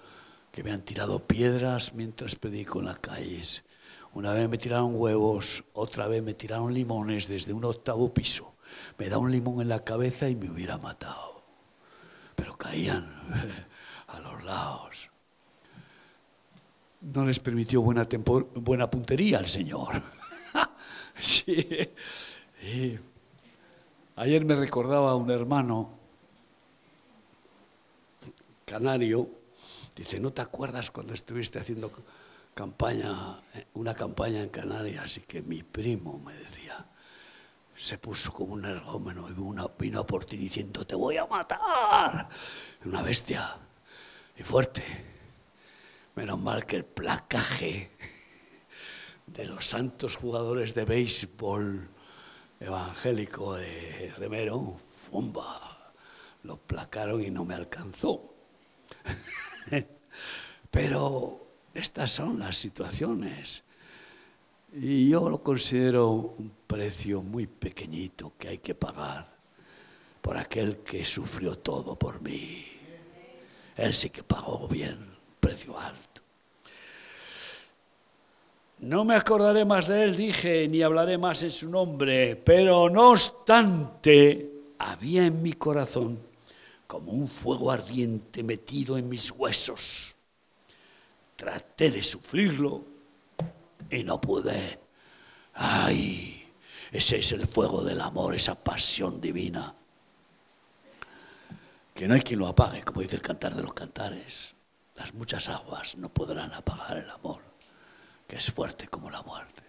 que 0.52 0.64
me 0.64 0.72
han 0.72 0.82
tirado 0.82 1.20
piedras 1.20 1.94
mientras 1.94 2.36
predico 2.36 2.80
en 2.80 2.86
las 2.86 3.00
calles. 3.00 3.64
Una 4.14 4.34
vez 4.34 4.50
me 4.50 4.58
tiraron 4.58 4.96
huevos, 4.96 5.64
otra 5.74 6.08
vez 6.08 6.24
me 6.24 6.34
tiraron 6.34 6.74
limones 6.74 7.28
desde 7.28 7.54
un 7.54 7.66
octavo 7.66 8.14
piso. 8.14 8.56
Me 8.98 9.10
da 9.10 9.18
un 9.18 9.32
limón 9.32 9.62
en 9.62 9.70
la 9.70 9.84
cabeza 9.84 10.28
y 10.28 10.36
me 10.36 10.50
hubiera 10.50 10.78
matado. 10.78 11.44
Pero 12.36 12.58
caían 12.58 13.06
a 14.08 14.20
los 14.20 14.44
lados. 14.44 15.12
No 17.02 17.26
les 17.26 17.40
permitió 17.40 17.82
buena, 17.82 18.90
puntería 18.90 19.38
al 19.38 19.48
Señor. 19.48 20.02
sí. 21.16 21.88
Ayer 24.16 24.44
me 24.44 24.56
recordaba 24.56 25.16
un 25.16 25.30
hermano 25.30 25.97
canario, 28.68 29.30
dice, 29.96 30.20
¿no 30.20 30.32
te 30.34 30.42
acuerdas 30.42 30.92
cuando 30.92 31.14
estuviste 31.14 31.58
haciendo 31.58 31.90
campaña, 32.54 33.42
una 33.76 33.96
campaña 33.96 34.44
en 34.44 34.50
Canarias 34.50 35.18
y 35.18 35.22
que 35.22 35.42
mi 35.42 35.64
primo 35.64 36.20
me 36.20 36.34
decía, 36.34 36.86
se 37.74 37.98
puso 37.98 38.34
como 38.34 38.56
un 38.56 38.66
ergómeno 38.66 39.30
y 39.30 39.34
vino, 39.80 40.06
por 40.06 40.26
ti 40.26 40.36
diciendo, 40.36 40.86
te 40.86 40.96
voy 40.96 41.16
a 41.16 41.26
matar. 41.26 42.28
Una 42.84 43.02
bestia 43.02 43.58
y 44.36 44.44
fuerte. 44.44 44.84
Menos 46.16 46.38
mal 46.38 46.66
que 46.66 46.76
el 46.76 46.86
placaje 46.86 47.92
de 49.28 49.46
los 49.46 49.66
santos 49.66 50.18
jugadores 50.18 50.74
de 50.74 50.84
béisbol 50.84 51.88
evangélico 52.60 53.54
de 53.54 54.14
Remero, 54.18 54.76
¡fumba! 54.78 55.94
Lo 56.44 56.58
placaron 56.58 57.24
y 57.24 57.30
no 57.30 57.46
me 57.46 57.56
alcanzó. 57.56 58.37
Pero 60.72 61.48
estas 61.74 62.12
son 62.12 62.40
las 62.40 62.58
situaciones. 62.58 63.64
Y 64.74 65.10
yo 65.10 65.30
lo 65.30 65.42
considero 65.42 66.12
un 66.12 66.52
precio 66.68 67.22
muy 67.22 67.48
pequeñito 67.48 68.34
que 68.38 68.50
hay 68.50 68.58
que 68.58 68.76
pagar 68.76 69.28
por 70.22 70.38
aquel 70.38 70.78
que 70.80 71.06
sufrió 71.06 71.58
todo 71.58 71.98
por 71.98 72.22
mí. 72.22 72.66
Él 73.76 73.94
sí 73.94 74.10
que 74.10 74.24
pagó 74.24 74.68
bien, 74.68 74.98
precio 75.40 75.80
alto. 75.80 76.22
No 78.80 79.06
me 79.06 79.16
acordaré 79.16 79.66
más 79.66 79.88
de 79.88 80.04
él, 80.04 80.16
dije, 80.16 80.68
ni 80.68 80.82
hablaré 80.82 81.18
más 81.18 81.42
en 81.44 81.52
su 81.52 81.70
nombre, 81.70 82.36
pero 82.36 82.90
no 82.90 83.10
obstante, 83.10 84.52
había 84.78 85.26
en 85.26 85.42
mi 85.42 85.54
corazón 85.54 86.27
como 86.88 87.12
un 87.12 87.28
fuego 87.28 87.70
ardiente 87.70 88.44
metido 88.44 88.98
en 88.98 89.10
mis 89.10 89.32
huesos. 89.32 90.16
Traté 91.36 91.92
de 91.92 92.02
sufrirlo 92.02 92.84
y 93.90 94.04
no 94.04 94.20
pude. 94.20 94.80
Ay, 95.54 96.50
ese 96.92 97.20
es 97.20 97.32
el 97.34 97.46
fuego 97.46 97.84
del 97.84 98.00
amor, 98.02 98.34
esa 98.34 98.56
pasión 98.56 99.20
divina. 99.20 99.76
Que 101.94 102.08
no 102.08 102.14
hay 102.14 102.22
quien 102.22 102.40
lo 102.40 102.48
apague, 102.48 102.84
como 102.84 103.02
dice 103.02 103.18
el 103.18 103.22
cantar 103.22 103.54
de 103.54 103.64
los 103.64 103.74
cantares. 103.74 104.56
Las 104.96 105.14
muchas 105.14 105.50
aguas 105.50 105.96
no 105.98 106.10
podrán 106.10 106.54
apagar 106.54 106.98
el 106.98 107.10
amor, 107.10 107.42
que 108.28 108.38
es 108.38 108.52
fuerte 108.52 108.88
como 108.88 109.12
la 109.12 109.22
muerte. 109.22 109.64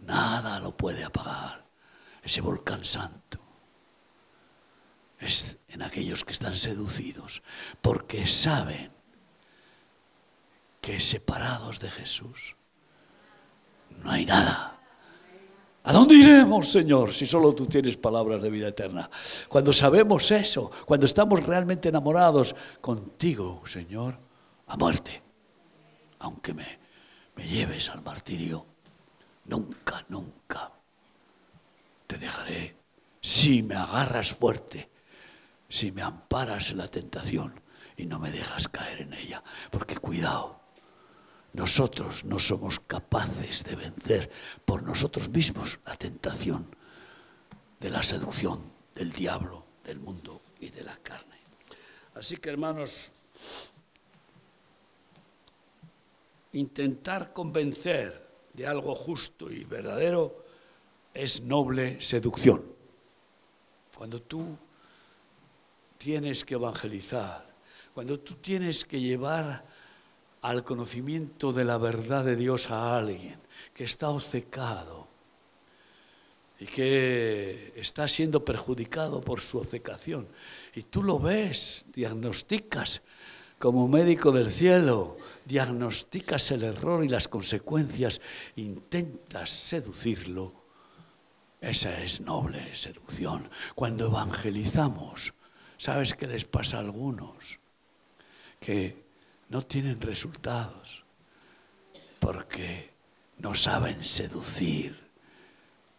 Nada 0.00 0.58
lo 0.58 0.76
puede 0.76 1.04
apagar, 1.04 1.64
ese 2.22 2.40
volcán 2.40 2.84
santo 2.84 3.51
es 5.22 5.58
en 5.68 5.82
aquellos 5.82 6.24
que 6.24 6.32
están 6.32 6.56
seducidos, 6.56 7.42
porque 7.80 8.26
saben 8.26 8.90
que 10.80 11.00
separados 11.00 11.80
de 11.80 11.90
Jesús 11.90 12.56
no 14.02 14.10
hay 14.10 14.26
nada. 14.26 14.80
¿A 15.84 15.92
dónde 15.92 16.14
iremos, 16.14 16.70
Señor, 16.70 17.12
si 17.12 17.26
solo 17.26 17.54
tú 17.54 17.66
tienes 17.66 17.96
palabras 17.96 18.40
de 18.40 18.50
vida 18.50 18.68
eterna? 18.68 19.10
Cuando 19.48 19.72
sabemos 19.72 20.30
eso, 20.30 20.70
cuando 20.86 21.06
estamos 21.06 21.42
realmente 21.42 21.88
enamorados 21.88 22.54
contigo, 22.80 23.62
Señor, 23.66 24.16
a 24.68 24.76
muerte, 24.76 25.22
aunque 26.20 26.54
me, 26.54 26.78
me 27.34 27.46
lleves 27.46 27.88
al 27.90 28.02
martirio, 28.02 28.64
nunca, 29.46 30.04
nunca 30.08 30.70
te 32.06 32.16
dejaré 32.16 32.76
si 33.20 33.62
me 33.62 33.74
agarras 33.74 34.32
fuerte 34.32 34.91
si 35.72 35.90
me 35.90 36.02
amparas 36.02 36.68
en 36.70 36.76
la 36.76 36.88
tentación 36.88 37.58
y 37.96 38.04
no 38.04 38.18
me 38.18 38.30
dejas 38.30 38.68
caer 38.68 39.00
en 39.00 39.14
ella. 39.14 39.42
Porque 39.70 39.96
cuidado, 39.96 40.60
nosotros 41.54 42.26
no 42.26 42.38
somos 42.38 42.78
capaces 42.78 43.64
de 43.64 43.74
vencer 43.74 44.30
por 44.66 44.82
nosotros 44.82 45.30
mismos 45.30 45.80
la 45.86 45.96
tentación 45.96 46.76
de 47.80 47.88
la 47.88 48.02
seducción 48.02 48.60
del 48.94 49.12
diablo, 49.12 49.64
del 49.82 49.98
mundo 49.98 50.42
y 50.60 50.68
de 50.68 50.82
la 50.82 50.94
carne. 50.98 51.40
Así 52.16 52.36
que 52.36 52.50
hermanos, 52.50 53.10
intentar 56.52 57.32
convencer 57.32 58.28
de 58.52 58.66
algo 58.66 58.94
justo 58.94 59.50
y 59.50 59.64
verdadero 59.64 60.44
es 61.14 61.40
noble 61.40 61.98
seducción. 62.02 62.62
Cuando 63.96 64.20
tú 64.20 64.58
tienes 66.02 66.44
que 66.44 66.54
evangelizar, 66.54 67.46
cuando 67.94 68.18
tú 68.18 68.34
tienes 68.34 68.84
que 68.84 69.00
llevar 69.00 69.64
al 70.40 70.64
conocimiento 70.64 71.52
de 71.52 71.64
la 71.64 71.78
verdad 71.78 72.24
de 72.24 72.34
Dios 72.34 72.72
a 72.72 72.98
alguien 72.98 73.38
que 73.72 73.84
está 73.84 74.08
obcecado 74.08 75.06
y 76.58 76.66
que 76.66 77.72
está 77.76 78.08
siendo 78.08 78.44
perjudicado 78.44 79.20
por 79.20 79.40
su 79.40 79.58
obcecación, 79.58 80.26
y 80.74 80.82
tú 80.82 81.04
lo 81.04 81.20
ves, 81.20 81.84
diagnosticas 81.94 83.02
como 83.60 83.86
médico 83.86 84.32
del 84.32 84.50
cielo, 84.50 85.16
diagnosticas 85.44 86.50
el 86.50 86.64
error 86.64 87.04
y 87.04 87.08
las 87.08 87.28
consecuencias, 87.28 88.20
intentas 88.56 89.50
seducirlo, 89.50 90.52
esa 91.60 92.02
es 92.02 92.20
noble 92.20 92.74
seducción. 92.74 93.48
Cuando 93.76 94.06
evangelizamos, 94.06 95.32
¿Sabes 95.82 96.14
qué 96.14 96.28
les 96.28 96.44
pasa 96.44 96.76
a 96.76 96.80
algunos? 96.80 97.58
Que 98.60 99.02
no 99.48 99.62
tienen 99.62 100.00
resultados 100.00 101.04
porque 102.20 102.92
no 103.38 103.52
saben 103.56 104.04
seducir, 104.04 104.96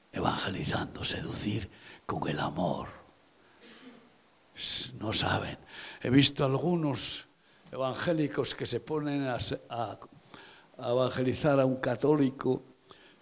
evangelizando, 0.09 1.03
seducir 1.03 1.69
con 2.05 2.29
el 2.29 2.39
amor. 2.39 2.87
No 5.01 5.11
saben. 5.11 5.57
He 6.01 6.09
visto 6.09 6.45
algunos 6.45 7.27
evangélicos 7.69 8.55
que 8.55 8.65
se 8.65 8.79
ponen 8.79 9.27
a, 9.27 9.99
evangelizar 10.79 11.59
a 11.59 11.65
un 11.65 11.81
católico 11.81 12.63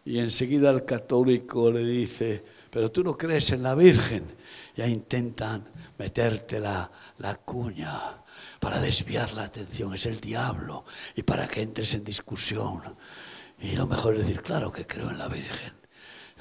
y 0.05 0.19
enseguida 0.19 0.69
el 0.69 0.85
católico 0.85 1.71
le 1.71 1.83
dice, 1.83 2.45
pero 2.69 2.91
tú 2.91 3.03
no 3.03 3.17
crees 3.17 3.49
en 3.51 3.63
la 3.63 3.73
Virgen. 3.73 4.40
Ya 4.75 4.87
intentan 4.87 5.67
meterte 5.97 6.59
la, 6.59 6.89
cuña 7.45 8.23
para 8.59 8.79
desviar 8.79 9.33
la 9.33 9.43
atención, 9.43 9.93
es 9.93 10.05
el 10.05 10.19
diablo, 10.19 10.85
y 11.15 11.23
para 11.23 11.47
que 11.47 11.61
entres 11.61 11.93
en 11.93 12.03
discusión. 12.03 12.81
Y 13.59 13.75
lo 13.75 13.85
mejor 13.87 14.15
es 14.15 14.21
decir, 14.21 14.41
claro 14.41 14.71
que 14.71 14.87
creo 14.87 15.09
en 15.09 15.17
la 15.17 15.27
Virgen. 15.27 15.73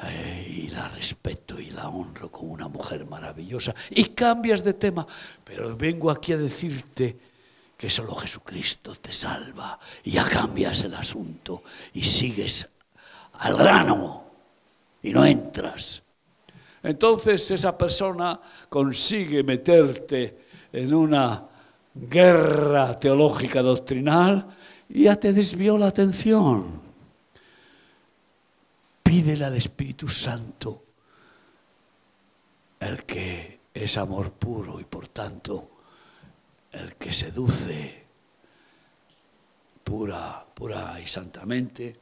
Eh, 0.02 0.46
y 0.48 0.68
la 0.68 0.88
respeto 0.88 1.60
y 1.60 1.70
la 1.70 1.88
honro 1.90 2.30
como 2.30 2.52
una 2.52 2.68
mujer 2.68 3.04
maravillosa. 3.04 3.74
Y 3.90 4.06
cambias 4.06 4.64
de 4.64 4.74
tema, 4.74 5.06
pero 5.44 5.76
vengo 5.76 6.10
aquí 6.10 6.32
a 6.32 6.38
decirte 6.38 7.18
que 7.76 7.90
solo 7.90 8.14
Jesucristo 8.14 8.94
te 8.94 9.12
salva. 9.12 9.78
Y 10.04 10.12
ya 10.12 10.24
cambias 10.24 10.82
el 10.82 10.94
asunto 10.94 11.62
y 11.92 12.04
sigues 12.04 12.66
al 13.34 13.56
grano 13.56 14.24
y 15.02 15.12
no 15.12 15.24
entras. 15.24 16.02
Entonces 16.82 17.50
esa 17.50 17.76
persona 17.76 18.40
consigue 18.68 19.42
meterte 19.42 20.38
en 20.72 20.94
una 20.94 21.46
guerra 21.94 22.98
teológica 22.98 23.60
doctrinal 23.60 24.46
y 24.88 25.04
ya 25.04 25.16
te 25.16 25.32
desvió 25.32 25.76
la 25.76 25.88
atención. 25.88 26.80
Pídele 29.02 29.44
al 29.44 29.56
Espíritu 29.56 30.08
Santo, 30.08 30.84
el 32.78 33.04
que 33.04 33.60
es 33.74 33.96
amor 33.98 34.32
puro 34.32 34.80
y 34.80 34.84
por 34.84 35.08
tanto 35.08 35.70
el 36.72 36.94
que 36.94 37.12
seduce 37.12 38.06
pura, 39.82 40.46
pura 40.54 40.98
y 41.00 41.08
santamente, 41.08 41.98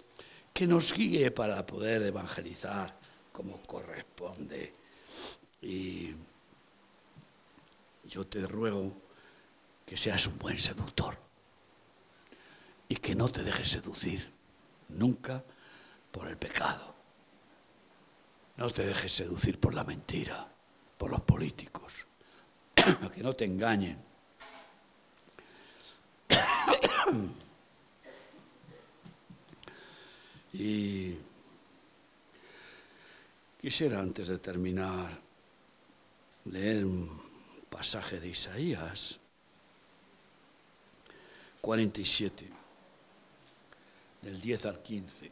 que 0.53 0.67
nos 0.67 0.93
guíe 0.93 1.31
para 1.31 1.65
poder 1.65 2.03
evangelizar 2.03 2.98
como 3.39 3.63
corresponde. 3.63 4.75
Y 5.63 6.13
yo 8.05 8.27
te 8.27 8.45
ruego 8.45 8.93
que 9.87 9.97
seas 9.97 10.27
un 10.27 10.37
buen 10.41 10.59
seductor 10.59 11.17
y 12.89 12.97
que 12.97 13.15
no 13.15 13.29
te 13.29 13.45
dejes 13.45 13.69
seducir 13.69 14.33
nunca 14.89 15.45
por 16.11 16.27
el 16.27 16.37
pecado. 16.37 16.97
No 18.57 18.71
te 18.71 18.85
dejes 18.85 19.13
seducir 19.13 19.61
por 19.61 19.73
la 19.73 19.85
mentira, 19.85 20.53
por 20.97 21.09
los 21.09 21.21
políticos, 21.21 22.07
que 22.75 23.23
no 23.23 23.35
te 23.35 23.45
engañen. 23.45 24.03
y 30.53 31.28
quisiera 33.59 33.99
antes 33.99 34.29
de 34.29 34.39
terminar 34.39 35.19
leer 36.47 36.85
un 36.85 37.21
pasaje 37.69 38.21
de 38.21 38.29
Isaías 38.29 39.19
47, 41.61 42.49
del 44.23 44.41
10 44.41 44.67
al 44.67 44.83
15. 44.83 45.31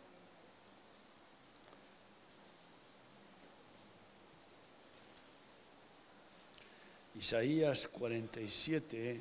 Isaías 7.19 7.89
47, 7.89 9.21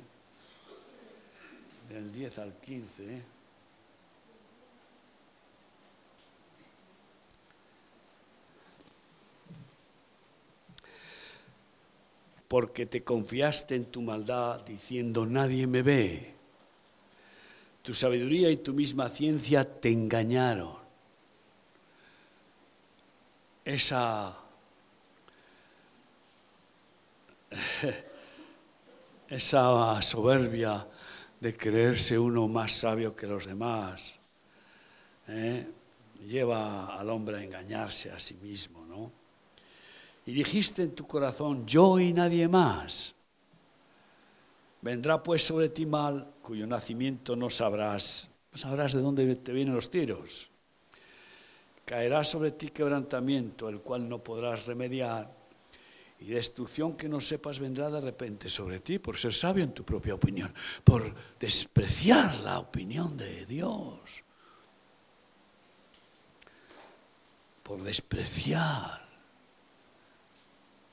del 1.88 2.12
10 2.12 2.38
al 2.38 2.54
15. 2.54 3.35
Porque 12.48 12.86
te 12.86 13.02
confiaste 13.02 13.74
en 13.74 13.86
tu 13.86 14.02
maldad 14.02 14.64
diciendo 14.64 15.26
nadie 15.26 15.66
me 15.66 15.82
ve 15.82 16.36
tu 17.86 17.94
sabiduría 17.94 18.50
y 18.50 18.56
tu 18.56 18.74
misma 18.74 19.08
ciencia 19.08 19.62
te 19.62 19.92
engañaron. 19.92 20.74
Esa, 23.64 24.36
esa 29.28 30.02
soberbia 30.02 30.84
de 31.38 31.56
creerse 31.56 32.18
uno 32.18 32.48
más 32.48 32.72
sabio 32.72 33.14
que 33.14 33.28
los 33.28 33.46
demás, 33.46 34.18
¿eh? 35.28 35.68
lleva 36.26 36.98
al 36.98 37.08
hombre 37.08 37.36
a 37.36 37.44
engañarse 37.44 38.10
a 38.10 38.18
sí 38.18 38.34
mismo. 38.34 38.84
Y 40.26 40.32
dijiste 40.32 40.82
en 40.82 40.94
tu 40.94 41.06
corazón, 41.06 41.64
yo 41.66 42.00
y 42.00 42.12
nadie 42.12 42.48
más. 42.48 43.14
Vendrá 44.82 45.22
pues 45.22 45.46
sobre 45.46 45.68
ti 45.68 45.86
mal 45.86 46.26
cuyo 46.42 46.66
nacimiento 46.66 47.36
no 47.36 47.48
sabrás, 47.48 48.28
no 48.52 48.58
sabrás 48.58 48.92
de 48.92 49.00
dónde 49.00 49.36
te 49.36 49.52
vienen 49.52 49.74
los 49.74 49.88
tiros. 49.88 50.50
Caerá 51.84 52.24
sobre 52.24 52.50
ti 52.50 52.70
quebrantamiento, 52.70 53.68
el 53.68 53.80
cual 53.80 54.08
no 54.08 54.18
podrás 54.18 54.66
remediar, 54.66 55.32
y 56.18 56.26
destrucción 56.26 56.96
que 56.96 57.08
no 57.08 57.20
sepas 57.20 57.58
vendrá 57.60 57.90
de 57.90 58.00
repente 58.00 58.48
sobre 58.48 58.80
ti 58.80 58.98
por 58.98 59.16
ser 59.16 59.34
sabio 59.34 59.62
en 59.62 59.74
tu 59.74 59.84
propia 59.84 60.14
opinión, 60.14 60.52
por 60.82 61.14
despreciar 61.38 62.40
la 62.40 62.58
opinión 62.58 63.16
de 63.16 63.46
Dios, 63.46 64.24
por 67.62 67.82
despreciar 67.82 69.05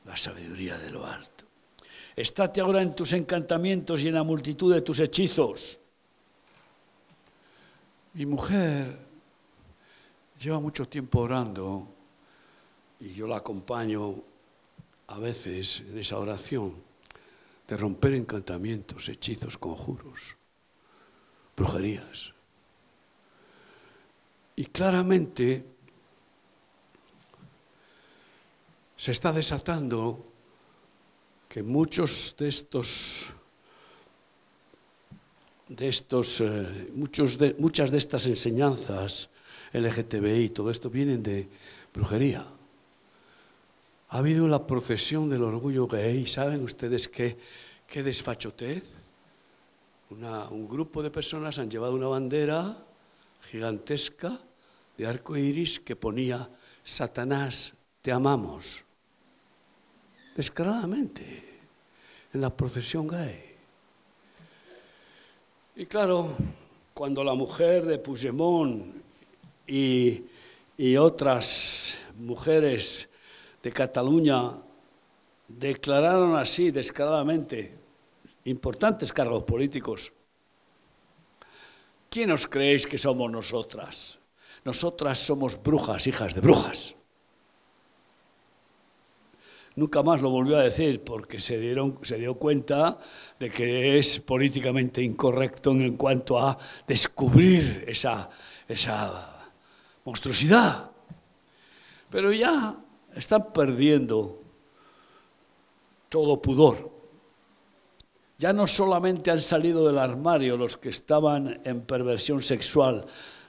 la 0.06 0.18
sabiduría 0.18 0.78
de 0.78 0.92
lo 0.92 1.06
alto. 1.06 1.46
Estate 2.16 2.62
ahora 2.62 2.82
en 2.82 2.96
tus 2.96 3.14
encantamientos 3.14 4.04
y 4.04 4.08
en 4.08 4.16
la 4.16 4.24
multitud 4.24 4.74
de 4.74 4.82
tus 4.82 5.00
hechizos. 5.00 5.80
Mi 8.14 8.26
mujer 8.26 9.00
lleva 10.40 10.60
mucho 10.60 10.86
tiempo 10.86 11.22
orando 11.22 11.88
y 13.00 13.14
yo 13.14 13.28
la 13.28 13.38
acompaño 13.38 14.16
a 15.08 15.18
veces 15.18 15.82
en 15.82 15.98
esa 15.98 16.20
oración 16.20 16.76
de 17.68 17.78
romper 17.78 18.14
encantamientos, 18.14 19.10
hechizos, 19.10 19.58
conjuros, 19.58 20.36
brujerías. 21.56 22.34
Y 24.56 24.66
claramente 24.66 25.73
se 29.04 29.12
está 29.12 29.34
desatando 29.34 30.24
que 31.50 31.62
muchos 31.62 32.38
de 32.40 32.48
estos, 32.48 33.26
de 35.68 35.90
estos 35.90 36.40
eh, 36.40 36.90
muchos 36.96 37.38
de, 37.38 37.54
muchas 37.60 37.92
de 37.92 37.98
estas 37.98 38.28
enseñanzas 38.28 39.30
LGTBI, 39.74 40.48
todo 40.56 40.72
esto 40.72 40.90
vienen 40.90 41.22
de 41.22 41.50
brujería. 41.94 42.48
Ha 44.08 44.18
habido 44.18 44.48
la 44.48 44.66
procesión 44.66 45.30
del 45.30 45.44
orgullo 45.44 45.86
gay, 45.86 46.26
¿saben 46.26 46.64
ustedes 46.64 47.10
qué, 47.10 47.36
qué 47.86 48.04
desfachotez? 48.04 48.96
un 50.12 50.66
grupo 50.70 51.04
de 51.04 51.12
personas 51.12 51.60
han 51.60 51.70
llevado 51.70 51.96
una 51.96 52.08
bandera 52.08 52.78
gigantesca 53.52 54.40
de 54.96 55.08
arco 55.08 55.36
iris 55.36 55.82
que 55.82 55.98
ponía 55.98 56.50
Satanás, 56.86 57.74
te 58.02 58.10
amamos 58.10 58.83
descaradamente 60.36 61.44
en 62.34 62.42
la 62.42 62.50
procesión 62.50 63.08
gay. 63.08 63.56
Y 65.76 65.86
claro, 65.86 66.36
cuando 66.94 67.24
la 67.24 67.34
mujer 67.34 67.86
de 67.86 67.98
Puigdemont 67.98 68.96
y, 69.68 70.24
y 70.78 70.98
otras 70.98 71.98
mujeres 72.18 73.10
de 73.62 73.72
Cataluña 73.72 74.52
declararon 75.48 76.36
así 76.36 76.72
descaradamente 76.72 77.74
importantes 78.46 79.12
cargos 79.12 79.44
políticos, 79.44 80.12
¿quién 82.10 82.32
os 82.32 82.46
creéis 82.46 82.86
que 82.86 82.98
somos 82.98 83.32
nosotras? 83.32 84.20
Nosotras 84.66 85.20
somos 85.20 85.62
brujas, 85.62 86.08
hijas 86.08 86.36
de 86.36 86.42
brujas. 86.42 86.96
Nunca 89.76 90.04
más 90.04 90.22
lo 90.22 90.30
volvió 90.30 90.58
a 90.58 90.62
decir 90.64 91.04
porque 91.04 91.40
se, 91.40 91.58
dieron, 91.58 91.98
se 92.04 92.18
dio 92.18 92.36
cuenta 92.36 93.00
de 93.40 93.50
que 93.50 93.98
es 93.98 94.20
políticamente 94.20 95.02
incorrecto 95.02 95.72
en 95.72 95.98
cuanto 95.98 96.38
a 96.38 96.58
descubrir 96.88 97.84
esa, 97.88 98.30
esa 98.68 99.48
monstruosidad. 100.06 100.92
Pero 102.12 102.32
ya 102.32 102.76
están 103.16 103.52
perdiendo 103.52 104.42
todo 106.10 106.40
pudor. 106.40 106.92
Ya 108.38 108.54
no 108.54 108.68
solamente 108.68 109.32
han 109.32 109.42
salido 109.42 109.88
del 109.88 109.98
armario 109.98 110.56
los 110.56 110.78
que 110.78 110.90
estaban 110.90 111.62
en 111.64 111.82
perversión 111.82 112.44
sexual 112.44 113.08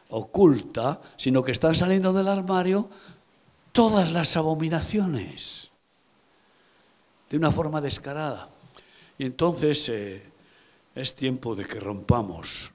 oculta, 0.08 1.02
sino 1.18 1.42
que 1.42 1.52
están 1.52 1.74
saliendo 1.74 2.14
del 2.14 2.28
armario 2.28 2.88
todas 3.72 4.12
las 4.12 4.38
abominaciones 4.38 5.63
de 7.34 7.38
una 7.38 7.50
forma 7.50 7.80
descarada. 7.80 8.48
Y 9.18 9.24
entonces 9.24 9.88
eh, 9.88 10.22
es 10.94 11.16
tiempo 11.16 11.56
de 11.56 11.64
que 11.64 11.80
rompamos 11.80 12.72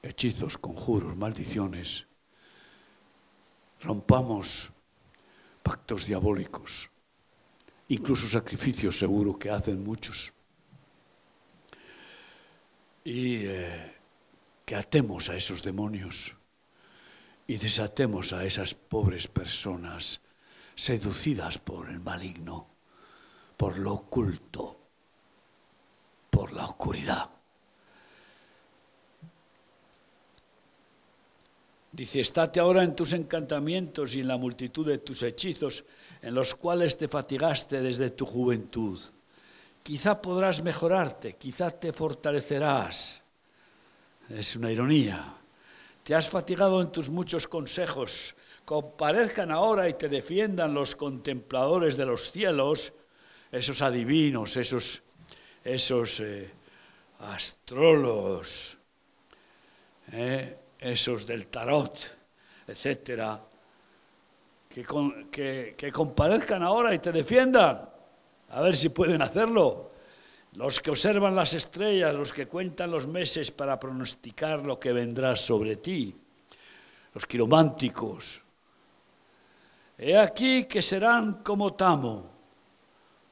hechizos, 0.00 0.56
conjuros, 0.56 1.16
maldiciones, 1.16 2.06
rompamos 3.80 4.72
pactos 5.64 6.06
diabólicos, 6.06 6.92
incluso 7.88 8.28
sacrificios 8.28 8.96
seguro 8.96 9.36
que 9.36 9.50
hacen 9.50 9.82
muchos. 9.82 10.32
Y 13.02 13.46
eh, 13.46 13.96
que 14.64 14.76
atemos 14.76 15.28
a 15.28 15.34
esos 15.34 15.64
demonios 15.64 16.36
y 17.48 17.56
desatemos 17.56 18.32
a 18.32 18.44
esas 18.44 18.74
pobres 18.74 19.26
personas 19.26 20.20
seducidas 20.76 21.58
por 21.58 21.90
el 21.90 21.98
maligno 21.98 22.77
por 23.58 23.76
lo 23.76 23.92
oculto, 23.92 24.78
por 26.30 26.52
la 26.52 26.64
oscuridad. 26.64 27.28
Dice, 31.90 32.20
estate 32.20 32.60
ahora 32.60 32.84
en 32.84 32.94
tus 32.94 33.12
encantamientos 33.14 34.14
y 34.14 34.20
en 34.20 34.28
la 34.28 34.36
multitud 34.36 34.86
de 34.86 34.98
tus 34.98 35.24
hechizos, 35.24 35.84
en 36.22 36.36
los 36.36 36.54
cuales 36.54 36.96
te 36.96 37.08
fatigaste 37.08 37.82
desde 37.82 38.10
tu 38.10 38.24
juventud. 38.24 39.00
Quizá 39.82 40.22
podrás 40.22 40.62
mejorarte, 40.62 41.34
quizá 41.34 41.72
te 41.72 41.92
fortalecerás. 41.92 43.24
Es 44.28 44.54
una 44.54 44.70
ironía. 44.70 45.34
Te 46.04 46.14
has 46.14 46.28
fatigado 46.28 46.80
en 46.80 46.92
tus 46.92 47.10
muchos 47.10 47.48
consejos. 47.48 48.36
Comparezcan 48.64 49.50
ahora 49.50 49.88
y 49.88 49.94
te 49.94 50.08
defiendan 50.08 50.74
los 50.74 50.94
contempladores 50.94 51.96
de 51.96 52.06
los 52.06 52.30
cielos 52.30 52.92
esos 53.50 53.82
adivinos, 53.82 54.56
esos, 54.56 55.02
esos 55.64 56.20
eh, 56.20 56.50
astrólogos, 57.20 58.76
eh, 60.12 60.56
esos 60.78 61.26
del 61.26 61.46
tarot, 61.46 62.16
etcétera, 62.66 63.40
que, 64.68 64.84
que, 65.30 65.74
que 65.76 65.92
comparezcan 65.92 66.62
ahora 66.62 66.94
y 66.94 66.98
te 66.98 67.10
defiendan, 67.10 67.88
a 68.50 68.60
ver 68.60 68.76
si 68.76 68.90
pueden 68.90 69.22
hacerlo. 69.22 69.92
Los 70.54 70.80
que 70.80 70.90
observan 70.90 71.36
las 71.36 71.54
estrellas, 71.54 72.14
los 72.14 72.32
que 72.32 72.46
cuentan 72.46 72.90
los 72.90 73.06
meses 73.06 73.50
para 73.50 73.78
pronosticar 73.78 74.64
lo 74.64 74.78
que 74.78 74.92
vendrá 74.92 75.36
sobre 75.36 75.76
ti, 75.76 76.14
los 77.14 77.26
quirománticos. 77.26 78.42
He 79.98 80.16
aquí 80.16 80.64
que 80.64 80.80
serán 80.80 81.42
como 81.42 81.74
Tamo, 81.74 82.37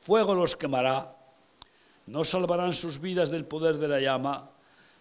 fuego 0.07 0.36
los 0.36 0.54
quemará, 0.54 1.16
no 2.07 2.22
salvarán 2.22 2.72
sus 2.72 3.00
vidas 3.00 3.28
del 3.28 3.44
poder 3.44 3.76
de 3.76 3.88
la 3.88 3.98
llama, 3.98 4.48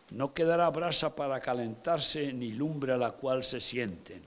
no 0.09 0.33
quedará 0.33 0.67
brasa 0.71 1.15
para 1.15 1.39
calentarse 1.39 2.33
ni 2.33 2.53
lumbre 2.53 2.93
a 2.93 2.97
la 2.97 3.11
cual 3.11 3.43
se 3.43 3.61
sienten. 3.61 4.23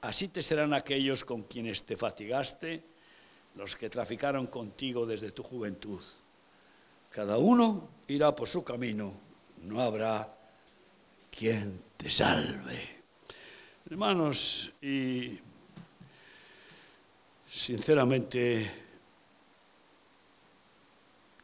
Así 0.00 0.28
te 0.28 0.40
serán 0.40 0.72
aquellos 0.72 1.26
con 1.26 1.42
quienes 1.42 1.84
te 1.84 1.98
fatigaste, 1.98 2.82
los 3.56 3.76
que 3.76 3.90
traficaron 3.90 4.46
contigo 4.46 5.04
desde 5.04 5.30
tu 5.30 5.42
juventud. 5.42 6.00
Cada 7.10 7.36
uno 7.36 7.90
irá 8.08 8.34
por 8.34 8.48
su 8.48 8.64
camino, 8.64 9.12
no 9.62 9.82
habrá 9.82 10.34
quien 11.30 11.82
te 11.98 12.08
salve. 12.08 12.96
Hermanos, 13.90 14.72
y 14.80 15.38
sinceramente 17.46 18.85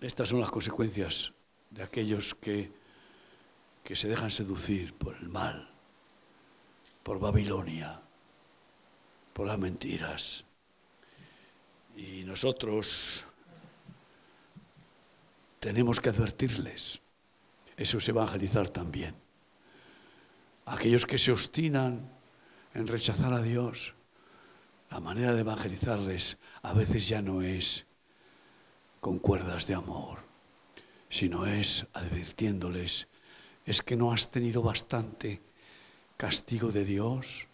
estas 0.03 0.28
son 0.28 0.40
las 0.40 0.50
consecuencias 0.50 1.32
de 1.70 1.82
aquellos 1.84 2.34
que, 2.34 2.72
que 3.84 3.94
se 3.94 4.09
dejan 4.09 4.30
seducir 4.30 4.94
por 4.94 5.16
el 5.16 5.28
mal, 5.28 5.70
por 7.05 7.20
Babilonia, 7.20 8.00
por 9.32 9.46
las 9.46 9.59
mentiras. 9.59 10.44
Y 11.96 12.24
nosotros 12.24 13.24
tenemos 15.61 16.00
que 16.00 16.09
advertirles. 16.09 17.00
Eso 17.76 17.98
es 17.98 18.09
evangelizar 18.09 18.68
también. 18.68 19.14
Aquellos 20.66 21.07
que 21.07 21.18
se 21.18 21.30
obstinan 21.30 22.11
en 22.74 22.86
rechazar 22.88 23.32
a 23.32 23.42
Dios, 23.42 23.94
la 24.90 24.98
manera 24.98 25.32
de 25.32 25.40
evangelizarles 25.40 26.38
a 26.62 26.72
veces 26.72 27.09
ya 27.09 27.22
no 27.22 27.42
es 27.42 27.86
con 29.03 29.18
cuerdas 29.18 29.66
de 29.66 29.74
amor, 29.74 30.20
sino 31.09 31.44
es 31.44 31.84
advirtiéndoles, 31.92 33.09
es 33.66 33.82
que 33.82 33.96
no 33.96 34.12
has 34.12 34.30
tenido 34.30 34.62
bastante 34.62 35.42
castigo 36.16 36.70
de 36.70 36.84
Dios, 36.84 37.48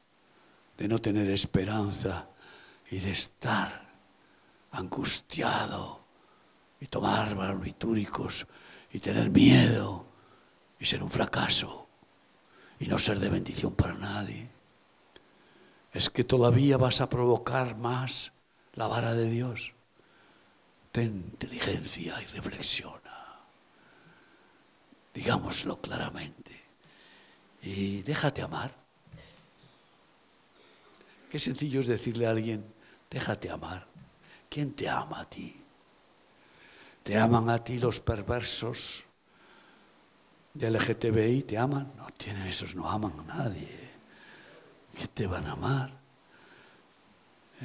de 0.77 0.89
no 0.89 0.99
tener 0.99 1.31
esperanza 1.31 2.29
y 2.91 2.99
de 2.99 3.13
estar 3.13 3.89
angustiado 4.73 6.05
y 6.81 6.87
tomar 6.87 7.35
barbitúricos 7.35 8.47
y 8.93 9.01
tener 9.01 9.31
miedo 9.31 10.05
y 10.79 10.85
ser 10.85 11.03
un 11.03 11.11
fracaso 11.11 11.89
y 12.79 12.89
no 12.89 12.99
ser 12.99 13.19
de 13.21 13.31
bendición 13.31 13.73
para 13.73 13.95
nadie. 13.95 14.51
Es 15.95 16.11
que 16.11 16.25
todavía 16.25 16.77
vas 16.77 17.01
a 17.01 17.09
provocar 17.09 17.75
más 17.75 18.33
la 18.75 18.87
vara 18.87 19.15
de 19.15 19.31
Dios 19.31 19.78
inteligencia 21.03 22.21
y 22.23 22.27
reflexiona. 22.27 23.43
Digámoslo 25.15 25.81
claramente. 25.81 26.65
Y 27.63 28.03
déjate 28.03 28.43
amar. 28.43 28.73
Qué 31.31 31.39
sencillo 31.39 31.81
es 31.81 31.87
decirle 31.87 32.27
a 32.27 32.31
alguien, 32.31 32.65
déjate 33.11 33.51
amar. 33.51 33.87
¿Quién 34.49 34.75
te 34.75 34.89
ama 34.89 35.21
a 35.21 35.29
ti? 35.29 35.61
¿Te 37.03 37.19
aman 37.19 37.51
a 37.51 37.59
ti 37.59 37.79
los 37.79 38.01
perversos 38.01 39.05
de 40.55 40.71
LGTBI? 40.71 41.43
¿Te 41.43 41.59
aman? 41.59 41.93
No 41.97 42.07
tienen 42.17 42.47
esos, 42.47 42.75
no 42.75 42.89
aman 42.89 43.21
a 43.21 43.23
nadie. 43.23 43.91
¿Qué 44.97 45.07
te 45.09 45.27
van 45.27 45.47
a 45.47 45.53
amar? 45.53 45.98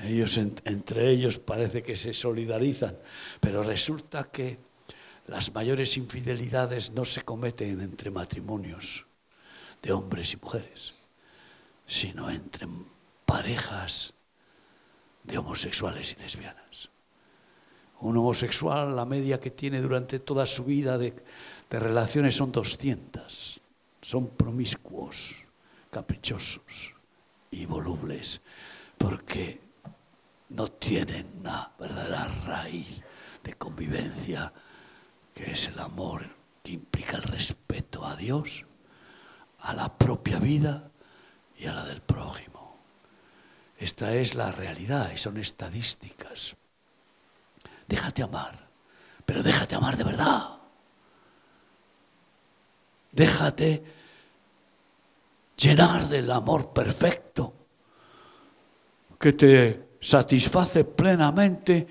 Ellos 0.02 0.38
entre 0.38 1.10
ellos 1.10 1.38
parece 1.38 1.84
que 1.84 1.96
se 1.96 2.14
solidarizan, 2.14 2.98
pero 3.40 3.62
resulta 3.62 4.32
que 4.32 4.58
las 5.28 5.54
mayores 5.54 5.98
infidelidades 5.98 6.92
no 6.92 7.06
se 7.06 7.22
cometen 7.22 7.82
entre 7.82 8.10
matrimonios 8.10 9.06
de 9.82 9.92
hombres 9.92 10.34
y 10.34 10.38
mujeres, 10.38 10.94
sino 11.86 12.30
entre 12.30 12.68
parejas 13.26 14.14
de 15.24 15.38
homosexuales 15.38 16.16
y 16.18 16.22
lesbianas. 16.22 16.90
Un 18.00 18.18
homosexual, 18.18 18.96
la 18.96 19.06
media 19.06 19.40
que 19.40 19.52
tiene 19.52 19.80
durante 19.80 20.20
toda 20.20 20.46
su 20.46 20.66
vida 20.66 20.98
de, 20.98 21.14
de 21.70 21.80
relaciones 21.80 22.36
son 22.36 22.52
200. 22.52 23.62
Son 24.02 24.28
promiscuos, 24.28 25.38
caprichosos 25.90 26.94
y 27.50 27.66
volubles, 27.66 28.42
porque 28.98 29.62
no 30.54 30.68
tienen 30.68 31.32
una 31.40 31.72
verdadera 31.80 32.28
raíz 32.46 33.02
de 33.44 33.54
convivencia, 33.56 34.54
que 35.34 35.52
es 35.52 35.68
el 35.68 35.80
amor 35.80 36.26
que 36.62 36.74
implica 36.74 37.18
el 37.18 37.24
respeto 37.24 38.06
a 38.06 38.16
Dios, 38.16 38.66
a 39.60 39.74
la 39.74 39.98
propia 39.98 40.40
vida 40.40 40.92
y 41.58 41.66
a 41.66 41.74
la 41.74 41.86
del 41.86 42.02
prójimo. 42.02 42.78
Esta 43.78 44.14
es 44.14 44.36
la 44.36 44.52
realidad 44.52 45.12
y 45.12 45.18
son 45.18 45.38
estadísticas. 45.38 46.56
Déjate 47.88 48.24
amar, 48.24 48.68
pero 49.26 49.44
déjate 49.44 49.76
amar 49.76 49.98
de 49.98 50.04
verdad. 50.04 50.50
Déjate 53.12 53.84
llenar 55.58 56.08
del 56.08 56.32
amor 56.32 56.74
perfecto 56.74 57.54
que 59.20 59.34
te 59.34 59.93
satisface 60.04 60.84
plenamente 60.84 61.88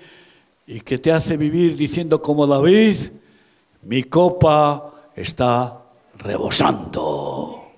y 0.67 0.81
que 0.81 0.99
te 0.99 1.11
hace 1.11 1.35
vivir 1.35 1.75
diciendo 1.75 2.21
como 2.21 2.45
David, 2.45 2.95
mi 3.81 4.03
copa 4.03 4.93
está 5.15 5.81
rebosando. 6.19 7.71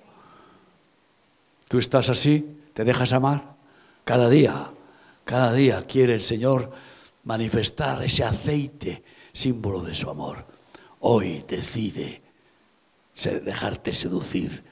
¿Tú 1.66 1.78
estás 1.78 2.10
así? 2.10 2.58
¿Te 2.74 2.84
dejas 2.84 3.12
amar? 3.12 3.56
Cada 4.04 4.28
día, 4.28 4.70
cada 5.24 5.52
día 5.52 5.84
quiere 5.86 6.14
el 6.14 6.22
Señor 6.22 6.70
manifestar 7.24 8.02
ese 8.04 8.22
aceite, 8.22 9.02
símbolo 9.32 9.82
de 9.82 9.94
su 9.94 10.08
amor. 10.10 10.44
Hoy 11.00 11.42
decide 11.48 12.22
dejarte 13.42 13.94
seducir 13.94 14.62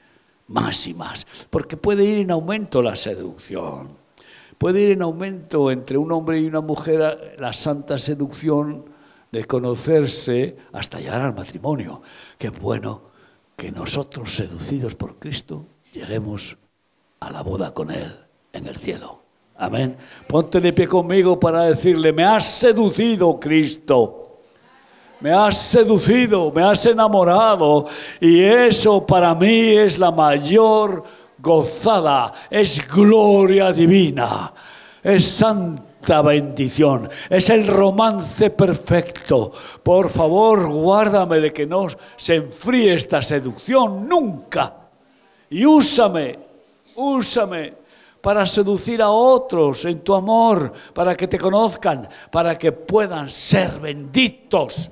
más 0.47 0.85
y 0.87 0.93
más, 0.93 1.25
porque 1.49 1.75
puede 1.75 2.05
ir 2.05 2.19
en 2.19 2.31
aumento 2.31 2.81
la 2.81 2.95
seducción. 2.95 4.04
Puede 4.57 4.81
ir 4.81 4.91
en 4.91 5.01
aumento 5.01 5.69
entre 5.69 5.97
un 5.97 6.11
hombre 6.11 6.39
y 6.39 6.45
una 6.45 6.61
mujer 6.61 7.35
la 7.37 7.53
santa 7.53 7.97
seducción 7.97 8.85
de 9.31 9.45
conocerse 9.45 10.55
hasta 10.71 10.99
llegar 10.99 11.21
al 11.21 11.35
matrimonio. 11.35 12.01
Qué 12.37 12.49
bueno 12.49 13.01
que 13.55 13.71
nosotros, 13.71 14.35
seducidos 14.35 14.95
por 14.95 15.17
Cristo, 15.17 15.65
lleguemos 15.91 16.57
a 17.19 17.31
la 17.31 17.41
boda 17.41 17.73
con 17.73 17.91
Él 17.91 18.13
en 18.53 18.67
el 18.67 18.75
cielo. 18.77 19.21
Amén. 19.57 19.97
Ponte 20.27 20.59
de 20.59 20.73
pie 20.73 20.87
conmigo 20.87 21.39
para 21.39 21.63
decirle, 21.63 22.11
me 22.11 22.23
has 22.23 22.45
seducido 22.45 23.39
Cristo. 23.39 24.21
Me 25.21 25.31
has 25.31 25.57
seducido, 25.57 26.51
me 26.51 26.61
has 26.61 26.85
enamorado 26.85 27.87
y 28.19 28.41
eso 28.41 29.05
para 29.05 29.33
mí 29.33 29.71
es 29.71 29.97
la 29.97 30.11
mayor 30.11 31.03
gozada, 31.45 32.33
es 32.49 32.81
gloria 32.87 33.71
divina, 33.71 34.51
es 35.03 35.27
santa 35.27 36.23
bendición, 36.23 37.07
es 37.29 37.51
el 37.51 37.67
romance 37.67 38.49
perfecto. 38.49 39.51
Por 39.83 40.09
favor, 40.09 40.67
guárdame 40.67 41.39
de 41.39 41.53
que 41.53 41.67
no 41.67 41.85
se 42.17 42.35
enfríe 42.35 42.95
esta 42.95 43.21
seducción 43.21 44.09
nunca. 44.09 44.73
Y 45.51 45.63
úsame, 45.65 46.39
úsame 46.95 47.73
para 48.19 48.47
seducir 48.47 49.03
a 49.03 49.11
otros 49.11 49.85
en 49.85 49.99
tu 49.99 50.15
amor, 50.15 50.73
para 50.95 51.15
que 51.15 51.27
te 51.27 51.37
conozcan, 51.37 52.09
para 52.31 52.55
que 52.55 52.71
puedan 52.71 53.29
ser 53.29 53.79
benditos 53.79 54.89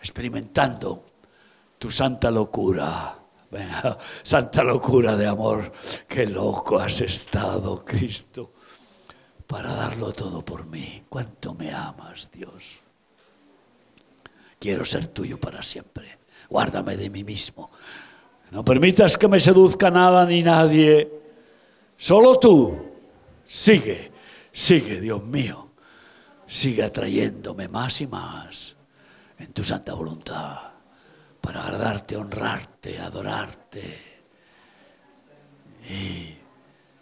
experimentando 0.00 1.04
tu 1.78 1.92
santa 1.92 2.28
locura. 2.28 3.19
Santa 4.22 4.62
locura 4.62 5.16
de 5.16 5.26
amor, 5.26 5.72
qué 6.06 6.26
loco 6.26 6.78
has 6.78 7.00
estado, 7.00 7.84
Cristo, 7.84 8.52
para 9.46 9.74
darlo 9.74 10.12
todo 10.12 10.44
por 10.44 10.66
mí. 10.66 11.02
Cuánto 11.08 11.54
me 11.54 11.72
amas, 11.72 12.30
Dios. 12.30 12.80
Quiero 14.58 14.84
ser 14.84 15.08
tuyo 15.08 15.40
para 15.40 15.62
siempre. 15.62 16.18
Guárdame 16.48 16.96
de 16.96 17.10
mí 17.10 17.24
mismo. 17.24 17.70
No 18.50 18.64
permitas 18.64 19.16
que 19.16 19.28
me 19.28 19.40
seduzca 19.40 19.90
nada 19.90 20.24
ni 20.26 20.42
nadie. 20.42 21.10
Solo 21.96 22.38
tú. 22.38 22.90
Sigue, 23.46 24.12
sigue, 24.52 25.00
Dios 25.00 25.22
mío. 25.24 25.68
Sigue 26.46 26.82
atrayéndome 26.82 27.68
más 27.68 28.00
y 28.00 28.06
más 28.06 28.76
en 29.38 29.52
tu 29.52 29.64
santa 29.64 29.94
voluntad 29.94 30.69
para 31.40 31.64
agradarte, 31.64 32.16
honrarte, 32.16 32.98
adorarte 32.98 33.98
y 35.88 36.36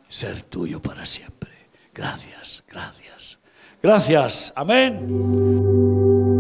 ser 0.08 0.42
tuyo 0.42 0.80
para 0.80 1.04
siempre. 1.04 1.68
Gracias, 1.94 2.64
gracias. 2.68 3.38
Gracias. 3.82 4.52
Amén. 4.56 6.36